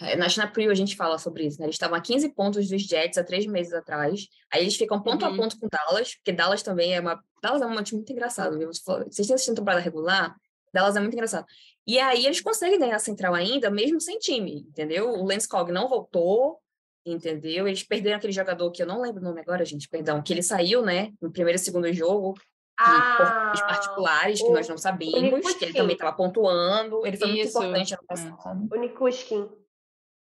Eh, 0.00 0.16
Na 0.16 0.28
China 0.28 0.48
Preview 0.48 0.72
a 0.72 0.74
gente 0.74 0.96
fala 0.96 1.18
sobre 1.18 1.44
isso, 1.46 1.58
né? 1.60 1.66
Eles 1.66 1.74
estavam 1.74 1.96
a 1.96 2.00
15 2.00 2.28
pontos 2.30 2.68
dos 2.68 2.82
Jets 2.82 3.18
há 3.18 3.24
três 3.24 3.46
meses 3.46 3.72
atrás. 3.72 4.26
Aí 4.52 4.62
eles 4.62 4.76
ficam 4.76 5.00
ponto 5.02 5.24
a 5.24 5.28
Uhum. 5.30 5.36
ponto 5.36 5.58
com 5.58 5.68
Dallas, 5.70 6.14
porque 6.16 6.32
Dallas 6.32 6.62
também 6.62 6.94
é 6.94 7.00
uma. 7.00 7.22
Dallas 7.42 7.62
é 7.62 7.66
um 7.66 7.82
time 7.82 7.98
muito 7.98 8.12
engraçado, 8.12 8.58
viu? 8.58 8.68
Vocês 8.68 9.26
têm 9.26 9.34
assistido 9.34 9.54
a 9.54 9.56
temporada 9.56 9.80
regular? 9.82 10.34
Dallas 10.72 10.96
é 10.96 11.00
muito 11.00 11.12
engraçado. 11.14 11.44
E 11.86 11.98
aí 11.98 12.24
eles 12.24 12.40
conseguem 12.40 12.78
ganhar 12.78 12.96
a 12.96 12.98
central 13.00 13.34
ainda, 13.34 13.70
mesmo 13.70 14.00
sem 14.00 14.18
time, 14.18 14.64
entendeu? 14.68 15.10
O 15.10 15.24
Lance 15.26 15.46
Cog 15.48 15.70
não 15.72 15.88
voltou, 15.88 16.58
entendeu? 17.04 17.66
Eles 17.68 17.82
perderam 17.82 18.16
aquele 18.16 18.32
jogador 18.32 18.70
que 18.70 18.82
eu 18.82 18.86
não 18.86 19.00
lembro 19.02 19.20
o 19.20 19.24
nome 19.24 19.40
agora, 19.40 19.64
gente, 19.64 19.88
perdão, 19.88 20.22
que 20.22 20.32
ele 20.32 20.42
saiu, 20.42 20.80
né? 20.82 21.10
No 21.20 21.30
primeiro 21.30 21.56
e 21.56 21.58
segundo 21.62 21.92
jogo, 21.92 22.34
por 22.34 22.42
Ah, 22.78 23.50
questões 23.52 23.68
particulares 23.70 24.40
que 24.42 24.48
nós 24.50 24.66
não 24.68 24.78
sabíamos, 24.78 25.54
que 25.54 25.64
ele 25.66 25.74
também 25.74 25.92
estava 25.94 26.16
pontuando, 26.16 27.06
ele 27.06 27.16
foi 27.16 27.28
muito 27.28 27.40
Isso, 27.46 27.58
importante 27.58 27.94
ano 27.94 28.02
é. 28.02 28.06
passado. 28.06 28.68
o 28.72 28.76
Nikushkin. 28.76 29.48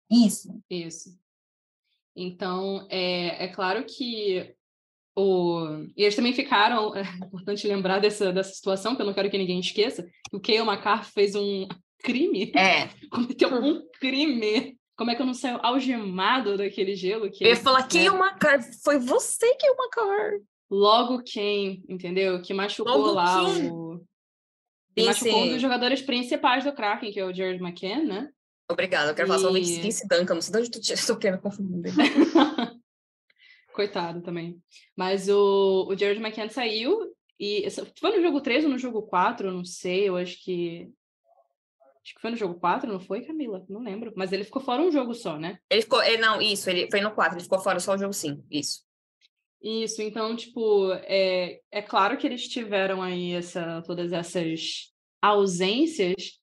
Isso. 0.09 0.61
Isso. 0.69 1.17
Então, 2.15 2.87
é, 2.89 3.45
é 3.45 3.47
claro 3.49 3.85
que 3.85 4.55
o... 5.15 5.85
E 5.95 6.03
eles 6.03 6.15
também 6.15 6.33
ficaram, 6.33 6.95
é 6.95 7.01
importante 7.25 7.67
lembrar 7.67 7.99
dessa, 7.99 8.31
dessa 8.31 8.53
situação, 8.53 8.95
que 8.95 9.01
eu 9.01 9.05
não 9.05 9.13
quero 9.13 9.29
que 9.29 9.37
ninguém 9.37 9.59
esqueça, 9.59 10.03
que 10.29 10.35
o 10.35 10.39
Kale 10.39 10.59
McCarr 10.59 11.05
fez 11.05 11.35
um 11.35 11.67
crime, 12.03 12.51
É, 12.55 12.89
cometeu 13.09 13.49
um 13.53 13.87
crime. 13.99 14.77
Como 14.95 15.11
é 15.11 15.15
que 15.15 15.21
eu 15.21 15.25
não 15.27 15.33
saio 15.33 15.59
algemado 15.61 16.57
daquele 16.57 16.95
gelo? 16.95 17.29
Que 17.29 17.43
eu 17.43 17.49
ia 17.49 17.55
falar 17.55 17.87
né? 17.93 18.09
Macar, 18.09 18.59
foi 18.83 18.97
você 18.97 19.45
o 19.45 19.77
Macar. 19.77 20.31
Logo 20.69 21.21
quem, 21.23 21.83
entendeu? 21.87 22.41
Que 22.41 22.53
machucou 22.53 22.97
Logo 22.97 23.11
lá 23.11 23.45
quem? 23.45 23.71
o... 23.71 24.03
Que 24.95 25.05
machucou 25.05 25.43
um 25.43 25.49
dos 25.49 25.61
jogadores 25.61 26.01
principais 26.01 26.63
do 26.63 26.73
Kraken, 26.73 27.11
que 27.11 27.19
é 27.19 27.25
o 27.25 27.33
Jared 27.33 27.61
McCann, 27.61 28.05
né? 28.05 28.29
Obrigada, 28.70 29.11
eu 29.11 29.15
quero 29.15 29.28
falar 29.28 29.57
E- 29.59 29.82
Vince 29.82 30.07
Duncan, 30.07 30.36
não 30.36 30.41
sei 30.41 30.51
de 30.53 30.57
onde 30.59 30.72
tu 30.72 30.82
tinha- 30.82 30.95
estou 30.95 31.18
querendo 31.20 31.41
confundir. 31.41 31.93
Coitado 33.74 34.22
também. 34.22 34.59
Mas 34.95 35.30
o, 35.30 35.88
o 35.88 35.95
Jared 35.97 36.20
McCann 36.20 36.49
saiu 36.49 37.13
e 37.39 37.68
foi 37.99 38.15
no 38.15 38.22
jogo 38.24 38.41
3 38.41 38.63
ou 38.65 38.72
no 38.72 38.78
jogo 38.78 39.03
4, 39.03 39.49
eu 39.49 39.53
não 39.53 39.63
sei, 39.63 40.09
eu 40.09 40.18
acho 40.18 40.43
que 40.43 40.89
acho 42.03 42.15
que 42.15 42.22
foi 42.22 42.32
no 42.32 42.38
jogo 42.38 42.55
4, 42.59 42.91
não 42.91 42.99
foi, 42.99 43.22
Camila? 43.26 43.63
Não 43.70 43.82
lembro, 43.84 44.13
mas 44.15 44.32
ele 44.32 44.43
ficou 44.45 44.61
fora 44.61 44.82
um 44.82 44.89
jogo 44.91 45.13
só, 45.13 45.38
né? 45.38 45.59
Ele 45.70 45.82
ficou, 45.82 46.01
ele, 46.01 46.18
não, 46.18 46.41
isso, 46.41 46.70
ele 46.70 46.89
foi 46.89 47.01
no 47.01 47.11
4, 47.13 47.36
ele 47.38 47.43
ficou 47.43 47.59
fora 47.59 47.80
só 47.80 47.93
o 47.93 47.97
jogo 47.97 48.13
5, 48.13 48.43
isso. 48.49 48.84
Isso, 49.61 50.01
então, 50.01 50.36
tipo, 50.36 50.91
é, 51.03 51.59
é 51.72 51.82
claro 51.82 52.18
que 52.18 52.26
eles 52.26 52.47
tiveram 52.47 53.01
aí 53.01 53.34
essa, 53.34 53.82
todas 53.82 54.13
essas 54.13 54.93
ausências, 55.22 56.39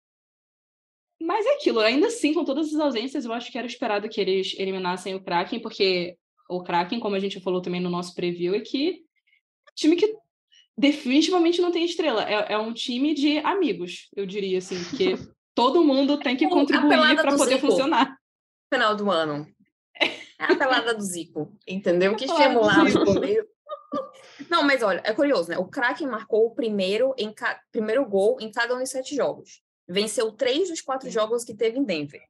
mas 1.25 1.47
é 1.47 1.55
aquilo, 1.55 1.81
ainda 1.81 2.09
assim, 2.09 2.35
com 2.35 2.45
todas 2.45 2.72
as 2.72 2.81
ausências, 2.81 3.25
eu 3.25 3.33
acho 3.33 3.51
que 3.51 3.59
era 3.59 3.66
esperado 3.66 4.09
que 4.09 4.20
eles 4.20 4.55
eliminassem 4.59 5.14
o 5.14 5.22
Kraken, 5.22 5.61
porque 5.61 6.16
o 6.49 6.62
Kraken, 6.62 7.01
como 7.01 7.16
a 7.16 7.20
gente 7.20 7.41
falou 7.41 7.61
também 7.62 7.81
no 7.81 7.91
nosso 7.91 8.14
preview, 8.14 8.55
é 8.55 8.61
que 8.61 8.89
é 8.91 9.70
um 9.70 9.75
time 9.75 9.97
que 9.97 10.14
definitivamente 10.77 11.61
não 11.61 11.70
tem 11.70 11.85
estrela, 11.85 12.29
é, 12.29 12.53
é 12.53 12.59
um 12.59 12.72
time 12.72 13.14
de 13.14 13.39
amigos, 13.39 14.09
eu 14.16 14.27
diria 14.27 14.59
assim, 14.59 14.83
porque 14.85 15.14
todo 15.55 15.85
mundo 15.85 16.18
tem 16.18 16.37
que 16.37 16.45
a 16.45 16.51
contribuir 16.51 17.16
para 17.16 17.37
poder 17.37 17.57
Zico. 17.57 17.68
funcionar. 17.68 18.16
Final 18.72 18.95
do 18.97 19.11
ano. 19.11 19.47
É 20.37 20.53
a 20.53 20.57
pelada 20.57 20.93
do 20.93 21.01
Zico, 21.01 21.57
entendeu? 21.66 22.16
Que 22.16 22.25
estimulava 22.25 22.91
Zico. 22.91 23.03
o 23.03 23.05
goleiro. 23.05 23.47
Não, 24.51 24.64
mas 24.64 24.83
olha, 24.83 25.01
é 25.05 25.12
curioso, 25.12 25.49
né? 25.49 25.57
O 25.57 25.64
Kraken 25.66 26.09
marcou 26.09 26.47
o 26.47 26.51
primeiro, 26.51 27.14
em 27.16 27.33
ca- 27.33 27.61
primeiro 27.70 28.05
gol 28.05 28.37
em 28.41 28.51
cada 28.51 28.75
um 28.75 28.81
dos 28.81 28.91
sete 28.91 29.14
jogos. 29.14 29.62
Venceu 29.89 30.32
três 30.32 30.68
dos 30.68 30.80
quatro 30.80 31.11
jogos 31.11 31.45
que 31.45 31.55
teve 31.55 31.78
em 31.78 31.85
Denver. 31.85 32.22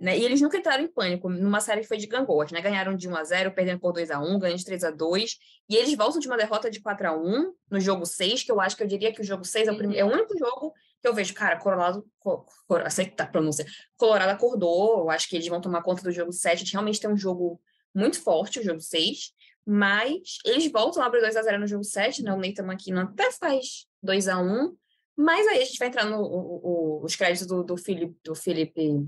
Né? 0.00 0.18
E 0.18 0.24
eles 0.24 0.40
nunca 0.40 0.56
entraram 0.56 0.82
em 0.82 0.88
pânico 0.88 1.28
numa 1.28 1.60
série 1.60 1.82
que 1.82 1.86
foi 1.86 1.98
de 1.98 2.06
gangorras, 2.06 2.50
né? 2.50 2.62
Ganharam 2.62 2.96
de 2.96 3.06
1 3.06 3.16
a 3.16 3.22
0 3.22 3.52
perdendo 3.52 3.80
por 3.80 3.92
2 3.92 4.10
a 4.10 4.18
1 4.18 4.38
ganhando 4.38 4.58
de 4.58 4.64
3 4.64 4.84
a 4.84 4.90
2 4.90 5.36
E 5.68 5.76
eles 5.76 5.94
voltam 5.94 6.18
de 6.18 6.26
uma 6.26 6.38
derrota 6.38 6.70
de 6.70 6.80
4 6.80 7.06
a 7.06 7.14
1 7.14 7.54
no 7.70 7.78
jogo 7.78 8.06
6, 8.06 8.42
que 8.42 8.50
eu 8.50 8.58
acho 8.58 8.74
que 8.74 8.82
eu 8.82 8.86
diria 8.86 9.12
que 9.12 9.20
o 9.20 9.24
jogo 9.24 9.44
6 9.44 9.68
é 9.68 9.72
o, 9.72 9.76
primeiro, 9.76 10.00
é 10.00 10.04
o 10.04 10.08
uhum. 10.08 10.14
único 10.14 10.38
jogo 10.38 10.72
que 11.02 11.08
eu 11.08 11.14
vejo, 11.14 11.34
cara, 11.34 11.58
Colorado, 11.58 12.06
cor, 12.18 12.46
aceita 12.84 13.24
a 13.24 13.26
pronúncia, 13.26 13.66
Colorado 13.96 14.30
acordou, 14.30 15.00
eu 15.00 15.10
acho 15.10 15.28
que 15.28 15.36
eles 15.36 15.48
vão 15.48 15.60
tomar 15.60 15.82
conta 15.82 16.02
do 16.02 16.12
jogo 16.12 16.32
7, 16.32 16.60
gente 16.60 16.72
realmente 16.72 17.00
tem 17.00 17.10
um 17.10 17.16
jogo 17.16 17.60
muito 17.94 18.20
forte, 18.22 18.60
o 18.60 18.62
jogo 18.62 18.80
6, 18.80 19.32
mas 19.66 20.38
eles 20.44 20.70
voltam 20.70 21.02
a 21.02 21.06
abrir 21.06 21.20
2 21.20 21.36
a 21.36 21.42
0 21.42 21.60
no 21.60 21.66
jogo 21.66 21.84
7, 21.84 22.22
né? 22.22 22.32
O 22.32 22.36
Nathan 22.36 22.64
McKinnon 22.64 23.02
até 23.02 23.30
faz 23.32 23.86
2 24.02 24.28
a 24.28 24.38
1 24.38 24.76
mas 25.20 25.46
aí 25.48 25.62
a 25.62 25.64
gente 25.64 25.78
vai 25.78 25.88
entrar 25.88 26.04
no 26.04 26.20
o, 26.20 27.00
o, 27.00 27.04
os 27.04 27.14
créditos 27.16 27.46
do, 27.46 27.62
do 27.62 27.76
Felipe, 27.76 28.16
do 28.24 28.34
Felipe 28.34 29.06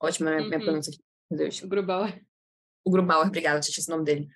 Ótima 0.00 0.30
uhum. 0.30 0.48
minha 0.48 0.60
pronúncia 0.60 0.90
aqui, 0.92 1.00
meu 1.30 1.38
Deus. 1.38 1.62
O 1.62 1.68
Grubauer. 1.68 2.22
O 2.84 2.90
Grubauer, 2.90 3.26
obrigada, 3.26 3.60
tinha 3.60 3.72
esse 3.76 3.90
nome 3.90 4.04
dele. 4.04 4.28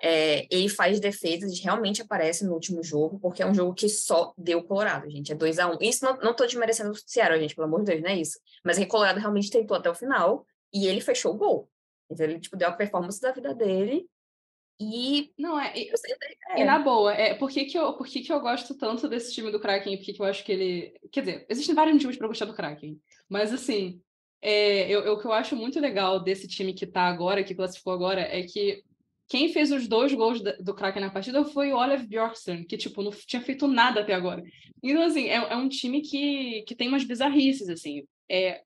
É, 0.00 0.46
ele 0.48 0.68
faz 0.68 1.00
defesas, 1.00 1.58
realmente 1.58 2.00
aparece 2.00 2.44
no 2.44 2.52
último 2.52 2.84
jogo, 2.84 3.18
porque 3.18 3.42
é 3.42 3.46
um 3.46 3.54
jogo 3.54 3.74
que 3.74 3.88
só 3.88 4.32
deu 4.38 4.62
Colorado, 4.62 5.10
gente. 5.10 5.32
É 5.32 5.34
2 5.34 5.58
a 5.58 5.68
1 5.68 5.74
um. 5.74 5.78
Isso 5.80 6.04
não, 6.04 6.16
não 6.18 6.34
tô 6.34 6.46
desmerecendo 6.46 6.92
o 6.92 6.94
Ceará, 6.94 7.36
gente, 7.36 7.54
pelo 7.54 7.66
amor 7.66 7.80
de 7.80 7.86
Deus, 7.86 8.02
não 8.02 8.10
é 8.10 8.16
isso. 8.16 8.38
Mas 8.64 8.78
é 8.78 8.82
que 8.82 8.86
Colorado 8.86 9.18
realmente 9.18 9.50
tentou 9.50 9.76
até 9.76 9.90
o 9.90 9.94
final 9.94 10.46
e 10.72 10.86
ele 10.86 11.00
fechou 11.00 11.34
o 11.34 11.36
gol. 11.36 11.68
Então 12.08 12.24
ele, 12.24 12.38
tipo, 12.38 12.56
deu 12.56 12.68
a 12.68 12.72
performance 12.72 13.20
da 13.20 13.32
vida 13.32 13.52
dele. 13.52 14.06
E. 14.80 15.32
Não, 15.38 15.58
é. 15.58 15.72
E, 15.76 15.90
é. 16.50 16.62
e 16.62 16.64
na 16.64 16.78
boa, 16.78 17.12
é, 17.12 17.34
por, 17.34 17.50
que, 17.50 17.64
que, 17.64 17.76
eu, 17.76 17.92
por 17.94 18.06
que, 18.06 18.20
que 18.20 18.32
eu 18.32 18.40
gosto 18.40 18.76
tanto 18.76 19.08
desse 19.08 19.34
time 19.34 19.50
do 19.50 19.60
Kraken? 19.60 19.96
Por 19.96 20.04
que, 20.04 20.12
que 20.12 20.22
eu 20.22 20.26
acho 20.26 20.44
que 20.44 20.52
ele. 20.52 20.94
Quer 21.10 21.20
dizer, 21.20 21.46
existem 21.48 21.74
vários 21.74 21.94
motivos 21.94 22.16
para 22.16 22.28
gostar 22.28 22.44
do 22.44 22.54
Kraken. 22.54 23.00
Mas 23.28 23.52
assim, 23.52 24.00
é, 24.40 24.88
eu, 24.88 25.00
eu, 25.00 25.14
o 25.14 25.18
que 25.18 25.26
eu 25.26 25.32
acho 25.32 25.56
muito 25.56 25.80
legal 25.80 26.20
desse 26.20 26.46
time 26.46 26.72
que 26.72 26.84
está 26.84 27.02
agora, 27.02 27.42
que 27.42 27.54
classificou 27.54 27.92
agora, 27.92 28.20
é 28.20 28.42
que 28.42 28.82
quem 29.28 29.52
fez 29.52 29.70
os 29.70 29.86
dois 29.86 30.14
gols 30.14 30.40
do 30.60 30.74
Kraken 30.74 31.02
na 31.02 31.10
partida 31.10 31.44
foi 31.44 31.72
o 31.72 31.76
Olive 31.76 32.06
Bjorkström, 32.06 32.64
que, 32.64 32.78
tipo, 32.78 33.02
não 33.02 33.10
tinha 33.10 33.42
feito 33.42 33.66
nada 33.66 34.00
até 34.00 34.14
agora. 34.14 34.42
Então, 34.82 35.02
assim, 35.02 35.26
é, 35.26 35.36
é 35.36 35.56
um 35.56 35.68
time 35.68 36.00
que, 36.00 36.62
que 36.62 36.74
tem 36.74 36.88
umas 36.88 37.04
bizarrices, 37.04 37.68
assim. 37.68 38.04
É, 38.30 38.62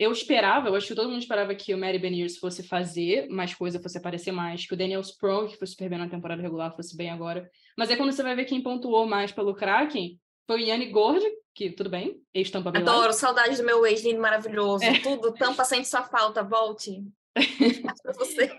eu 0.00 0.10
esperava, 0.12 0.68
eu 0.68 0.74
acho 0.74 0.86
que 0.86 0.94
todo 0.94 1.10
mundo 1.10 1.20
esperava 1.20 1.54
que 1.54 1.74
o 1.74 1.78
Mary 1.78 1.98
Beniers 1.98 2.38
fosse 2.38 2.62
fazer 2.62 3.28
mais 3.28 3.54
coisa, 3.54 3.78
fosse 3.78 3.98
aparecer 3.98 4.32
mais, 4.32 4.64
que 4.64 4.72
o 4.72 4.76
Daniel 4.76 5.02
Sprong, 5.02 5.50
que 5.50 5.58
foi 5.58 5.66
super 5.66 5.90
bem 5.90 5.98
na 5.98 6.08
temporada 6.08 6.40
regular, 6.40 6.74
fosse 6.74 6.96
bem 6.96 7.10
agora. 7.10 7.46
Mas 7.76 7.90
é 7.90 7.96
quando 7.96 8.10
você 8.10 8.22
vai 8.22 8.34
ver 8.34 8.46
quem 8.46 8.62
pontuou 8.62 9.06
mais 9.06 9.30
pelo 9.30 9.54
Kraken, 9.54 10.18
foi 10.46 10.62
o 10.62 10.66
Yanni 10.66 10.86
Gord, 10.86 11.22
que 11.54 11.70
tudo 11.70 11.90
bem, 11.90 12.16
ex-tampa 12.32 12.70
bem 12.70 12.80
Adoro, 12.80 13.12
saudade 13.12 13.58
do 13.58 13.62
meu 13.62 13.84
ex 13.84 14.02
lindo, 14.02 14.22
maravilhoso. 14.22 14.82
É. 14.84 14.98
Tudo, 15.00 15.34
tampa 15.34 15.66
sente 15.66 15.86
sua 15.86 16.02
falta, 16.02 16.42
volte. 16.42 17.04
pra 18.02 18.12
você. 18.14 18.50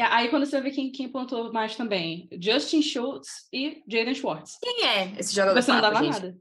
Aí 0.00 0.28
quando 0.30 0.46
você 0.46 0.60
vê 0.60 0.72
quem, 0.72 0.90
quem 0.90 1.08
pontuou 1.08 1.52
mais 1.52 1.76
também, 1.76 2.28
Justin 2.40 2.82
Schultz 2.82 3.46
e 3.52 3.84
Jaden 3.88 4.16
Schwartz. 4.16 4.58
Quem 4.60 4.84
é 4.84 5.14
esse 5.16 5.32
jogador? 5.32 5.62
Você 5.62 5.70
não 5.70 5.80
dava 5.80 6.02
gente? 6.02 6.12
nada. 6.12 6.36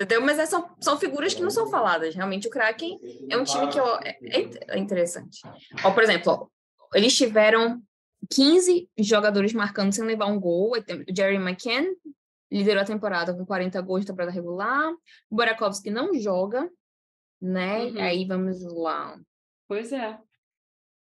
Entendeu? 0.00 0.24
Mas 0.24 0.38
é, 0.38 0.46
são, 0.46 0.70
são 0.80 0.98
figuras 0.98 1.34
que 1.34 1.42
não 1.42 1.50
são 1.50 1.68
faladas. 1.68 2.14
Realmente, 2.14 2.46
o 2.46 2.50
Kraken 2.50 2.98
é 3.28 3.36
um 3.36 3.42
time 3.42 3.66
que 3.68 3.80
é, 3.80 4.76
é 4.76 4.78
interessante. 4.78 5.40
Ó, 5.84 5.90
por 5.90 6.04
exemplo, 6.04 6.32
ó, 6.32 6.46
eles 6.96 7.16
tiveram 7.16 7.82
15 8.30 8.88
jogadores 8.98 9.52
marcando 9.52 9.92
sem 9.92 10.04
levar 10.04 10.26
um 10.26 10.38
gol. 10.38 10.72
O 10.76 11.14
Jerry 11.14 11.36
McCann 11.36 11.94
liderou 12.50 12.82
a 12.82 12.86
temporada 12.86 13.34
com 13.34 13.44
40 13.44 13.80
gols 13.82 14.02
de 14.02 14.06
temporada 14.06 14.32
regular. 14.32 14.92
O 15.28 15.36
Burakovsky 15.36 15.90
não 15.90 16.14
joga, 16.14 16.70
né? 17.40 17.86
Uhum. 17.86 18.00
Aí 18.00 18.24
vamos 18.24 18.62
lá. 18.72 19.18
Pois 19.66 19.92
é. 19.92 20.16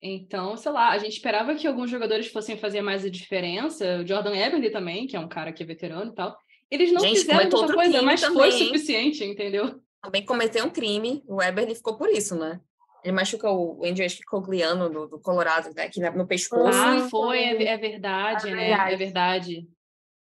Então, 0.01 0.55
sei 0.59 0.71
lá, 0.71 0.91
a 0.91 0.99
gente 0.99 1.15
esperava 1.15 1.55
que 1.55 1.67
alguns 1.67 1.91
jogadores 1.91 2.27
fossem 2.29 2.59
fazer 2.59 2.83
mais 2.83 3.05
a 3.07 3.11
diferença. 3.11 4.01
O 4.01 4.07
Jordan 4.07 4.37
Eberle 4.37 4.71
também, 4.71 5.07
que 5.07 5.17
é 5.17 5.21
um 5.21 5.29
cara 5.29 5.51
que 5.51 5.63
é 5.63 5.67
veterano 5.67 6.13
e 6.13 6.15
tal. 6.15 6.39
Eles 6.75 6.93
não 6.93 7.01
gente, 7.01 7.21
fizeram 7.21 7.49
muita 7.49 7.73
coisa, 7.73 8.03
mas 8.03 8.21
também, 8.21 8.37
foi 8.37 8.53
suficiente, 8.53 9.25
entendeu? 9.25 9.81
Também 10.03 10.25
cometeu 10.25 10.65
um 10.65 10.71
crime. 10.71 11.23
O 11.27 11.41
Eberle 11.41 11.75
ficou 11.75 11.97
por 11.97 12.11
isso, 12.11 12.35
né? 12.35 12.61
Ele 13.05 13.13
machucou 13.13 13.79
o 13.79 13.87
Andrew 13.87 14.09
Cogliano 14.27 14.91
do, 14.91 15.07
do 15.07 15.21
Colorado, 15.21 15.73
né, 15.75 15.85
aqui 15.85 16.01
no 16.01 16.27
pescoço. 16.27 16.77
Ah, 16.77 17.07
foi, 17.09 17.39
é, 17.39 17.65
é 17.65 17.77
verdade, 17.77 18.49
é 18.49 18.55
né? 18.55 18.69
Verdade. 18.69 18.93
É 18.93 18.97
verdade. 18.97 19.69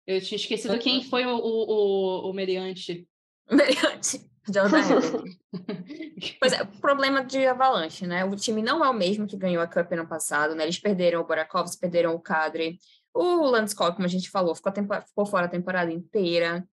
Eu 0.07 0.21
tinha 0.21 0.37
esquecido 0.37 0.79
quem 0.79 1.05
foi 1.05 1.27
o, 1.27 1.37
o, 1.37 2.31
o 2.31 2.33
mediante. 2.33 3.07
Mediante. 3.51 4.31
pois 6.41 6.53
é, 6.53 6.63
o 6.63 6.81
problema 6.81 7.25
de 7.25 7.47
Avalanche, 7.47 8.07
né? 8.07 8.25
O 8.25 8.35
time 8.35 8.63
não 8.63 8.85
é 8.85 8.89
o 8.89 8.95
mesmo 8.95 9.27
que 9.27 9.37
ganhou 9.37 9.63
a 9.63 9.67
Cup 9.67 9.93
ano 9.93 10.09
passado, 10.09 10.55
né? 10.55 10.65
Eles 10.65 10.79
perderam 10.79 11.21
o 11.21 11.27
Borakovs, 11.27 11.77
perderam 11.77 12.15
o 12.15 12.21
Kadri. 12.21 12.79
O 13.13 13.47
Landskog, 13.47 13.95
como 13.95 14.07
a 14.07 14.11
gente 14.11 14.31
falou, 14.31 14.55
ficou, 14.55 14.73
ficou 15.07 15.27
fora 15.27 15.47
a 15.47 15.51
temporada 15.51 15.93
inteira. 15.93 16.67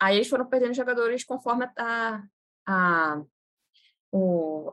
Aí 0.00 0.16
eles 0.16 0.28
foram 0.28 0.46
perdendo 0.46 0.74
jogadores 0.74 1.24
conforme 1.24 1.66
a, 1.76 2.22
a, 2.66 3.22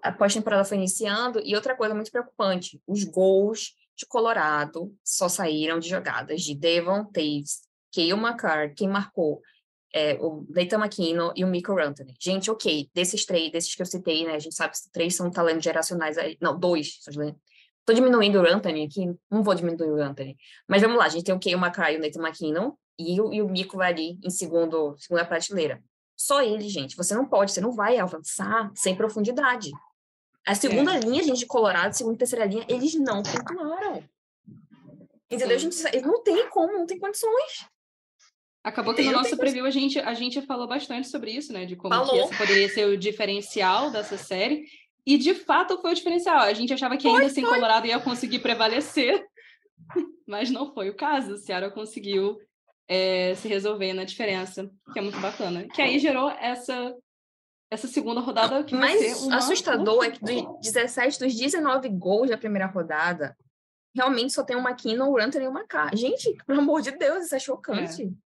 a 0.03 0.11
pós-temporada 0.11 0.65
foi 0.65 0.77
iniciando. 0.77 1.39
E 1.43 1.55
outra 1.55 1.75
coisa 1.75 1.95
muito 1.95 2.11
preocupante, 2.11 2.81
os 2.87 3.03
gols 3.03 3.75
de 3.95 4.05
Colorado 4.07 4.93
só 5.03 5.29
saíram 5.29 5.79
de 5.79 5.87
jogadas 5.87 6.41
de 6.41 6.55
Devon 6.55 7.05
Taves, 7.05 7.61
Kale 7.93 8.11
McCarr, 8.11 8.73
quem 8.75 8.87
marcou 8.87 9.41
é, 9.93 10.15
o 10.19 10.45
Leighton 10.49 10.77
McKinnon 10.77 11.31
e 11.35 11.45
o 11.45 11.47
Michael 11.47 11.89
Anthony. 11.89 12.15
Gente, 12.19 12.49
ok, 12.49 12.89
desses 12.93 13.25
três, 13.25 13.51
desses 13.51 13.75
que 13.75 13.81
eu 13.81 13.85
citei, 13.85 14.25
né, 14.25 14.33
a 14.33 14.39
gente 14.39 14.55
sabe 14.55 14.73
que 14.73 14.91
três 14.91 15.15
são 15.15 15.29
talentos 15.29 15.63
geracionais, 15.63 16.17
aí, 16.17 16.35
não, 16.41 16.59
dois, 16.59 16.99
Estou 17.83 17.93
diminuindo 17.93 18.41
o 18.41 18.47
Anthony 18.47 18.85
aqui, 18.85 19.13
não 19.29 19.43
vou 19.43 19.53
diminuir 19.53 19.89
o 19.89 20.01
Anthony. 20.01 20.37
Mas 20.65 20.81
vamos 20.81 20.97
lá, 20.97 21.03
a 21.03 21.09
gente 21.09 21.25
tem 21.25 21.35
o 21.35 21.39
Kale 21.39 21.55
McCarr 21.55 21.91
e 21.91 21.97
o 21.97 21.99
Nathan 21.99 22.21
McKinnon, 22.21 22.71
e 22.97 23.19
o, 23.19 23.33
e 23.33 23.41
o 23.41 23.49
Mico 23.49 23.75
vai 23.75 23.91
ali 23.91 24.17
em 24.23 24.29
segundo, 24.29 24.95
segunda 24.97 25.25
prateleira. 25.25 25.83
Só 26.15 26.41
ele, 26.41 26.69
gente, 26.69 26.95
você 26.95 27.13
não 27.13 27.25
pode, 27.25 27.51
você 27.51 27.59
não 27.59 27.73
vai 27.73 27.97
avançar 27.97 28.71
sem 28.73 28.95
profundidade. 28.95 29.69
A 30.47 30.55
segunda 30.55 30.95
é. 30.95 30.99
linha, 30.99 31.23
gente, 31.23 31.39
de 31.39 31.45
Colorado, 31.45 31.93
segunda 31.93 32.15
e 32.15 32.19
terceira 32.19 32.45
linha, 32.45 32.65
eles 32.69 32.93
não 32.95 33.21
pontuaram. 33.21 34.01
Entendeu? 35.29 35.59
Gente, 35.59 36.01
não 36.01 36.23
tem 36.23 36.49
como, 36.49 36.77
não 36.77 36.85
tem 36.85 36.97
condições. 36.97 37.67
Acabou 38.63 38.93
que 38.93 39.03
no 39.03 39.11
nosso 39.11 39.35
preview 39.35 39.65
a 39.65 39.69
gente, 39.69 39.99
a 39.99 40.13
gente 40.13 40.41
falou 40.43 40.67
bastante 40.67 41.09
sobre 41.09 41.31
isso, 41.31 41.51
né? 41.51 41.65
De 41.65 41.75
como 41.75 42.09
que 42.09 42.15
esse 42.15 42.37
poderia 42.37 42.69
ser 42.69 42.85
o 42.85 42.97
diferencial 42.97 43.91
dessa 43.91 44.17
série. 44.17 44.63
E 45.05 45.17
de 45.17 45.33
fato 45.33 45.81
foi 45.81 45.91
o 45.91 45.95
diferencial. 45.95 46.39
A 46.39 46.53
gente 46.53 46.73
achava 46.73 46.97
que 46.97 47.07
ainda 47.07 47.25
assim. 47.25 47.41
Colorado 47.41 47.87
ia 47.87 47.99
conseguir 47.99 48.39
prevalecer, 48.39 49.25
mas 50.27 50.49
não 50.49 50.73
foi 50.73 50.89
o 50.89 50.95
caso. 50.95 51.33
O 51.33 51.37
Seattle 51.37 51.73
conseguiu 51.73 52.39
é, 52.87 53.35
se 53.35 53.47
resolver 53.47 53.93
na 53.93 54.03
diferença, 54.03 54.69
que 54.91 54.99
é 54.99 55.01
muito 55.01 55.19
bacana. 55.19 55.67
Que 55.67 55.81
aí 55.81 55.99
gerou 55.99 56.29
essa 56.29 56.95
essa 57.73 57.87
segunda 57.87 58.21
rodada 58.21 58.63
que 58.63 58.75
mais 58.75 59.23
uma... 59.23 59.37
assustador 59.37 60.03
é 60.03 60.11
que 60.11 60.23
dos 60.23 60.45
17 60.61 61.19
dos 61.19 61.35
19 61.35 61.89
gols 61.89 62.29
da 62.29 62.37
primeira 62.37 62.67
rodada, 62.67 63.35
realmente 63.95 64.31
só 64.31 64.43
tem 64.43 64.55
uma 64.55 64.69
McKinnon, 64.69 65.09
o 65.09 65.17
Ranton 65.17 65.39
e 65.39 65.47
uma 65.47 65.65
K. 65.65 65.89
Gente, 65.95 66.35
pelo 66.45 66.59
amor 66.59 66.81
de 66.81 66.91
Deus, 66.91 67.25
isso 67.25 67.35
é 67.35 67.39
chocante. 67.39 68.03
É. 68.03 68.23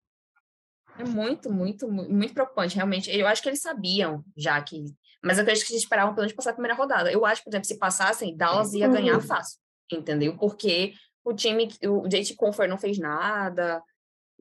É 0.99 1.05
muito, 1.05 1.51
muito, 1.51 1.88
muito 1.89 2.34
preocupante, 2.34 2.75
realmente. 2.75 3.09
Eu 3.15 3.28
acho 3.28 3.41
que 3.41 3.49
eles 3.49 3.61
sabiam 3.61 4.23
já 4.36 4.59
que. 4.61 4.86
Mas 5.24 5.38
eu 5.38 5.43
acredito 5.43 5.65
que 5.65 5.74
eles 5.74 5.84
esperavam 5.84 6.13
pelo 6.13 6.24
menos 6.24 6.36
passar 6.36 6.51
a 6.51 6.53
primeira 6.53 6.76
rodada. 6.76 7.11
Eu 7.11 7.26
acho, 7.26 7.43
por 7.43 7.49
exemplo, 7.49 7.68
se 7.68 7.78
passassem, 7.78 8.36
Dallas 8.36 8.74
ia 8.74 8.88
ganhar 8.88 9.15
uhum. 9.15 9.22
fácil, 9.22 9.59
entendeu? 9.91 10.38
Porque 10.38 10.93
o 11.24 11.34
time, 11.34 11.68
o 11.86 12.07
Jake 12.07 12.36
Comfort 12.36 12.70
não 12.70 12.78
fez 12.78 12.97
nada, 12.97 13.84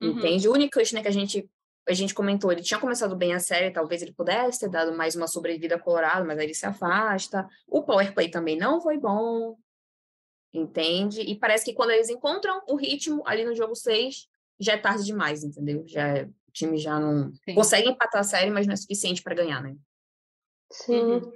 uhum. 0.01 0.11
entende? 0.11 0.49
O 0.49 0.53
único 0.53 0.79
né, 0.79 1.03
que 1.03 1.09
a 1.09 1.13
gente, 1.13 1.51
a 1.89 1.93
gente 1.93 2.15
comentou, 2.15 2.53
ele 2.53 2.63
tinha 2.63 2.79
começado 2.79 3.17
bem 3.17 3.35
a 3.35 3.41
série, 3.41 3.71
talvez 3.71 4.03
ele 4.03 4.13
pudesse 4.13 4.61
ter 4.61 4.69
dado 4.69 4.97
mais 4.97 5.17
uma 5.17 5.27
sobrevida 5.27 5.79
colorada, 5.79 6.25
mas 6.25 6.39
aí 6.39 6.47
ele 6.47 6.55
se 6.55 6.67
afasta. 6.67 7.49
O 7.67 7.83
power 7.83 8.13
play 8.13 8.29
também 8.29 8.57
não 8.57 8.81
foi 8.81 8.99
bom, 8.99 9.57
entende? 10.53 11.23
E 11.23 11.35
parece 11.35 11.65
que 11.65 11.73
quando 11.73 11.91
eles 11.91 12.11
encontram 12.11 12.63
o 12.69 12.77
ritmo 12.77 13.23
ali 13.27 13.45
no 13.45 13.55
jogo 13.55 13.75
6, 13.75 14.29
já 14.61 14.75
é 14.75 14.79
tarde 14.79 15.05
demais, 15.05 15.43
entendeu? 15.43 15.85
Já 15.87 16.07
é 16.09 16.29
time 16.57 16.79
já 16.79 16.99
não 16.99 17.33
Sim. 17.45 17.55
consegue 17.55 17.89
empatar 17.89 18.21
a 18.21 18.25
série, 18.25 18.51
mas 18.51 18.67
não 18.67 18.73
é 18.73 18.77
suficiente 18.77 19.23
para 19.23 19.35
ganhar, 19.35 19.63
né? 19.63 19.77
Sim. 20.71 21.03
Uhum. 21.03 21.33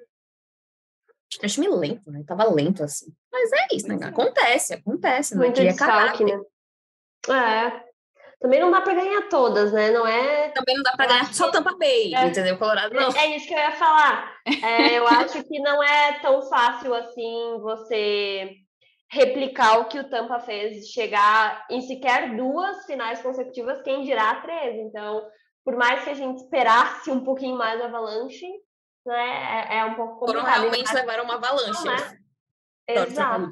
É 1.42 1.46
um 1.46 1.48
time 1.48 1.68
lento, 1.68 2.10
né? 2.10 2.24
Tava 2.26 2.44
lento 2.44 2.82
assim. 2.82 3.06
Mas 3.30 3.52
é 3.52 3.66
isso, 3.72 3.86
né? 3.86 3.98
É. 4.02 4.06
Acontece, 4.06 4.74
acontece, 4.74 5.36
não 5.36 5.44
é 5.44 5.74
caráter. 5.74 6.26
Né? 6.26 6.40
É. 7.28 7.90
Também 8.40 8.58
não 8.58 8.70
dá 8.70 8.80
para 8.80 8.94
ganhar 8.94 9.28
todas, 9.28 9.72
né? 9.72 9.90
Não 9.90 10.06
é. 10.06 10.48
Também 10.48 10.74
não 10.74 10.82
dá 10.82 10.92
para 10.92 11.06
ganhar 11.06 11.32
só 11.32 11.50
Tampa 11.50 11.76
Bay, 11.76 12.14
é. 12.14 12.26
entendeu? 12.26 12.58
Colorado 12.58 12.94
não. 12.94 13.12
É, 13.12 13.26
é 13.26 13.36
isso 13.36 13.46
que 13.46 13.54
eu 13.54 13.58
ia 13.58 13.72
falar. 13.72 14.34
É, 14.46 14.98
eu 14.98 15.06
acho 15.06 15.44
que 15.44 15.60
não 15.60 15.82
é 15.82 16.20
tão 16.20 16.42
fácil 16.48 16.94
assim 16.94 17.58
você 17.60 18.56
replicar 19.12 19.80
o 19.80 19.86
que 19.86 19.98
o 19.98 20.08
Tampa 20.08 20.40
fez, 20.40 20.88
chegar 20.88 21.66
em 21.68 21.80
sequer 21.82 22.34
duas 22.36 22.86
finais 22.86 23.20
consecutivas, 23.20 23.82
quem 23.82 24.04
dirá 24.04 24.36
três. 24.36 24.76
Então, 24.76 25.22
por 25.64 25.76
mais 25.76 26.02
que 26.04 26.10
a 26.10 26.14
gente 26.14 26.42
esperasse 26.42 27.10
um 27.10 27.22
pouquinho 27.22 27.58
mais 27.58 27.78
do 27.78 27.86
Avalanche, 27.86 28.46
né, 29.06 29.66
é, 29.70 29.78
é 29.78 29.84
um 29.84 29.94
pouco 29.94 30.26
Foram 30.26 30.40
complicado. 30.40 30.60
realmente 30.60 30.94
levaram 30.94 31.24
uma 31.24 31.34
avalanche. 31.34 31.84
né? 31.86 32.18
Exato. 32.88 33.50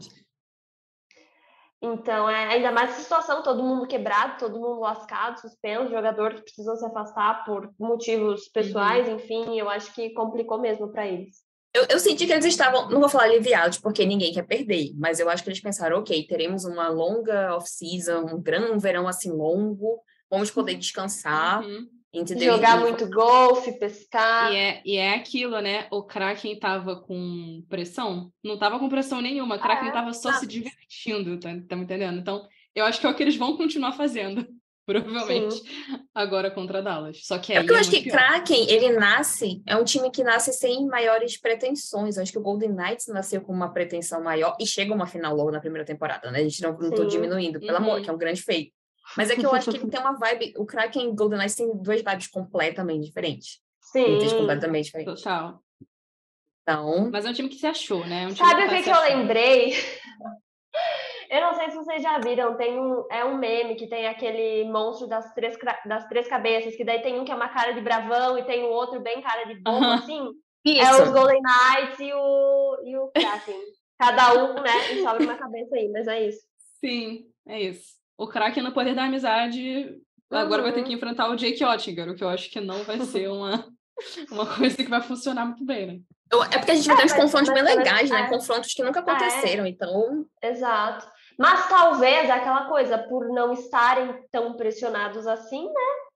Então, 1.80 2.28
é, 2.28 2.54
ainda 2.54 2.72
mais 2.72 2.90
essa 2.90 3.02
situação, 3.02 3.40
todo 3.42 3.62
mundo 3.62 3.86
quebrado, 3.86 4.36
todo 4.38 4.58
mundo 4.58 4.80
lascado, 4.80 5.40
suspenso, 5.40 5.90
jogador 5.92 6.34
que 6.34 6.42
precisou 6.42 6.74
se 6.76 6.84
afastar 6.84 7.44
por 7.44 7.72
motivos 7.78 8.48
pessoais, 8.48 9.06
Uhum. 9.06 9.14
enfim, 9.14 9.58
eu 9.60 9.68
acho 9.70 9.94
que 9.94 10.10
complicou 10.10 10.58
mesmo 10.60 10.90
para 10.90 11.06
eles. 11.06 11.36
Eu, 11.72 11.84
eu 11.88 12.00
senti 12.00 12.26
que 12.26 12.32
eles 12.32 12.44
estavam, 12.46 12.88
não 12.90 12.98
vou 12.98 13.08
falar 13.08 13.24
aliviados, 13.24 13.78
porque 13.78 14.04
ninguém 14.04 14.32
quer 14.32 14.42
perder, 14.42 14.90
mas 14.96 15.20
eu 15.20 15.30
acho 15.30 15.44
que 15.44 15.50
eles 15.50 15.60
pensaram, 15.60 15.98
ok, 16.00 16.26
teremos 16.26 16.64
uma 16.64 16.88
longa 16.88 17.54
off-season, 17.54 18.22
um 18.34 18.42
grande 18.42 18.72
um 18.72 18.78
verão 18.78 19.06
assim 19.06 19.30
longo, 19.30 20.02
vamos 20.28 20.50
poder 20.50 20.74
descansar, 20.78 21.62
Uhum. 21.62 21.86
Entendeu? 22.12 22.54
Jogar 22.54 22.80
muito 22.80 23.08
golfe, 23.10 23.72
pescar. 23.78 24.52
E 24.52 24.56
é, 24.56 24.82
e 24.84 24.96
é 24.96 25.14
aquilo, 25.14 25.60
né? 25.60 25.86
O 25.90 26.02
Kraken 26.02 26.58
tava 26.58 26.96
com 27.00 27.62
pressão? 27.68 28.32
Não 28.42 28.58
tava 28.58 28.78
com 28.78 28.88
pressão 28.88 29.20
nenhuma. 29.20 29.56
O 29.56 29.60
Kraken 29.60 29.88
é? 29.88 29.92
tava 29.92 30.12
só 30.12 30.30
Ah. 30.30 30.34
se 30.34 30.46
divertindo, 30.46 31.38
tá, 31.38 31.50
tá 31.68 31.76
me 31.76 31.82
entendendo? 31.84 32.18
Então, 32.18 32.46
eu 32.74 32.84
acho 32.84 33.00
que 33.00 33.06
é 33.06 33.10
o 33.10 33.14
que 33.14 33.22
eles 33.22 33.36
vão 33.36 33.56
continuar 33.56 33.92
fazendo, 33.92 34.46
provavelmente, 34.86 35.62
agora 36.14 36.50
contra 36.50 36.80
Dallas. 36.82 37.20
Só 37.26 37.38
que 37.38 37.52
É 37.52 37.58
aí 37.58 37.62
porque 37.62 37.72
eu 37.72 37.76
é 37.76 37.80
acho 37.80 37.90
que 37.90 38.02
pior. 38.02 38.16
Kraken, 38.16 38.70
ele 38.70 38.90
nasce, 38.98 39.62
é 39.66 39.76
um 39.76 39.84
time 39.84 40.10
que 40.10 40.24
nasce 40.24 40.52
sem 40.52 40.86
maiores 40.86 41.38
pretensões. 41.38 42.16
Eu 42.16 42.22
acho 42.22 42.32
que 42.32 42.38
o 42.38 42.42
Golden 42.42 42.70
Knights 42.72 43.06
nasceu 43.08 43.40
com 43.42 43.52
uma 43.52 43.72
pretensão 43.72 44.22
maior 44.22 44.56
e 44.58 44.66
chega 44.66 44.94
uma 44.94 45.06
final 45.06 45.34
logo 45.36 45.50
na 45.50 45.60
primeira 45.60 45.84
temporada, 45.84 46.30
né? 46.30 46.38
A 46.40 46.42
gente 46.42 46.62
não, 46.62 46.72
não 46.72 46.90
tô 46.90 47.02
Sim. 47.02 47.08
diminuindo, 47.08 47.60
pelo 47.60 47.76
amor, 47.76 47.96
Uhum. 47.98 48.02
que 48.02 48.10
é 48.10 48.12
um 48.12 48.18
grande 48.18 48.40
feito. 48.42 48.72
Mas 49.16 49.30
é 49.30 49.36
que 49.36 49.44
eu 49.44 49.54
acho 49.54 49.70
que 49.70 49.76
ele 49.76 49.88
tem 49.88 50.00
uma 50.00 50.18
vibe, 50.18 50.54
o 50.56 50.66
Kraken 50.66 51.04
e 51.04 51.08
o 51.08 51.14
Golden 51.14 51.38
Knights 51.38 51.56
têm 51.56 51.74
duas 51.74 52.02
vibes 52.02 52.26
completamente 52.28 53.06
diferentes. 53.06 53.60
Sim. 53.80 54.18
completamente 54.36 54.86
diferentes. 54.86 55.22
Total. 55.22 55.62
Então, 56.62 57.10
Mas 57.10 57.24
é 57.24 57.30
um 57.30 57.32
time 57.32 57.48
que 57.48 57.56
se 57.56 57.66
achou, 57.66 58.06
né? 58.06 58.24
É 58.24 58.26
um 58.26 58.34
time 58.34 58.46
Sabe 58.46 58.64
o 58.64 58.68
tá 58.68 58.76
que, 58.76 58.82
que 58.82 58.90
eu 58.90 59.00
lembrei? 59.00 59.72
Eu 61.30 61.42
não 61.42 61.54
sei 61.54 61.68
se 61.70 61.76
vocês 61.76 62.02
já 62.02 62.18
viram, 62.18 62.56
tem 62.56 62.80
um, 62.80 63.04
é 63.10 63.22
um 63.22 63.36
meme 63.36 63.74
que 63.74 63.86
tem 63.86 64.06
aquele 64.06 64.64
monstro 64.64 65.06
das 65.06 65.34
três, 65.34 65.58
das 65.84 66.08
três 66.08 66.26
cabeças, 66.26 66.74
que 66.74 66.84
daí 66.84 67.02
tem 67.02 67.20
um 67.20 67.24
que 67.24 67.30
é 67.30 67.34
uma 67.34 67.50
cara 67.50 67.72
de 67.72 67.82
bravão 67.82 68.38
e 68.38 68.44
tem 68.44 68.64
o 68.64 68.70
outro 68.70 68.98
bem 69.00 69.20
cara 69.20 69.44
de 69.44 69.60
Aham. 69.66 69.94
assim. 69.94 70.30
isso. 70.64 70.82
É 70.82 71.02
os 71.02 71.10
Golden 71.10 71.42
Knights 71.42 72.00
e 72.00 72.12
o, 72.14 72.82
e 72.82 72.96
o 72.96 73.08
Kraken. 73.08 73.60
Cada 73.98 74.42
um, 74.42 74.54
né, 74.54 74.92
e 74.92 75.02
sobra 75.02 75.22
uma 75.22 75.36
cabeça 75.36 75.74
aí, 75.74 75.90
mas 75.90 76.06
é 76.06 76.28
isso. 76.28 76.40
Sim, 76.80 77.26
é 77.46 77.60
isso. 77.60 77.98
O 78.18 78.26
Kraken 78.26 78.62
no 78.64 78.72
poder 78.72 78.94
da 78.94 79.04
amizade 79.04 79.96
agora 80.30 80.60
vai 80.62 80.72
ter 80.72 80.80
Uhum. 80.80 80.86
que 80.86 80.92
enfrentar 80.92 81.30
o 81.30 81.36
Jake 81.36 81.64
Oettinger, 81.64 82.10
o 82.10 82.14
que 82.14 82.24
eu 82.24 82.28
acho 82.28 82.50
que 82.50 82.60
não 82.60 82.82
vai 82.84 82.98
ser 83.00 83.28
uma, 83.28 83.64
uma 84.30 84.44
coisa 84.56 84.76
que 84.76 84.90
vai 84.90 85.00
funcionar 85.00 85.46
muito 85.46 85.64
bem, 85.64 85.86
né? 85.86 86.00
É 86.52 86.58
porque 86.58 86.72
a 86.72 86.74
gente 86.74 86.86
vai 86.86 86.96
É, 86.96 86.98
ter 86.98 87.06
uns 87.06 87.12
confrontos 87.14 87.54
bem 87.54 87.62
legais, 87.62 88.10
né? 88.10 88.22
é. 88.22 88.28
Confrontos 88.28 88.74
que 88.74 88.82
nunca 88.82 89.00
aconteceram. 89.00 89.64
Então, 89.66 90.26
Exato. 90.42 91.10
Mas 91.38 91.68
talvez 91.68 92.28
é 92.28 92.32
aquela 92.32 92.66
coisa, 92.68 92.98
por 92.98 93.28
não 93.28 93.52
estarem 93.52 94.12
tão 94.30 94.54
pressionados 94.54 95.26
assim, 95.26 95.64
né? 95.64 96.08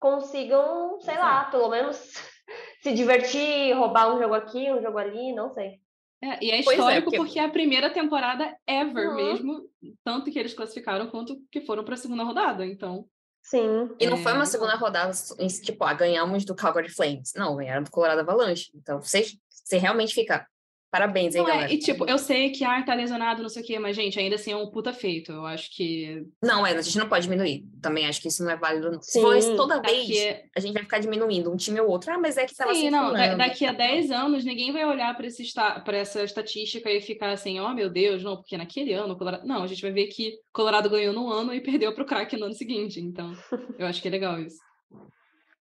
Consigam, 0.00 0.98
sei 1.00 1.16
lá, 1.18 1.44
pelo 1.46 1.68
menos 1.68 1.96
se 2.82 2.92
divertir, 2.92 3.72
roubar 3.74 4.14
um 4.14 4.18
jogo 4.18 4.34
aqui, 4.34 4.70
um 4.72 4.80
jogo 4.80 4.98
ali, 4.98 5.34
não 5.34 5.50
sei. 5.50 5.80
É, 6.22 6.44
e 6.44 6.50
é 6.50 6.62
Pois 6.62 6.76
é, 6.78 6.80
histórico 6.80 7.04
porque- 7.04 7.16
porque... 7.18 7.38
é 7.38 7.44
a 7.44 7.50
primeira 7.50 7.90
temporada 7.92 8.56
ever 8.66 9.08
Uhum. 9.10 9.14
mesmo, 9.14 9.70
tanto 10.02 10.30
que 10.30 10.38
eles 10.38 10.54
classificaram 10.54 11.08
quanto 11.08 11.36
que 11.50 11.60
foram 11.60 11.84
para 11.84 11.94
a 11.94 11.98
segunda 11.98 12.22
rodada. 12.24 12.64
Então, 12.66 13.06
Sim. 13.42 13.90
e 14.00 14.06
não 14.06 14.16
foi 14.16 14.32
É, 14.32 14.34
uma 14.34 14.46
segunda 14.46 14.74
rodada, 14.74 15.12
em- 15.38 15.46
tipo, 15.48 15.84
ah, 15.84 15.92
ganhamos 15.92 16.44
do 16.46 16.54
Calgary 16.54 16.88
Flames. 16.88 17.32
Não, 17.36 17.56
ganharam 17.56 17.82
do 17.82 17.90
Colorado 17.90 18.20
Avalanche. 18.20 18.70
Então, 18.74 19.00
você, 19.02 19.22
você 19.48 19.76
realmente 19.76 20.14
fica. 20.14 20.46
Parabéns, 20.94 21.34
hein, 21.34 21.42
não 21.42 21.48
é, 21.48 21.54
galera. 21.54 21.72
e 21.72 21.78
tipo, 21.78 22.08
eu 22.08 22.16
sei 22.16 22.50
que 22.50 22.62
ah, 22.62 22.80
tá 22.84 22.94
lesionado, 22.94 23.42
não 23.42 23.48
sei 23.48 23.64
o 23.64 23.66
quê, 23.66 23.80
mas 23.80 23.96
gente, 23.96 24.16
ainda 24.16 24.36
assim 24.36 24.52
é 24.52 24.56
um 24.56 24.70
puta 24.70 24.92
feito. 24.92 25.32
Eu 25.32 25.44
acho 25.44 25.74
que 25.74 26.24
Não, 26.40 26.64
é, 26.64 26.70
a 26.70 26.80
gente 26.82 26.96
não 26.96 27.08
pode 27.08 27.24
diminuir. 27.24 27.64
Também 27.82 28.06
acho 28.06 28.22
que 28.22 28.28
isso 28.28 28.44
não 28.44 28.52
é 28.52 28.56
válido. 28.56 28.92
não. 28.92 29.02
Se 29.02 29.10
Sim, 29.10 29.20
for 29.20 29.56
toda 29.56 29.82
vez, 29.82 30.06
daqui, 30.06 30.42
a 30.56 30.60
gente 30.60 30.72
vai 30.72 30.84
ficar 30.84 31.00
diminuindo 31.00 31.50
um 31.52 31.56
time 31.56 31.80
ou 31.80 31.90
outro. 31.90 32.12
Ah, 32.12 32.18
mas 32.18 32.36
é 32.36 32.46
que 32.46 32.54
tava 32.54 32.72
Sim, 32.72 32.82
sem 32.82 32.90
não, 32.92 33.08
fulano. 33.08 33.36
daqui 33.36 33.66
a 33.66 33.72
10 33.72 34.12
anos 34.12 34.44
ninguém 34.44 34.70
vai 34.70 34.84
olhar 34.84 35.12
para 35.16 35.96
essa 35.98 36.22
estatística 36.22 36.88
e 36.88 37.00
ficar 37.00 37.30
assim, 37.32 37.58
oh 37.58 37.74
meu 37.74 37.90
Deus, 37.90 38.22
não, 38.22 38.36
porque 38.36 38.56
naquele 38.56 38.92
ano 38.92 39.14
o 39.14 39.18
Colorado. 39.18 39.44
Não, 39.44 39.64
a 39.64 39.66
gente 39.66 39.82
vai 39.82 39.90
ver 39.90 40.06
que 40.06 40.38
Colorado 40.52 40.88
ganhou 40.88 41.12
num 41.12 41.28
ano 41.28 41.52
e 41.52 41.60
perdeu 41.60 41.92
para 41.92 42.04
o 42.04 42.06
Kraken 42.06 42.38
no 42.38 42.44
ano 42.46 42.54
seguinte. 42.54 43.00
Então, 43.00 43.32
eu 43.80 43.88
acho 43.88 44.00
que 44.00 44.06
é 44.06 44.12
legal 44.12 44.40
isso. 44.40 44.58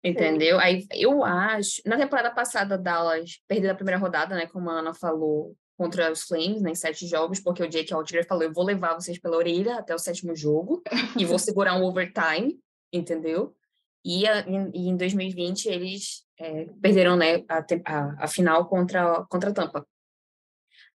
Entendeu? 0.03 0.59
Aí 0.59 0.85
eu 0.93 1.23
acho. 1.23 1.81
Na 1.85 1.97
temporada 1.97 2.31
passada, 2.31 2.77
Dallas 2.77 3.41
perdeu 3.47 3.71
a 3.71 3.75
primeira 3.75 3.99
rodada, 3.99 4.35
né? 4.35 4.47
Como 4.47 4.69
a 4.69 4.79
Ana 4.79 4.93
falou, 4.93 5.55
contra 5.77 6.11
os 6.11 6.23
Flames, 6.23 6.61
né, 6.61 6.71
em 6.71 6.75
sete 6.75 7.07
jogos, 7.07 7.39
porque 7.39 7.63
o 7.63 7.67
Jake 7.69 7.93
Altiger 7.93 8.25
falou: 8.27 8.43
eu 8.43 8.53
vou 8.53 8.63
levar 8.65 8.93
vocês 8.95 9.19
pela 9.19 9.37
orelha 9.37 9.75
até 9.75 9.93
o 9.95 9.99
sétimo 9.99 10.35
jogo 10.35 10.81
e 11.17 11.25
vou 11.25 11.39
segurar 11.39 11.75
um 11.75 11.83
overtime, 11.83 12.59
entendeu? 12.91 13.55
E, 14.03 14.27
a- 14.27 14.45
e 14.73 14.87
em 14.89 14.95
2020 14.95 15.67
eles 15.67 16.25
é, 16.39 16.65
perderam 16.81 17.15
né, 17.17 17.43
a, 17.49 17.59
a, 17.85 18.23
a 18.23 18.27
final 18.27 18.67
contra, 18.67 19.25
contra 19.29 19.49
a 19.49 19.53
Tampa. 19.53 19.85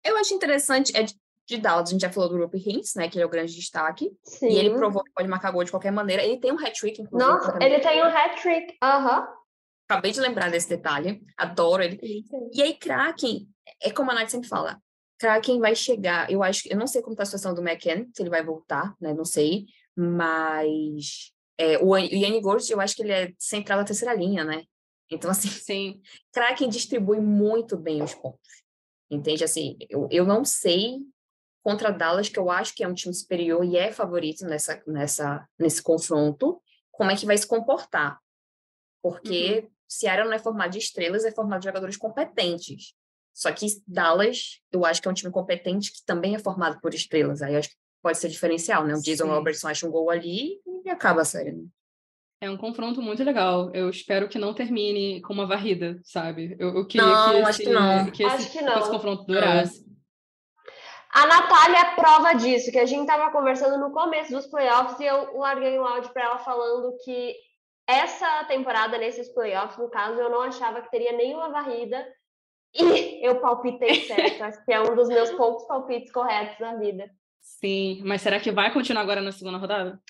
Eu 0.05 0.17
acho 0.17 0.33
interessante, 0.35 0.97
é 0.97 1.05
de, 1.51 1.59
Dallas, 1.59 1.89
a 1.89 1.93
gente 1.93 2.01
já 2.01 2.11
falou 2.11 2.29
do 2.29 2.39
Rupe 2.39 2.59
Hintz, 2.59 2.95
né, 2.95 3.09
que 3.09 3.17
ele 3.17 3.25
é 3.25 3.27
o 3.27 3.31
grande 3.31 3.55
destaque, 3.55 4.11
Sim. 4.23 4.49
e 4.49 4.57
ele 4.57 4.71
provou 4.71 5.03
que 5.03 5.13
pode 5.13 5.29
marcar 5.29 5.51
gol 5.51 5.65
de 5.65 5.71
qualquer 5.71 5.91
maneira. 5.91 6.23
Ele 6.23 6.39
tem 6.39 6.53
um 6.53 6.59
hat-trick, 6.59 7.03
inclusive. 7.03 7.31
Nossa, 7.31 7.59
ele 7.61 7.81
tem 7.81 8.03
um 8.03 8.07
hat-trick. 8.07 8.77
Aham. 8.83 9.29
Acabei 9.89 10.13
de 10.13 10.21
lembrar 10.21 10.51
desse 10.51 10.69
detalhe. 10.69 11.21
Adoro 11.37 11.83
ele. 11.83 11.99
E 12.53 12.63
aí, 12.63 12.75
Kraken, 12.75 13.49
é 13.83 13.91
como 13.91 14.13
a 14.13 14.15
Nath 14.15 14.31
sempre 14.31 14.49
fala. 14.49 14.81
Kraken 15.19 15.59
vai 15.59 15.75
chegar, 15.75 16.31
eu 16.31 16.43
acho, 16.43 16.63
eu 16.69 16.79
não 16.79 16.87
sei 16.87 17.03
como 17.03 17.17
tá 17.17 17.25
a 17.25 17.27
situação 17.27 17.53
do 17.53 17.61
McKen, 17.61 18.09
se 18.15 18.23
ele 18.23 18.31
vai 18.31 18.43
voltar, 18.43 18.95
né? 19.01 19.13
Não 19.13 19.25
sei. 19.25 19.67
Mas 19.97 21.33
é, 21.59 21.77
o, 21.79 21.91
o 21.91 21.99
Yanni 21.99 22.41
Ghost, 22.41 22.73
eu 22.73 22.81
acho 22.81 22.95
que 22.95 23.03
ele 23.03 23.13
é 23.13 23.33
central 23.39 23.81
da 23.81 23.85
terceira 23.85 24.15
linha, 24.15 24.45
né? 24.45 24.63
Então, 25.11 25.31
assim, 25.31 25.49
Sim, 25.49 26.01
Kraken 26.33 26.69
distribui 26.69 27.21
muito 27.21 27.77
bem 27.77 28.03
os 28.03 28.15
pontos. 28.15 28.63
Entende? 29.11 29.43
Assim, 29.43 29.77
eu, 29.89 30.09
eu 30.11 30.25
não 30.25 30.45
sei 30.45 31.01
contra 31.63 31.91
Dallas, 31.93 32.29
que 32.29 32.39
eu 32.39 32.51
acho 32.51 32.75
que 32.75 32.83
é 32.83 32.89
um 32.89 32.95
time 32.95 33.15
superior 33.15 33.65
e 33.65 33.77
é 33.77 33.93
favorito 33.93 34.45
nessa, 34.47 34.83
nessa, 34.87 35.47
nesse 35.59 35.83
confronto, 35.83 36.61
como 36.91 37.11
é 37.11 37.17
que 37.17 37.27
vai 37.27 37.37
se 37.37 37.47
comportar. 37.47 38.19
Porque 39.03 39.69
Seattle 39.89 40.27
não 40.29 40.35
é 40.35 40.39
formado 40.39 40.71
de 40.73 40.79
estrelas, 40.79 41.25
é 41.25 41.31
formado 41.33 41.61
de 41.61 41.67
jogadores 41.67 41.97
competentes. 41.97 42.95
Só 43.33 43.51
que 43.53 43.67
Dallas, 43.87 44.61
eu 44.73 44.85
acho 44.85 45.01
que 45.01 45.09
é 45.09 45.11
um 45.11 45.15
time 45.15 45.33
competente 45.33 45.93
que 45.93 46.05
também 46.05 46.35
é 46.35 46.39
formado 46.39 46.81
por 46.81 46.93
estrelas. 46.95 47.43
Aí 47.43 47.55
eu 47.55 47.59
acho 47.59 47.71
que 47.71 47.77
pode 48.03 48.19
ser 48.19 48.29
diferencial, 48.29 48.85
né? 48.87 48.95
O 48.95 49.01
Jason 49.03 49.25
Sim. 49.25 49.31
Robertson 49.31 49.69
acha 49.69 49.87
um 49.87 49.91
gol 49.91 50.11
ali 50.11 50.61
e 50.85 50.91
acaba 50.91 51.23
a 51.23 51.25
série. 51.25 51.53
né? 51.53 51.65
é 52.43 52.51
um 52.51 52.57
confronto 52.57 53.03
muito 53.03 53.23
legal. 53.23 53.71
Eu 53.75 53.91
espero 53.91 54.27
que 54.29 54.39
não 54.39 54.55
termine 54.55 55.21
com 55.21 55.33
uma 55.35 55.47
varrida, 55.47 56.01
sabe? 56.03 56.57
Eu, 56.59 56.75
eu 56.75 56.87
queria 56.87 57.07
Não, 57.07 57.33
que, 57.33 57.37
esse, 57.37 57.49
acho 57.49 57.59
que 57.61 57.69
não. 57.69 58.11
que 58.11 58.25
Acho 58.25 58.37
esse, 58.37 58.51
que 58.51 58.59
que 58.59 58.65
não. 58.65 58.79
esse 58.81 58.91
confronto 58.91 59.25
durasse. 59.25 59.90
A 61.13 61.27
Natália 61.27 61.79
é 61.79 61.95
prova 61.97 62.35
disso, 62.35 62.71
que 62.71 62.79
a 62.79 62.87
gente 62.87 63.07
tava 63.07 63.33
conversando 63.33 63.79
no 63.79 63.93
começo 63.93 64.31
dos 64.31 64.47
playoffs 64.47 64.99
e 65.01 65.05
eu 65.05 65.37
larguei 65.37 65.79
um 65.79 65.85
áudio 65.85 66.13
para 66.13 66.25
ela 66.25 66.39
falando 66.39 66.97
que 67.05 67.35
essa 67.87 68.45
temporada, 68.45 68.97
nesses 68.97 69.29
playoffs, 69.29 69.77
no 69.77 69.91
caso, 69.91 70.21
eu 70.21 70.31
não 70.31 70.43
achava 70.43 70.81
que 70.81 70.91
teria 70.91 71.13
nenhuma 71.13 71.51
varrida 71.51 72.07
e 72.73 73.27
eu 73.27 73.41
palpitei 73.41 74.03
certo. 74.07 74.43
Acho 74.43 74.65
que 74.65 74.73
é 74.73 74.81
um 74.81 74.95
dos 74.95 75.09
meus 75.09 75.31
poucos 75.33 75.67
palpites 75.67 76.13
corretos 76.13 76.59
na 76.61 76.77
vida. 76.77 77.11
Sim, 77.41 78.03
mas 78.05 78.23
será 78.23 78.39
que 78.39 78.53
vai 78.53 78.73
continuar 78.73 79.03
agora 79.03 79.21
na 79.21 79.33
segunda 79.33 79.59
rodada? 79.59 80.01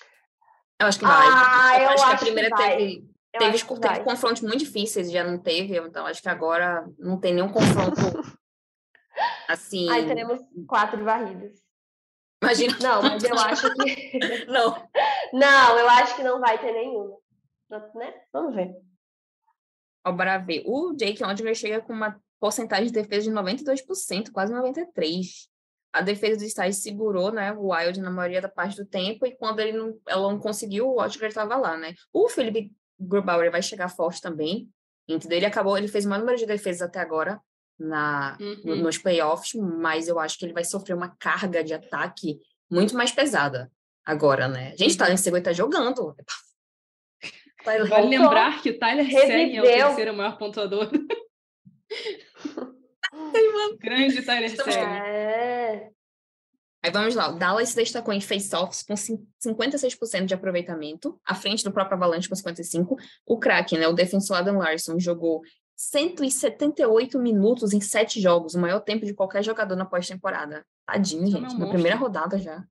Eu 0.78 0.86
acho 0.86 0.98
que 0.98 1.04
vai. 1.06 1.28
Ah, 1.30 1.80
eu 1.80 1.88
acho 1.90 1.96
que 1.96 2.02
a 2.02 2.12
acho 2.12 2.18
que 2.18 2.24
primeira 2.26 2.50
vai. 2.50 2.76
teve, 2.76 3.04
Eu 3.32 3.38
teve, 3.40 3.54
acho 3.54 3.66
que 3.66 3.80
teve 3.80 4.00
confrontos 4.00 4.42
muito 4.42 4.58
difíceis, 4.58 5.10
já 5.10 5.24
não 5.24 5.38
teve, 5.38 5.78
então 5.78 6.04
acho 6.04 6.20
que 6.20 6.28
agora 6.28 6.86
não 6.98 7.18
tem 7.18 7.32
nenhum 7.32 7.50
confronto 7.50 8.00
assim. 9.48 9.90
Aí 9.90 10.06
teremos 10.06 10.40
quatro 10.66 11.04
varridas. 11.04 11.60
Imagina. 12.42 12.76
Não, 12.80 13.02
mas 13.02 13.22
eu 13.22 13.36
acho 13.38 13.74
que. 13.74 14.46
Não. 14.46 14.88
Não, 15.32 15.78
eu 15.78 15.88
acho 15.88 16.16
que 16.16 16.22
não 16.22 16.40
vai 16.40 16.58
ter 16.58 16.72
nenhuma. 16.72 17.16
Né? 17.94 18.14
Vamos 18.32 18.54
ver. 18.54 18.74
Ó, 20.04 20.12
bora 20.12 20.38
ver. 20.38 20.62
O 20.66 20.94
Jake 20.94 21.22
Ondler 21.22 21.54
chega 21.54 21.80
com 21.80 21.92
uma 21.92 22.20
porcentagem 22.40 22.86
de 22.86 22.92
defesa 22.92 23.30
de 23.30 23.36
92%, 23.36 24.32
quase 24.32 24.52
93%. 24.52 25.50
A 25.92 26.00
defesa 26.00 26.38
do 26.38 26.44
Stars 26.44 26.82
segurou, 26.82 27.32
né, 27.32 27.52
o 27.52 27.72
Wild 27.72 28.00
na 28.00 28.12
maioria 28.12 28.40
da 28.40 28.48
parte 28.48 28.76
do 28.76 28.86
tempo, 28.86 29.26
e 29.26 29.36
quando 29.36 29.58
ele 29.58 29.76
não, 29.76 29.98
ela 30.06 30.30
não 30.30 30.38
conseguiu, 30.38 30.88
o 30.88 31.02
Ottinger 31.02 31.28
estava 31.28 31.56
lá, 31.56 31.76
né? 31.76 31.94
O 32.12 32.28
Felipe 32.28 32.72
Grubauer 32.96 33.50
vai 33.50 33.60
chegar 33.60 33.88
forte 33.88 34.20
também, 34.20 34.70
entendeu? 35.08 35.38
Ele 35.38 35.46
acabou, 35.46 35.76
ele 35.76 35.88
fez 35.88 36.06
o 36.06 36.08
maior 36.08 36.20
número 36.20 36.38
de 36.38 36.46
defesas 36.46 36.82
até 36.82 37.00
agora 37.00 37.40
na, 37.80 38.36
Uhum. 38.40 38.76
nos 38.82 38.98
playoffs, 38.98 39.54
mas 39.54 40.06
eu 40.08 40.18
acho 40.20 40.38
que 40.38 40.44
ele 40.44 40.52
vai 40.52 40.64
sofrer 40.64 40.94
uma 40.94 41.08
carga 41.16 41.64
de 41.64 41.72
ataque 41.74 42.38
muito 42.70 42.94
mais 42.96 43.10
pesada 43.10 43.70
agora, 44.04 44.46
né? 44.48 44.74
Gente, 44.76 44.96
tá, 44.96 45.06
Tyler 45.06 45.42
tá 45.42 45.52
jogando. 45.52 46.14
Tyler 47.64 47.86
Vale 47.88 48.02
Voltou. 48.02 48.08
lembrar 48.10 48.62
que 48.62 48.72
Tyler 48.72 49.06
Seguin 49.10 49.56
é 49.56 49.60
o 49.60 49.64
terceiro 49.64 50.14
maior 50.14 50.38
pontuador. 50.38 50.88
falando. 53.10 53.78
Grande 53.78 54.22
Tyler 54.22 54.50
Segue. 54.50 54.70
É. 54.76 55.90
Aí 56.82 56.90
vamos 56.90 57.14
lá, 57.14 57.28
o 57.28 57.38
Dallas 57.38 57.68
se 57.70 57.76
destacou 57.76 58.14
em 58.14 58.22
face-offs 58.22 58.82
com 58.82 58.96
cin- 58.96 59.22
56% 59.44 60.24
de 60.24 60.32
aproveitamento, 60.32 61.20
à 61.26 61.34
frente 61.34 61.62
do 61.62 61.70
próprio 61.70 61.94
Avalanche 61.98 62.26
com 62.26 62.34
55%. 62.34 62.96
O 63.26 63.38
Kraken, 63.38 63.80
né, 63.80 63.86
o 63.88 63.92
defensor 63.92 64.38
Adam 64.38 64.56
Larson, 64.56 64.98
jogou 64.98 65.42
178 65.80 67.18
minutos 67.18 67.72
em 67.72 67.80
sete 67.80 68.20
jogos, 68.20 68.54
o 68.54 68.60
maior 68.60 68.80
tempo 68.80 69.06
de 69.06 69.14
qualquer 69.14 69.42
jogador 69.42 69.76
na 69.76 69.86
pós-temporada. 69.86 70.62
Tadinho, 70.86 71.22
Esse 71.22 71.32
gente, 71.32 71.36
homem 71.38 71.46
é 71.46 71.52
na 71.52 71.58
monstro. 71.58 71.72
primeira 71.72 71.96
rodada 71.96 72.38
já. 72.38 72.62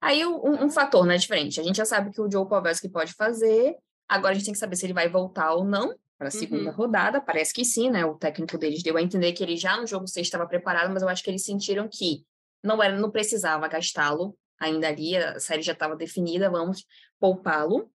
Aí 0.00 0.24
um, 0.24 0.64
um 0.64 0.70
fator, 0.70 1.04
né, 1.04 1.18
diferente. 1.18 1.60
A 1.60 1.62
gente 1.62 1.76
já 1.76 1.84
sabe 1.84 2.10
que 2.10 2.20
o 2.20 2.30
Joe 2.30 2.48
Pavelski 2.48 2.88
pode 2.88 3.12
fazer, 3.12 3.76
agora 4.08 4.32
a 4.32 4.34
gente 4.34 4.46
tem 4.46 4.54
que 4.54 4.58
saber 4.58 4.74
se 4.76 4.86
ele 4.86 4.94
vai 4.94 5.06
voltar 5.06 5.52
ou 5.52 5.64
não 5.66 5.94
para 6.16 6.28
a 6.28 6.30
segunda 6.30 6.70
Uhum. 6.70 6.76
rodada. 6.76 7.20
Parece 7.20 7.52
que 7.52 7.62
sim, 7.64 7.90
né? 7.90 8.06
O 8.06 8.14
técnico 8.14 8.56
deles 8.56 8.82
deu 8.82 8.96
a 8.96 9.02
entender 9.02 9.32
que 9.34 9.42
ele 9.42 9.56
já 9.58 9.76
no 9.78 9.86
jogo 9.86 10.06
6 10.06 10.26
estava 10.26 10.46
preparado, 10.46 10.90
mas 10.92 11.02
eu 11.02 11.08
acho 11.10 11.22
que 11.22 11.28
eles 11.30 11.44
sentiram 11.44 11.88
que 11.92 12.24
não 12.64 12.82
era, 12.82 12.98
não 12.98 13.10
precisava 13.10 13.68
gastá-lo 13.68 14.34
ainda 14.58 14.88
ali, 14.88 15.16
a 15.16 15.38
série 15.38 15.62
já 15.62 15.72
estava 15.72 15.94
definida, 15.96 16.50
vamos 16.50 16.86
poupá-lo. 17.18 17.90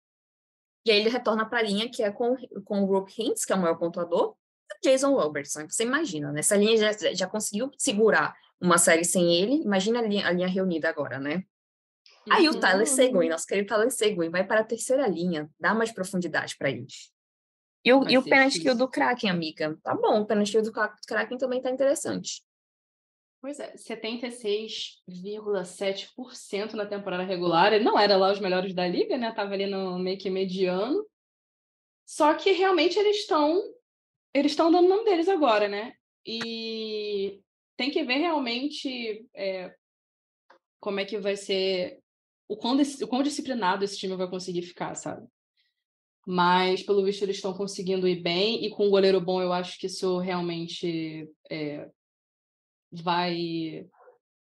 E 0.84 0.90
aí 0.90 0.98
ele 0.98 1.08
retorna 1.08 1.48
para 1.48 1.58
a 1.58 1.62
linha 1.62 1.88
que 1.90 2.02
é 2.02 2.10
com, 2.10 2.36
com 2.64 2.82
o 2.82 2.86
Rook 2.86 3.22
Hintz, 3.22 3.44
que 3.44 3.52
é 3.52 3.56
o 3.56 3.58
maior 3.58 3.76
pontuador, 3.76 4.34
e 4.70 4.74
o 4.88 4.90
Jason 4.90 5.14
Robertson. 5.14 5.66
Você 5.68 5.84
imagina, 5.84 6.32
né? 6.32 6.40
Essa 6.40 6.56
linha 6.56 6.76
já, 6.76 7.12
já 7.14 7.26
conseguiu 7.26 7.70
segurar 7.78 8.34
uma 8.60 8.78
série 8.78 9.04
sem 9.04 9.34
ele, 9.34 9.62
imagina 9.62 9.98
a 9.98 10.02
linha, 10.02 10.26
a 10.26 10.32
linha 10.32 10.48
reunida 10.48 10.88
agora, 10.88 11.18
né? 11.18 11.44
Aí 12.30 12.48
o 12.48 12.52
Uhum. 12.54 12.60
Tyler 12.60 12.86
Seguin, 12.86 13.28
nosso 13.28 13.46
querido 13.46 13.68
Tyler 13.68 13.90
Seguin, 13.90 14.30
vai 14.30 14.44
para 14.46 14.60
a 14.60 14.64
terceira 14.64 15.06
linha, 15.08 15.50
dá 15.58 15.74
mais 15.74 15.90
profundidade 15.92 16.56
para 16.56 16.70
eles. 16.70 17.10
E 17.84 17.92
o, 17.92 18.00
Vai 18.00 18.12
e 18.12 18.18
o 18.18 18.22
penalty 18.22 18.60
kill 18.60 18.76
do 18.76 18.88
Kraken, 18.88 19.30
amiga? 19.30 19.76
Tá 19.82 19.94
bom, 19.94 20.20
o 20.20 20.26
penalty 20.26 20.52
kill 20.52 20.62
do 20.62 20.72
Kra- 20.72 20.94
Kraken 21.06 21.36
também 21.38 21.60
tá 21.60 21.68
interessante. 21.70 22.42
Pois 23.42 23.58
é, 23.58 23.74
76,7% 23.74 26.74
na 26.74 26.86
temporada 26.86 27.24
regular. 27.24 27.72
Ele 27.72 27.82
não 27.82 27.98
era 27.98 28.16
lá 28.16 28.30
os 28.30 28.38
melhores 28.38 28.72
da 28.72 28.86
liga, 28.86 29.18
né? 29.18 29.32
Tava 29.32 29.52
ali 29.52 29.66
no 29.66 29.98
meio 29.98 30.16
que 30.16 30.30
mediano. 30.30 31.04
Só 32.06 32.34
que 32.34 32.52
realmente 32.52 32.96
eles 32.96 33.16
estão 33.16 33.60
eles 34.32 34.52
estão 34.52 34.70
dando 34.70 34.86
o 34.86 34.88
nome 34.88 35.04
deles 35.04 35.28
agora, 35.28 35.66
né? 35.68 35.92
E 36.24 37.42
tem 37.76 37.90
que 37.90 38.04
ver 38.04 38.18
realmente 38.18 39.26
é, 39.34 39.74
como 40.78 41.00
é 41.00 41.04
que 41.04 41.18
vai 41.18 41.36
ser 41.36 41.98
o 42.48 42.56
quão, 42.56 42.80
o 42.80 43.08
quão 43.08 43.24
disciplinado 43.24 43.84
esse 43.84 43.98
time 43.98 44.14
vai 44.14 44.30
conseguir 44.30 44.62
ficar, 44.62 44.94
sabe? 44.94 45.26
Mas, 46.24 46.84
pelo 46.84 47.04
visto, 47.04 47.22
eles 47.22 47.34
estão 47.36 47.52
conseguindo 47.52 48.06
ir 48.06 48.22
bem, 48.22 48.64
e 48.64 48.70
com 48.70 48.86
um 48.86 48.90
goleiro 48.90 49.20
bom, 49.20 49.42
eu 49.42 49.52
acho 49.52 49.76
que 49.78 49.86
isso 49.86 50.18
realmente 50.18 51.28
é, 51.50 51.90
vai 52.92 53.86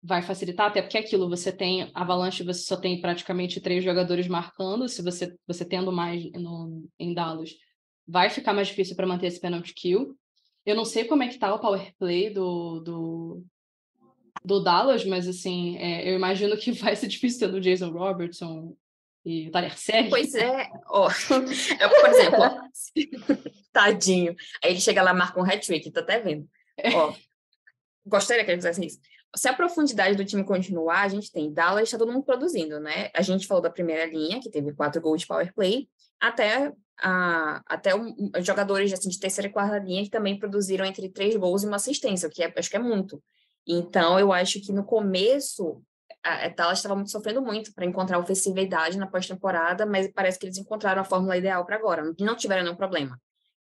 vai 0.07 0.21
facilitar, 0.21 0.67
até 0.67 0.83
porque 0.83 0.97
é 0.97 0.99
aquilo, 0.99 1.27
você 1.27 1.51
tem 1.51 1.89
Avalanche, 1.91 2.43
você 2.43 2.61
só 2.61 2.77
tem 2.77 3.01
praticamente 3.01 3.59
três 3.59 3.83
jogadores 3.83 4.27
marcando, 4.27 4.87
se 4.87 5.01
você 5.01 5.35
você 5.47 5.65
tendo 5.65 5.91
mais 5.91 6.31
no, 6.33 6.87
em 6.99 7.11
Dallas, 7.11 7.55
vai 8.07 8.29
ficar 8.29 8.53
mais 8.53 8.67
difícil 8.67 8.95
para 8.95 9.07
manter 9.07 9.27
esse 9.27 9.39
penalty 9.39 9.73
kill. 9.73 10.15
Eu 10.65 10.75
não 10.75 10.85
sei 10.85 11.05
como 11.05 11.23
é 11.23 11.27
que 11.27 11.39
tá 11.39 11.53
o 11.53 11.59
power 11.59 11.91
play 11.97 12.29
do, 12.29 12.79
do, 12.81 13.43
do 14.43 14.63
Dallas, 14.63 15.03
mas 15.05 15.27
assim, 15.27 15.77
é, 15.77 16.09
eu 16.09 16.15
imagino 16.15 16.55
que 16.57 16.71
vai 16.73 16.95
ser 16.95 17.07
difícil 17.07 17.39
tendo 17.39 17.57
o 17.57 17.61
Jason 17.61 17.89
Robertson 17.89 18.75
e 19.25 19.47
o 19.47 19.51
Tyler 19.51 19.77
Serge. 19.77 20.09
Pois 20.09 20.35
é, 20.35 20.69
ó. 20.87 21.09
Eu, 21.79 21.89
por 21.89 22.09
exemplo, 22.09 22.39
ó, 22.41 22.61
tadinho. 23.73 24.35
Aí 24.63 24.71
ele 24.71 24.79
chega 24.79 25.01
lá 25.01 25.11
e 25.11 25.15
marca 25.15 25.39
um 25.39 25.43
hat-trick, 25.43 25.89
tô 25.91 25.99
até 25.99 26.19
vendo. 26.19 26.47
Ó, 26.93 27.13
gostaria 28.05 28.43
que 28.45 28.51
ele 28.51 28.57
fizesse 28.57 28.85
isso. 28.85 28.99
Se 29.35 29.49
a 29.49 29.53
profundidade 29.53 30.15
do 30.15 30.23
time 30.23 30.43
continuar, 30.43 31.01
a 31.01 31.07
gente 31.07 31.31
tem 31.31 31.51
Dallas, 31.51 31.83
está 31.83 31.97
todo 31.97 32.11
mundo 32.11 32.23
produzindo, 32.23 32.79
né? 32.79 33.09
A 33.13 33.21
gente 33.21 33.47
falou 33.47 33.61
da 33.61 33.69
primeira 33.69 34.05
linha, 34.05 34.39
que 34.39 34.49
teve 34.49 34.73
quatro 34.73 35.01
gols 35.01 35.21
de 35.21 35.27
power 35.27 35.53
play, 35.53 35.89
até, 36.19 36.71
a, 37.01 37.61
até 37.67 37.93
um, 37.95 38.15
jogadores 38.39 38.93
assim, 38.93 39.09
de 39.09 39.19
terceira 39.19 39.49
e 39.49 39.51
quarta 39.51 39.77
linha 39.79 40.03
que 40.03 40.09
também 40.09 40.39
produziram 40.39 40.85
entre 40.85 41.09
três 41.09 41.35
gols 41.35 41.63
e 41.63 41.67
uma 41.67 41.75
assistência, 41.75 42.27
o 42.27 42.31
que 42.31 42.43
é, 42.43 42.53
acho 42.57 42.69
que 42.69 42.77
é 42.77 42.79
muito. 42.79 43.21
Então, 43.67 44.17
eu 44.19 44.31
acho 44.31 44.61
que 44.61 44.71
no 44.71 44.85
começo, 44.85 45.81
a, 46.23 46.45
a 46.45 46.49
Dallas 46.49 46.77
estava 46.77 46.95
muito 46.95 47.11
sofrendo 47.11 47.41
muito 47.41 47.73
para 47.73 47.85
encontrar 47.85 48.19
ofensividade 48.19 48.97
na 48.97 49.07
pós-temporada, 49.07 49.85
mas 49.85 50.09
parece 50.13 50.39
que 50.39 50.45
eles 50.45 50.57
encontraram 50.57 51.01
a 51.01 51.05
fórmula 51.05 51.35
ideal 51.35 51.65
para 51.65 51.75
agora, 51.75 52.03
não 52.19 52.35
tiveram 52.35 52.63
nenhum 52.63 52.75
problema. 52.75 53.19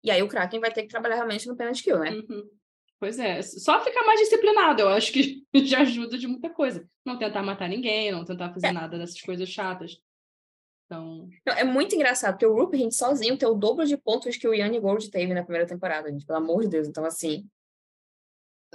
E 0.03 0.11
aí 0.11 0.23
o 0.23 0.29
Kraken 0.29 0.61
vai 0.61 0.73
ter 0.73 0.83
que 0.83 0.89
trabalhar 0.89 1.17
realmente 1.17 1.47
no 1.49 1.57
penalty 1.57 1.83
kill, 1.83 1.99
né? 1.99 2.11
Uhum. 2.11 2.49
Pois 3.01 3.19
é, 3.19 3.41
só 3.43 3.81
ficar 3.85 4.05
mais 4.05 4.19
disciplinado, 4.21 4.83
eu 4.83 4.89
acho 4.89 5.13
que 5.13 5.47
já 5.67 5.81
ajuda 5.83 6.19
de 6.19 6.27
muita 6.27 6.51
coisa. 6.51 6.89
Não 7.07 7.17
tentar 7.19 7.43
matar 7.43 7.69
ninguém, 7.69 8.11
não 8.11 8.25
tentar 8.25 8.53
fazer 8.53 8.69
É. 8.69 8.73
nada 8.73 8.99
dessas 8.99 9.21
coisas 9.21 9.49
chatas. 9.49 10.01
Então, 10.87 11.29
Não, 11.47 11.53
É 11.55 11.65
muito 11.65 11.95
engraçado, 11.95 12.33
porque 12.35 12.47
o 12.47 12.55
Rupert 12.55 12.91
sozinho 12.93 13.37
tem 13.39 13.49
o 13.49 13.55
dobro 13.55 13.85
de 13.87 13.97
pontos 13.97 14.37
que 14.37 14.49
o 14.49 14.55
Yanni 14.55 14.81
Gold 14.81 15.11
teve 15.11 15.33
na 15.35 15.43
primeira 15.43 15.67
temporada, 15.67 16.11
gente, 16.11 16.25
pelo 16.27 16.39
amor 16.39 16.63
de 16.63 16.69
Deus. 16.71 16.89
Então, 16.89 17.05
assim, 17.05 17.47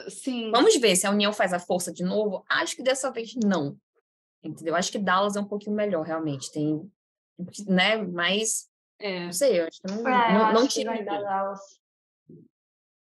sim. 0.08 0.52
vamos 0.52 0.78
ver 0.78 0.96
se 0.96 1.06
a 1.08 1.12
União 1.12 1.34
faz 1.34 1.54
a 1.54 1.60
força 1.60 1.92
de 1.92 2.04
novo. 2.04 2.46
Acho 2.48 2.76
que 2.76 2.84
dessa 2.84 3.12
vez 3.12 3.34
não. 3.36 3.78
Entendeu? 4.44 4.76
Acho 4.76 4.92
que 4.92 5.00
Dallas 5.00 5.36
é 5.36 5.40
um 5.42 5.48
pouquinho 5.48 5.76
melhor, 5.76 6.04
realmente. 6.06 6.52
Tem, 6.52 6.90
né, 7.68 7.98
mas, 7.98 8.70
É, 9.00 9.26
não 9.26 9.34
sei, 9.34 9.60
eu 9.62 9.68
acho 9.68 9.82
que 9.82 9.88
não, 9.92 10.08
É, 10.08 10.34
não, 10.34 10.46
acho 10.46 10.54
não 10.54 10.68
que 10.68 10.74
tira 10.74 10.92
vai 10.94 11.04
dar. 11.04 11.20
Dallas. 11.22 11.60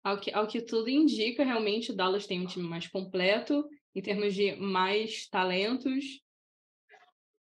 Ao 0.04 0.18
que, 0.18 0.32
ao 0.32 0.46
que 0.46 0.60
tudo 0.60 0.88
indica, 0.90 1.44
realmente 1.44 1.90
o 1.92 1.96
Dallas 1.96 2.26
tem 2.26 2.40
um 2.40 2.46
time 2.46 2.66
mais 2.68 2.86
completo, 2.88 3.68
em 3.94 4.02
termos 4.02 4.34
de 4.34 4.56
mais 4.56 5.28
talentos. 5.28 6.20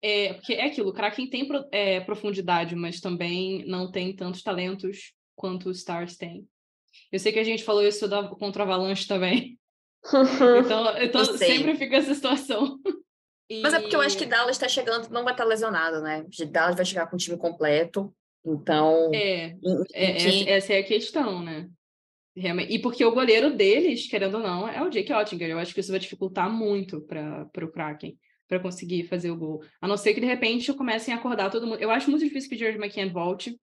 É, 0.03 0.35
porque 0.35 0.55
é 0.55 0.67
aquilo, 0.67 0.91
o 0.91 0.93
Kraken 0.93 1.31
tem 1.31 1.47
pro- 1.47 1.69
é, 1.71 2.01
profundidade, 2.01 2.75
mas 2.75 3.01
também 3.01 3.65
não 3.67 3.91
tem 3.91 4.15
tantos 4.15 4.43
talentos 4.43 5.13
quanto 5.37 5.69
os 5.69 5.79
Stars 5.79 6.17
têm. 6.17 6.47
Eu 7.11 7.19
sei 7.21 7.33
que 7.33 7.39
a 7.39 7.45
gente 7.45 7.63
falou 7.63 7.83
isso 7.87 8.09
da, 8.09 8.27
contra 8.29 8.63
o 8.63 8.67
Avalanche 8.67 9.07
também. 9.07 9.59
Então, 10.67 10.99
então 11.01 11.21
Eu 11.21 11.39
sei. 11.39 11.57
sempre 11.59 11.77
fica 11.77 11.97
essa 11.97 12.13
situação. 12.13 12.81
Mas 13.63 13.73
é 13.73 13.81
porque 13.81 13.95
eu 13.95 14.01
acho 14.01 14.19
que 14.19 14.25
E- 14.25 14.27
Dallas 14.27 14.57
está 14.57 14.67
chegando, 14.69 15.09
não 15.11 15.23
vai 15.23 15.33
estar 15.33 15.45
lesionado, 15.45 16.01
né? 16.01 16.27
Dallas 16.51 16.75
vai 16.75 16.85
chegar 16.85 17.07
com 17.09 17.15
o 17.15 17.19
time 17.19 17.37
completo. 17.39 18.13
Então, 18.45 19.11
É, 19.15 19.51
em- 19.51 19.59
em 19.63 19.85
É, 19.93 20.13
que- 20.17 20.49
essa 20.51 20.73
é 20.73 20.79
a 20.81 20.85
questão, 20.85 21.41
né? 21.41 21.71
Realmente. 22.35 22.73
E 22.73 22.79
porque 22.81 23.05
o 23.05 23.13
goleiro 23.13 23.55
deles, 23.55 24.07
querendo 24.09 24.37
ou 24.39 24.43
não, 24.43 24.67
é 24.69 24.83
o 24.83 24.89
Jake 24.89 25.13
Ottinger. 25.13 25.51
Eu 25.51 25.59
acho 25.59 25.75
que 25.75 25.81
isso 25.81 25.91
vai 25.91 26.01
dificultar 26.01 26.51
muito 26.51 27.01
para 27.03 27.47
o 27.63 27.69
Kraken, 27.71 28.17
para 28.49 28.59
conseguir 28.61 29.05
fazer 29.05 29.31
o 29.31 29.37
gol. 29.37 29.63
A 29.81 29.87
não 29.87 29.97
ser 29.99 30.15
que, 30.15 30.21
de 30.21 30.27
repente, 30.27 30.73
comecem 30.73 31.13
a 31.13 31.19
acordar 31.19 31.51
todo 31.51 31.67
mundo. 31.67 31.79
Eu 31.81 31.91
acho 31.91 32.11
muito 32.11 32.25
difícil 32.25 32.49
que 32.49 32.57
o 32.57 32.59
George 32.59 32.79
McCann 32.79 33.11
volte, 33.13 33.59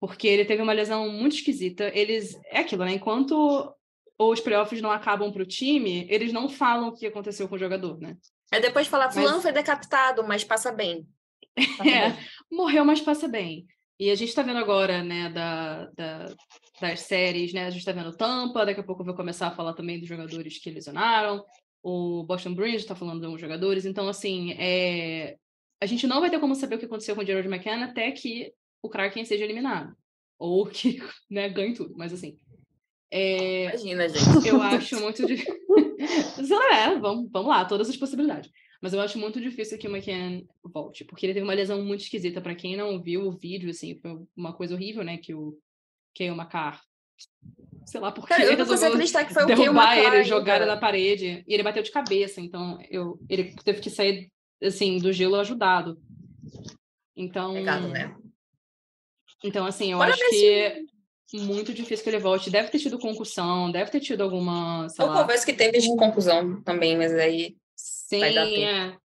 porque 0.00 0.28
ele 0.28 0.44
teve 0.44 0.62
uma 0.62 0.72
lesão 0.74 1.08
muito 1.10 1.36
esquisita. 1.36 1.90
Eles. 1.94 2.34
É 2.50 2.58
aquilo, 2.60 2.84
né? 2.84 2.92
Enquanto 2.92 3.74
os 4.18 4.40
playoffs 4.40 4.80
não 4.82 4.90
acabam 4.90 5.32
para 5.32 5.42
o 5.42 5.46
time, 5.46 6.06
eles 6.10 6.32
não 6.32 6.48
falam 6.48 6.88
o 6.88 6.92
que 6.94 7.06
aconteceu 7.06 7.48
com 7.48 7.54
o 7.56 7.58
jogador, 7.58 7.98
né? 7.98 8.16
Aí 8.52 8.60
depois 8.60 8.86
falar, 8.86 9.06
Mas- 9.06 9.14
fulano 9.14 9.40
foi 9.40 9.52
decapitado, 9.52 10.22
mas 10.22 10.44
passa 10.44 10.70
bem. 10.70 11.06
Passa 11.78 11.88
É. 11.90 12.10
bem. 12.10 12.18
morreu, 12.52 12.84
mas 12.84 13.00
passa 13.00 13.26
bem. 13.28 13.64
E 13.98 14.10
a 14.10 14.14
gente 14.14 14.28
está 14.30 14.42
vendo 14.42 14.58
agora, 14.58 15.02
né, 15.04 15.30
da, 15.30 15.86
da- 15.96 16.34
das 16.80 17.00
séries, 17.00 17.52
né? 17.52 17.66
A 17.66 17.70
gente 17.70 17.80
está 17.80 17.92
vendo 17.92 18.16
Tampa, 18.16 18.66
daqui 18.66 18.80
a 18.80 18.84
pouco 18.84 19.02
eu 19.02 19.06
vou 19.06 19.14
começar 19.14 19.48
a 19.48 19.54
falar 19.54 19.72
também 19.74 20.00
dos 20.00 20.08
jogadores 20.08 20.58
que 20.58 20.70
lesionaram. 20.70 21.44
O 21.82 22.24
Boston 22.24 22.54
Bruins 22.54 22.76
está 22.76 22.94
falando 22.96 23.20
de 23.20 23.26
alguns 23.26 23.40
jogadores. 23.40 23.84
Então, 23.84 24.08
assim, 24.08 24.52
é... 24.58 25.36
a 25.80 25.86
gente 25.86 26.06
não 26.06 26.20
vai 26.20 26.30
ter 26.30 26.40
como 26.40 26.54
saber 26.54 26.76
o 26.76 26.78
que 26.78 26.86
aconteceu 26.86 27.14
com 27.14 27.22
o 27.22 27.26
Gerard 27.26 27.48
McKenna 27.48 27.86
até 27.86 28.10
que 28.10 28.52
o 28.82 28.88
Kraken 28.88 29.24
seja 29.24 29.44
eliminado. 29.44 29.94
Ou 30.38 30.66
que 30.66 31.00
né, 31.30 31.48
ganhe 31.48 31.74
tudo, 31.74 31.94
mas 31.96 32.12
assim. 32.12 32.36
é, 33.10 33.66
Imagina, 33.66 34.08
gente. 34.08 34.48
eu 34.48 34.60
acho 34.60 35.00
muito 35.00 35.24
difícil. 35.24 35.54
é, 36.72 36.98
vamos, 36.98 37.30
vamos 37.30 37.48
lá, 37.48 37.64
todas 37.64 37.88
as 37.88 37.96
possibilidades. 37.96 38.50
Mas 38.84 38.92
eu 38.92 39.00
acho 39.00 39.18
muito 39.18 39.40
difícil 39.40 39.78
que 39.78 39.88
o 39.88 39.90
McCann 39.90 40.46
volte, 40.62 41.06
porque 41.06 41.24
ele 41.24 41.32
teve 41.32 41.46
uma 41.46 41.54
lesão 41.54 41.82
muito 41.82 42.02
esquisita. 42.02 42.38
Para 42.38 42.54
quem 42.54 42.76
não 42.76 43.00
viu 43.00 43.26
o 43.26 43.32
vídeo, 43.32 43.70
assim, 43.70 43.98
foi 43.98 44.20
uma 44.36 44.52
coisa 44.52 44.74
horrível, 44.74 45.02
né? 45.02 45.16
Que 45.16 45.32
o 45.32 45.58
Kale 46.14 46.32
McCarr, 46.32 46.78
sei 47.86 47.98
lá 47.98 48.12
por 48.12 48.26
que 48.26 48.34
eu 48.34 48.58
não 48.58 48.66
consigo 48.66 48.92
acreditar 48.92 49.24
que 49.24 49.32
foi 49.32 49.44
o 49.44 49.46
derrubar 49.46 49.70
uma 49.70 49.96
ele, 49.96 50.24
jogar 50.24 50.56
ele 50.56 50.66
na 50.66 50.76
parede, 50.76 51.42
e 51.48 51.54
ele 51.54 51.62
bateu 51.62 51.82
de 51.82 51.90
cabeça. 51.90 52.42
Então, 52.42 52.78
eu, 52.90 53.18
ele 53.26 53.56
teve 53.64 53.80
que 53.80 53.88
sair, 53.88 54.30
assim, 54.62 54.98
do 54.98 55.14
gelo 55.14 55.36
ajudado. 55.36 55.98
Então, 57.16 57.54
Pegado, 57.54 57.88
né? 57.88 58.14
então, 59.42 59.64
assim, 59.64 59.92
eu 59.92 59.96
Bora 59.96 60.12
acho 60.12 60.28
que 60.28 60.84
muito 61.38 61.72
difícil 61.72 62.04
que 62.04 62.10
ele 62.10 62.18
volte. 62.18 62.50
Deve 62.50 62.68
ter 62.68 62.80
tido 62.80 62.98
concussão, 62.98 63.72
deve 63.72 63.90
ter 63.90 64.00
tido 64.00 64.22
alguma, 64.22 64.90
sei 64.90 65.06
Eu 65.06 65.08
lá... 65.08 65.22
confesso 65.22 65.46
que 65.46 65.54
teve 65.54 65.78
de 65.78 65.96
conclusão 65.96 66.62
também, 66.62 66.98
mas 66.98 67.14
aí 67.14 67.56
Sim, 68.14 68.20
vai 68.20 68.34
dar 68.34 68.46
tempo. 68.46 68.60
é. 68.60 68.98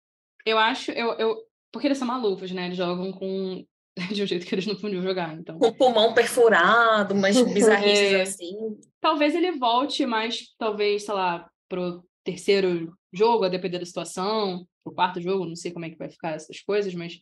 Eu 0.46 0.58
acho, 0.58 0.90
eu, 0.92 1.12
eu, 1.14 1.36
porque 1.72 1.86
eles 1.88 1.98
são 1.98 2.06
malucos, 2.08 2.50
né? 2.52 2.66
Eles 2.66 2.76
jogam 2.76 3.12
com 3.12 3.64
de 4.12 4.22
um 4.22 4.26
jeito 4.26 4.46
que 4.46 4.54
eles 4.54 4.66
não 4.66 4.76
podiam 4.76 5.02
jogar. 5.02 5.34
Então, 5.38 5.58
Com 5.58 5.66
o 5.68 5.74
pulmão 5.76 6.14
perfurado, 6.14 7.14
umas 7.14 7.36
bizarrices 7.52 8.12
É. 8.12 8.22
assim. 8.22 8.78
talvez 9.00 9.34
ele 9.34 9.52
volte, 9.52 10.06
mas 10.06 10.54
talvez, 10.58 11.04
sei 11.04 11.14
lá, 11.14 11.50
pro 11.68 12.04
terceiro 12.24 12.96
jogo, 13.12 13.44
a 13.44 13.48
depender 13.48 13.78
da 13.78 13.86
situação, 13.86 14.66
pro 14.84 14.94
quarto 14.94 15.20
jogo, 15.20 15.44
não 15.46 15.56
sei 15.56 15.72
como 15.72 15.84
é 15.84 15.90
que 15.90 15.96
vai 15.98 16.08
ficar 16.10 16.32
essas 16.32 16.60
coisas, 16.60 16.94
mas 16.94 17.20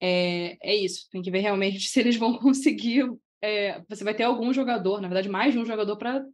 é, 0.00 0.56
é 0.62 0.74
isso. 0.74 1.08
Tem 1.10 1.22
que 1.22 1.30
ver 1.30 1.40
realmente 1.40 1.80
se 1.88 2.00
eles 2.00 2.16
vão 2.16 2.38
conseguir. 2.38 3.04
é, 3.42 3.80
você 3.88 4.02
vai 4.04 4.14
ter 4.14 4.24
algum 4.24 4.52
jogador, 4.52 5.00
na 5.00 5.08
verdade, 5.08 5.28
mais 5.28 5.52
de 5.52 5.58
um 5.60 5.64
jogador 5.66 5.96
para 5.96 6.24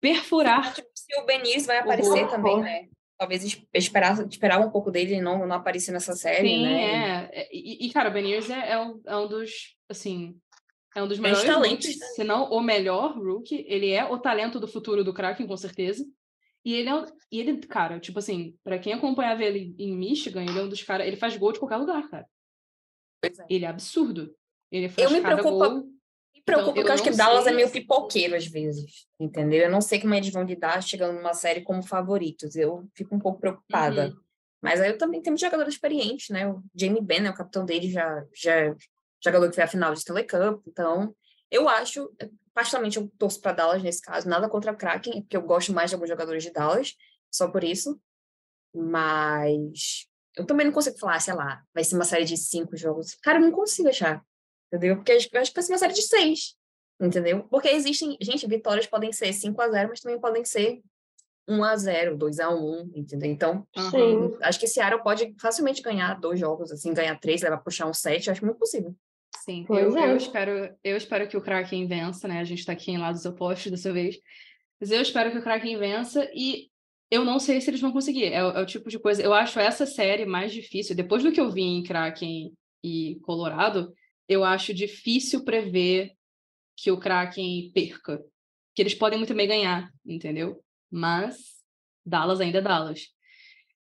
perfurar. 0.00 0.74
Tipo, 0.74 0.88
se 0.94 1.18
o 1.20 1.24
Benício 1.26 1.66
vai 1.66 1.78
aparecer 1.78 2.24
Uhum. 2.24 2.28
também, 2.30 2.60
né? 2.60 2.88
Talvez 3.20 3.44
es- 3.44 3.62
esperar, 3.74 4.26
esperar 4.26 4.58
um 4.66 4.70
pouco 4.70 4.90
dele 4.90 5.16
e 5.16 5.20
não, 5.20 5.46
não 5.46 5.56
aparecer 5.56 5.92
nessa 5.92 6.14
série, 6.14 6.48
Sim, 6.48 6.62
né? 6.62 7.28
é. 7.30 7.48
E, 7.52 7.86
e, 7.86 7.92
cara, 7.92 8.08
o 8.08 8.12
Beniers 8.14 8.48
é, 8.48 8.70
é, 8.70 8.80
um, 8.80 8.98
é 9.06 9.14
um 9.14 9.28
dos, 9.28 9.76
assim, 9.90 10.34
é 10.96 11.02
um 11.02 11.06
dos 11.06 11.18
Grandes 11.18 11.42
melhores 11.44 11.44
talentos, 11.44 11.86
rookies, 11.86 12.00
né? 12.00 12.06
se 12.14 12.24
não 12.24 12.50
o 12.50 12.62
melhor 12.62 13.18
rookie. 13.18 13.62
Ele 13.68 13.90
é 13.90 14.02
o 14.06 14.18
talento 14.18 14.58
do 14.58 14.66
futuro 14.66 15.04
do 15.04 15.12
Kraken, 15.12 15.46
com 15.46 15.56
certeza. 15.58 16.02
E 16.64 16.72
ele 16.72 16.88
é, 16.88 16.94
um- 16.94 17.04
e 17.30 17.40
ele, 17.40 17.58
cara, 17.66 18.00
tipo 18.00 18.18
assim, 18.18 18.56
pra 18.64 18.78
quem 18.78 18.94
acompanhava 18.94 19.44
ele 19.44 19.74
em 19.78 19.94
Michigan, 19.94 20.42
ele 20.42 20.58
é 20.58 20.62
um 20.62 20.68
dos 20.70 20.82
caras, 20.82 21.06
ele 21.06 21.16
faz 21.16 21.36
gol 21.36 21.52
de 21.52 21.58
qualquer 21.58 21.76
lugar, 21.76 22.08
cara. 22.08 22.26
Pois 23.22 23.38
é. 23.38 23.44
Ele 23.50 23.66
é 23.66 23.68
absurdo. 23.68 24.34
Ele 24.72 24.88
faz 24.88 25.10
Eu 25.10 25.14
me 25.14 25.20
cada 25.22 25.42
preocupo- 25.42 25.58
gol. 25.58 25.88
Me 26.40 26.44
preocupa 26.44 26.70
Então, 26.70 26.74
porque 26.74 26.80
eu 26.80 26.86
eu 26.86 26.94
acho 26.94 27.02
que 27.02 27.16
Dallas 27.16 27.46
é 27.46 27.52
meio 27.52 27.70
pipoqueiro 27.70 28.34
às 28.34 28.46
vezes, 28.46 29.06
entendeu? 29.18 29.62
Eu 29.62 29.70
não 29.70 29.80
sei 29.80 30.00
como 30.00 30.14
eles 30.14 30.32
vão 30.32 30.42
lidar 30.42 30.82
chegando 30.82 31.16
numa 31.16 31.34
série 31.34 31.62
como 31.62 31.82
favoritos. 31.82 32.56
Eu 32.56 32.88
fico 32.94 33.14
um 33.14 33.18
pouco 33.18 33.40
preocupada. 33.40 34.08
Uhum. 34.08 34.20
Mas 34.62 34.80
aí 34.80 34.90
eu 34.90 34.98
também 34.98 35.22
tenho 35.22 35.38
jogadores 35.38 35.74
experientes, 35.74 36.28
né? 36.28 36.48
O 36.48 36.62
Jamie 36.74 37.00
Benn, 37.00 37.22
né, 37.22 37.30
o 37.30 37.34
capitão 37.34 37.64
dele, 37.64 37.90
já, 37.90 38.24
já 38.34 38.54
é 38.54 38.74
jogador 39.22 39.48
que 39.48 39.54
foi 39.54 39.64
à 39.64 39.68
final 39.68 39.92
de 39.92 39.98
Stanley 40.00 40.26
Cup. 40.26 40.62
Então, 40.66 41.14
eu 41.50 41.68
acho, 41.68 42.10
particularmente 42.52 42.98
eu 42.98 43.10
torço 43.18 43.40
para 43.40 43.52
Dallas 43.52 43.82
nesse 43.82 44.02
caso, 44.02 44.28
nada 44.28 44.48
contra 44.48 44.72
o 44.72 44.76
Kraken, 44.76 45.22
porque 45.22 45.36
eu 45.36 45.42
gosto 45.42 45.72
mais 45.72 45.90
de 45.90 45.94
alguns 45.94 46.08
jogadores 46.08 46.42
de 46.42 46.50
Dallas, 46.50 46.94
só 47.30 47.48
por 47.48 47.64
isso. 47.64 48.00
Mas 48.74 50.06
eu 50.36 50.46
também 50.46 50.66
não 50.66 50.72
consigo 50.72 50.98
falar, 50.98 51.20
sei 51.20 51.34
lá, 51.34 51.62
vai 51.74 51.82
ser 51.84 51.94
uma 51.96 52.04
série 52.04 52.24
de 52.24 52.36
cinco 52.36 52.76
jogos. 52.76 53.14
Cara, 53.22 53.38
eu 53.38 53.42
não 53.42 53.50
consigo 53.52 53.88
achar, 53.88 54.22
entendeu? 54.72 54.96
Porque 54.96 55.12
eu 55.12 55.16
acho 55.16 55.28
que 55.28 55.54
vai 55.54 55.62
ser 55.62 55.72
uma 55.72 55.78
série 55.78 55.92
de 55.94 56.02
seis, 56.02 56.54
entendeu? 57.00 57.44
Porque 57.50 57.68
existem, 57.68 58.16
gente, 58.20 58.46
vitórias 58.46 58.86
podem 58.86 59.12
ser 59.12 59.32
5 59.32 59.60
a 59.60 59.68
0 59.68 59.88
mas 59.88 60.00
também 60.00 60.20
podem 60.20 60.44
ser 60.44 60.80
1 61.48 61.64
a 61.64 61.76
0 61.76 62.16
2 62.16 62.38
a 62.40 62.50
1 62.50 62.92
entendeu? 62.94 63.30
Então. 63.30 63.66
Sim. 63.90 64.36
Acho 64.42 64.58
que 64.58 64.66
esse 64.66 64.74
Seattle 64.74 65.02
pode 65.02 65.34
facilmente 65.40 65.82
ganhar 65.82 66.14
dois 66.20 66.38
jogos, 66.38 66.70
assim, 66.70 66.94
ganhar 66.94 67.18
três, 67.18 67.42
levar 67.42 67.58
puxar 67.58 67.86
um 67.86 67.94
sete, 67.94 68.30
acho 68.30 68.44
muito 68.44 68.58
possível. 68.58 68.94
Sim, 69.44 69.64
eu, 69.68 69.96
é. 69.96 70.10
eu 70.10 70.16
espero, 70.16 70.74
eu 70.84 70.96
espero 70.96 71.26
que 71.26 71.36
o 71.36 71.40
Kraken 71.40 71.86
vença, 71.86 72.28
né? 72.28 72.40
A 72.40 72.44
gente 72.44 72.64
tá 72.64 72.72
aqui 72.72 72.90
em 72.90 72.98
lados 72.98 73.24
opostos 73.24 73.70
dessa 73.70 73.92
vez. 73.92 74.18
Mas 74.80 74.90
eu 74.90 75.00
espero 75.00 75.30
que 75.30 75.38
o 75.38 75.42
Kraken 75.42 75.78
vença 75.78 76.28
e 76.34 76.68
eu 77.10 77.24
não 77.24 77.38
sei 77.40 77.60
se 77.60 77.70
eles 77.70 77.80
vão 77.80 77.92
conseguir. 77.92 78.26
É, 78.32 78.44
o- 78.44 78.50
é 78.50 78.62
o 78.62 78.66
tipo 78.66 78.88
de 78.88 78.98
coisa. 78.98 79.22
Eu 79.22 79.32
acho 79.34 79.58
essa 79.58 79.86
série 79.86 80.24
mais 80.26 80.52
difícil. 80.52 80.94
Depois 80.94 81.22
do 81.22 81.32
que 81.32 81.40
eu 81.40 81.50
vi 81.50 81.62
em 81.62 81.82
Kraken 81.82 82.52
e 82.84 83.18
Colorado, 83.22 83.92
eu 84.30 84.44
acho 84.44 84.72
difícil 84.72 85.44
prever 85.44 86.12
que 86.76 86.88
o 86.92 86.96
Kraken 87.00 87.72
perca. 87.74 88.24
Que 88.76 88.80
eles 88.80 88.94
podem 88.94 89.18
muito 89.18 89.34
bem 89.34 89.48
ganhar, 89.48 89.90
entendeu? 90.06 90.62
Mas 90.88 91.36
Dallas 92.06 92.40
ainda 92.40 92.58
é 92.58 92.62
Dallas. 92.62 93.08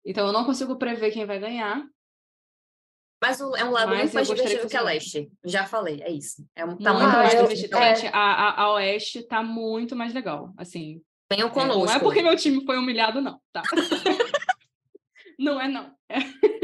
Então 0.06 0.28
eu 0.28 0.32
não 0.32 0.46
consigo 0.46 0.78
prever 0.78 1.10
quem 1.12 1.26
vai 1.26 1.40
ganhar. 1.40 1.84
Mas 3.20 3.42
o- 3.42 3.56
é 3.56 3.66
um 3.66 3.72
lado 3.72 3.96
muito 3.96 4.14
mais 4.14 4.28
divertido 4.28 4.70
que 4.70 4.78
a 4.78 4.82
leste. 4.84 5.32
Já 5.44 5.66
falei, 5.66 6.00
é 6.04 6.12
isso. 6.12 6.48
É 6.56 6.64
um, 6.64 6.78
tá 6.78 6.94
muito 6.94 7.04
muito 7.06 7.18
mais 7.18 7.34
eu- 7.34 7.42
divertido. 7.48 7.76
a 7.78 7.96
Gente, 7.96 8.08
a, 8.14 8.20
a, 8.20 8.62
a 8.62 8.74
Oeste 8.74 9.24
tá 9.24 9.42
muito 9.42 9.96
mais 9.96 10.14
legal. 10.14 10.54
Assim. 10.58 11.02
Venham 11.32 11.48
é, 11.48 11.52
conosco. 11.52 11.86
não 11.88 11.92
é 11.92 12.00
porque 12.00 12.22
meu 12.22 12.36
time 12.36 12.64
foi 12.64 12.78
humilhado, 12.78 13.20
não, 13.20 13.42
tá? 13.52 13.64
não 15.40 15.60
é, 15.60 15.68
não. 15.68 15.92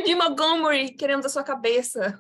Jim 0.05 0.13
Montgomery, 0.13 0.93
queremos 0.93 1.25
a 1.25 1.29
sua 1.29 1.43
cabeça. 1.43 2.19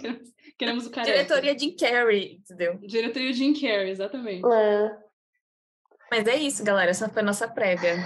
Queremos, 0.00 0.32
queremos 0.58 0.86
o 0.86 0.90
careca. 0.90 1.12
Diretoria 1.12 1.58
Jim 1.58 1.76
Carrey, 1.76 2.40
entendeu? 2.40 2.78
Diretoria 2.78 3.32
Jim 3.32 3.52
Carrey, 3.54 3.90
exatamente. 3.90 4.46
É. 4.46 4.96
Mas 6.10 6.26
é 6.26 6.36
isso, 6.36 6.64
galera. 6.64 6.90
Essa 6.90 7.08
foi 7.08 7.22
a 7.22 7.24
nossa 7.24 7.46
prévia. 7.48 7.96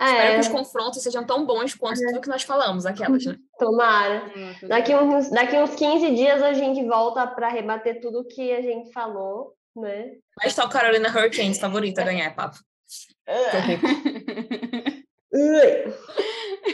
Espero 0.00 0.18
É, 0.18 0.34
que 0.34 0.40
os 0.40 0.48
confrontos 0.48 1.02
sejam 1.02 1.24
tão 1.24 1.44
bons 1.46 1.74
quanto 1.74 2.00
tudo 2.00 2.20
que 2.20 2.28
nós 2.28 2.42
falamos, 2.42 2.86
aquelas, 2.86 3.24
né? 3.24 3.36
tomara. 3.58 4.32
Daqui 4.66 4.94
uns, 4.94 5.30
daqui 5.30 5.56
uns 5.56 5.74
15 5.74 6.14
dias 6.14 6.42
a 6.42 6.52
gente 6.52 6.84
volta 6.86 7.26
para 7.26 7.48
rebater 7.48 8.00
tudo 8.00 8.24
que 8.24 8.52
a 8.52 8.60
gente 8.62 8.92
falou, 8.92 9.54
né? 9.76 10.12
Mas 10.42 10.56
o 10.58 10.68
Carolina 10.68 11.08
Hurricanes 11.08 11.58
favorita 11.58 12.02
a 12.02 12.04
ganhar, 12.04 12.34
papo. 12.34 12.58
Ui. 15.32 15.94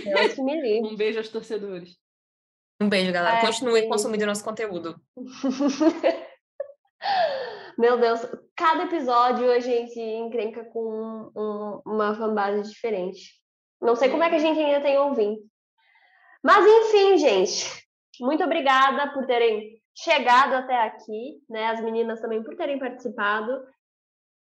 Deus 0.05 0.35
que 0.35 0.43
me 0.43 0.61
livre. 0.61 0.89
um 0.89 0.97
beijo 0.97 1.19
aos 1.19 1.29
torcedores. 1.29 1.97
Um 2.81 2.89
beijo, 2.89 3.13
galera. 3.13 3.39
É, 3.39 3.41
Continue 3.41 3.83
sim. 3.83 3.89
consumindo 3.89 4.27
nosso 4.27 4.45
conteúdo. 4.45 5.01
Meu 7.79 7.99
Deus, 7.99 8.21
cada 8.57 8.85
episódio 8.85 9.51
a 9.53 9.61
gente 9.61 10.01
encrenca 10.01 10.65
com 10.65 11.31
um- 11.37 11.81
uma 11.87 12.15
fanbase 12.15 12.71
diferente. 12.73 13.35
Não 13.81 13.95
sei 13.95 14.11
como 14.11 14.23
é 14.25 14.29
que 14.29 14.35
a 14.37 14.41
gente 14.41 14.59
ainda 14.59 14.81
tem 14.81 14.99
ouvindo. 14.99 15.39
Mas 16.43 16.65
enfim, 16.67 17.17
gente, 17.19 17.65
muito 18.21 18.43
obrigada 18.43 19.13
por 19.13 19.27
terem 19.27 19.81
chegado 19.97 20.55
até 20.55 20.77
aqui, 20.87 21.41
né? 21.49 21.67
As 21.69 21.81
meninas 21.81 22.21
também 22.21 22.43
por 22.43 22.57
terem 22.57 22.79
participado. 22.79 23.65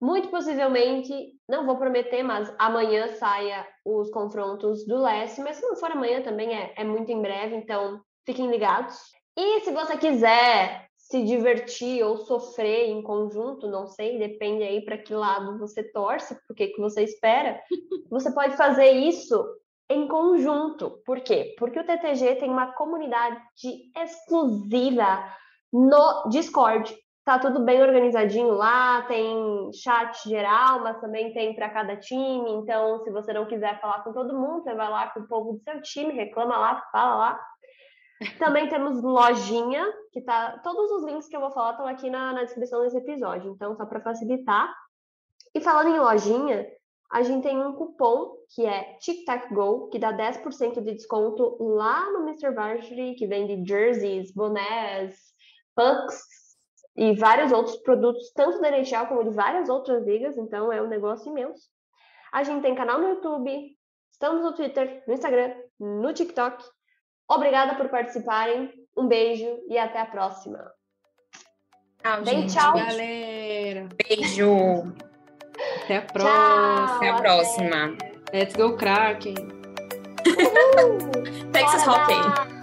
Muito 0.00 0.28
possivelmente, 0.28 1.12
não 1.48 1.64
vou 1.66 1.76
prometer, 1.76 2.22
mas 2.22 2.52
amanhã 2.58 3.08
saia 3.14 3.66
os 3.84 4.10
confrontos 4.10 4.84
do 4.86 5.00
Leste, 5.00 5.40
mas 5.40 5.56
se 5.56 5.62
não 5.66 5.76
for 5.76 5.90
amanhã 5.90 6.22
também 6.22 6.54
é, 6.54 6.74
é 6.76 6.84
muito 6.84 7.10
em 7.10 7.22
breve, 7.22 7.56
então 7.56 8.00
fiquem 8.24 8.50
ligados. 8.50 8.98
E 9.36 9.60
se 9.60 9.72
você 9.72 9.96
quiser 9.96 10.88
se 10.96 11.22
divertir 11.22 12.02
ou 12.02 12.16
sofrer 12.18 12.88
em 12.88 13.02
conjunto, 13.02 13.68
não 13.68 13.86
sei, 13.86 14.18
depende 14.18 14.62
aí 14.62 14.84
para 14.84 14.98
que 14.98 15.14
lado 15.14 15.58
você 15.58 15.82
torce, 15.82 16.36
que, 16.56 16.68
que 16.68 16.80
você 16.80 17.02
espera, 17.02 17.60
você 18.10 18.32
pode 18.32 18.56
fazer 18.56 18.90
isso 18.90 19.44
em 19.88 20.08
conjunto. 20.08 21.02
Por 21.04 21.20
quê? 21.20 21.54
Porque 21.58 21.78
o 21.78 21.84
TTG 21.84 22.36
tem 22.36 22.50
uma 22.50 22.72
comunidade 22.72 23.40
exclusiva 23.96 25.24
no 25.72 26.28
Discord. 26.30 26.96
Tá 27.24 27.38
tudo 27.38 27.64
bem 27.64 27.82
organizadinho 27.82 28.52
lá, 28.52 29.02
tem 29.02 29.70
chat 29.72 30.28
geral, 30.28 30.80
mas 30.80 31.00
também 31.00 31.32
tem 31.32 31.54
para 31.54 31.70
cada 31.70 31.96
time. 31.96 32.50
Então, 32.52 33.02
se 33.02 33.10
você 33.10 33.32
não 33.32 33.46
quiser 33.46 33.80
falar 33.80 34.04
com 34.04 34.12
todo 34.12 34.38
mundo, 34.38 34.62
você 34.62 34.74
vai 34.74 34.90
lá 34.90 35.08
com 35.08 35.20
o 35.20 35.28
povo 35.28 35.52
do 35.54 35.62
seu 35.62 35.80
time, 35.80 36.12
reclama 36.12 36.56
lá, 36.56 36.82
fala 36.92 37.14
lá. 37.14 37.40
Também 38.38 38.68
temos 38.68 39.02
lojinha, 39.02 39.92
que 40.12 40.20
tá. 40.20 40.58
Todos 40.62 40.90
os 40.92 41.04
links 41.04 41.28
que 41.28 41.36
eu 41.36 41.40
vou 41.40 41.50
falar 41.50 41.72
estão 41.72 41.86
aqui 41.86 42.08
na, 42.10 42.32
na 42.32 42.44
descrição 42.44 42.80
desse 42.82 42.96
episódio, 42.96 43.50
então 43.50 43.74
só 43.76 43.84
para 43.84 44.00
facilitar. 44.00 44.72
E 45.54 45.60
falando 45.60 45.94
em 45.94 45.98
lojinha, 45.98 46.66
a 47.10 47.22
gente 47.22 47.42
tem 47.42 47.56
um 47.56 47.74
cupom 47.74 48.34
que 48.54 48.64
é 48.66 48.96
TicTacGo, 48.98 49.88
que 49.90 49.98
dá 49.98 50.12
10% 50.12 50.82
de 50.82 50.94
desconto 50.94 51.56
lá 51.60 52.10
no 52.10 52.20
Mr. 52.28 52.52
Varsity, 52.52 53.14
que 53.14 53.26
vende 53.26 53.64
jerseys, 53.66 54.32
bonés, 54.32 55.16
pucks 55.76 56.22
e 56.96 57.14
vários 57.14 57.52
outros 57.52 57.76
produtos, 57.78 58.32
tanto 58.32 58.60
da 58.60 58.68
NHL 58.68 59.06
como 59.08 59.24
de 59.24 59.30
várias 59.30 59.68
outras 59.68 60.04
ligas, 60.04 60.36
então 60.36 60.72
é 60.72 60.80
um 60.80 60.88
negócio 60.88 61.30
imenso. 61.30 61.68
A 62.32 62.42
gente 62.42 62.62
tem 62.62 62.74
canal 62.74 63.00
no 63.00 63.08
YouTube, 63.10 63.76
estamos 64.10 64.42
no 64.42 64.54
Twitter, 64.54 65.04
no 65.06 65.14
Instagram, 65.14 65.54
no 65.78 66.12
TikTok. 66.12 66.64
Obrigada 67.28 67.74
por 67.76 67.88
participarem, 67.88 68.72
um 68.96 69.06
beijo 69.06 69.58
e 69.68 69.78
até 69.78 70.00
a 70.00 70.06
próxima. 70.06 70.58
Tchau, 72.02 72.22
Bem, 72.22 72.40
gente. 72.42 72.54
tchau. 72.54 72.74
Galera, 72.74 73.88
Beijo. 73.96 74.92
até 75.84 75.96
a 75.96 76.02
próxima. 76.02 76.96
Até 76.96 77.08
a 77.08 77.12
até. 77.14 77.22
próxima. 77.22 77.96
Let's 78.32 78.54
go, 78.56 78.76
Kraken. 78.76 79.34
Texas 81.52 81.86
Hockey. 81.86 82.14
dar! 82.14 82.53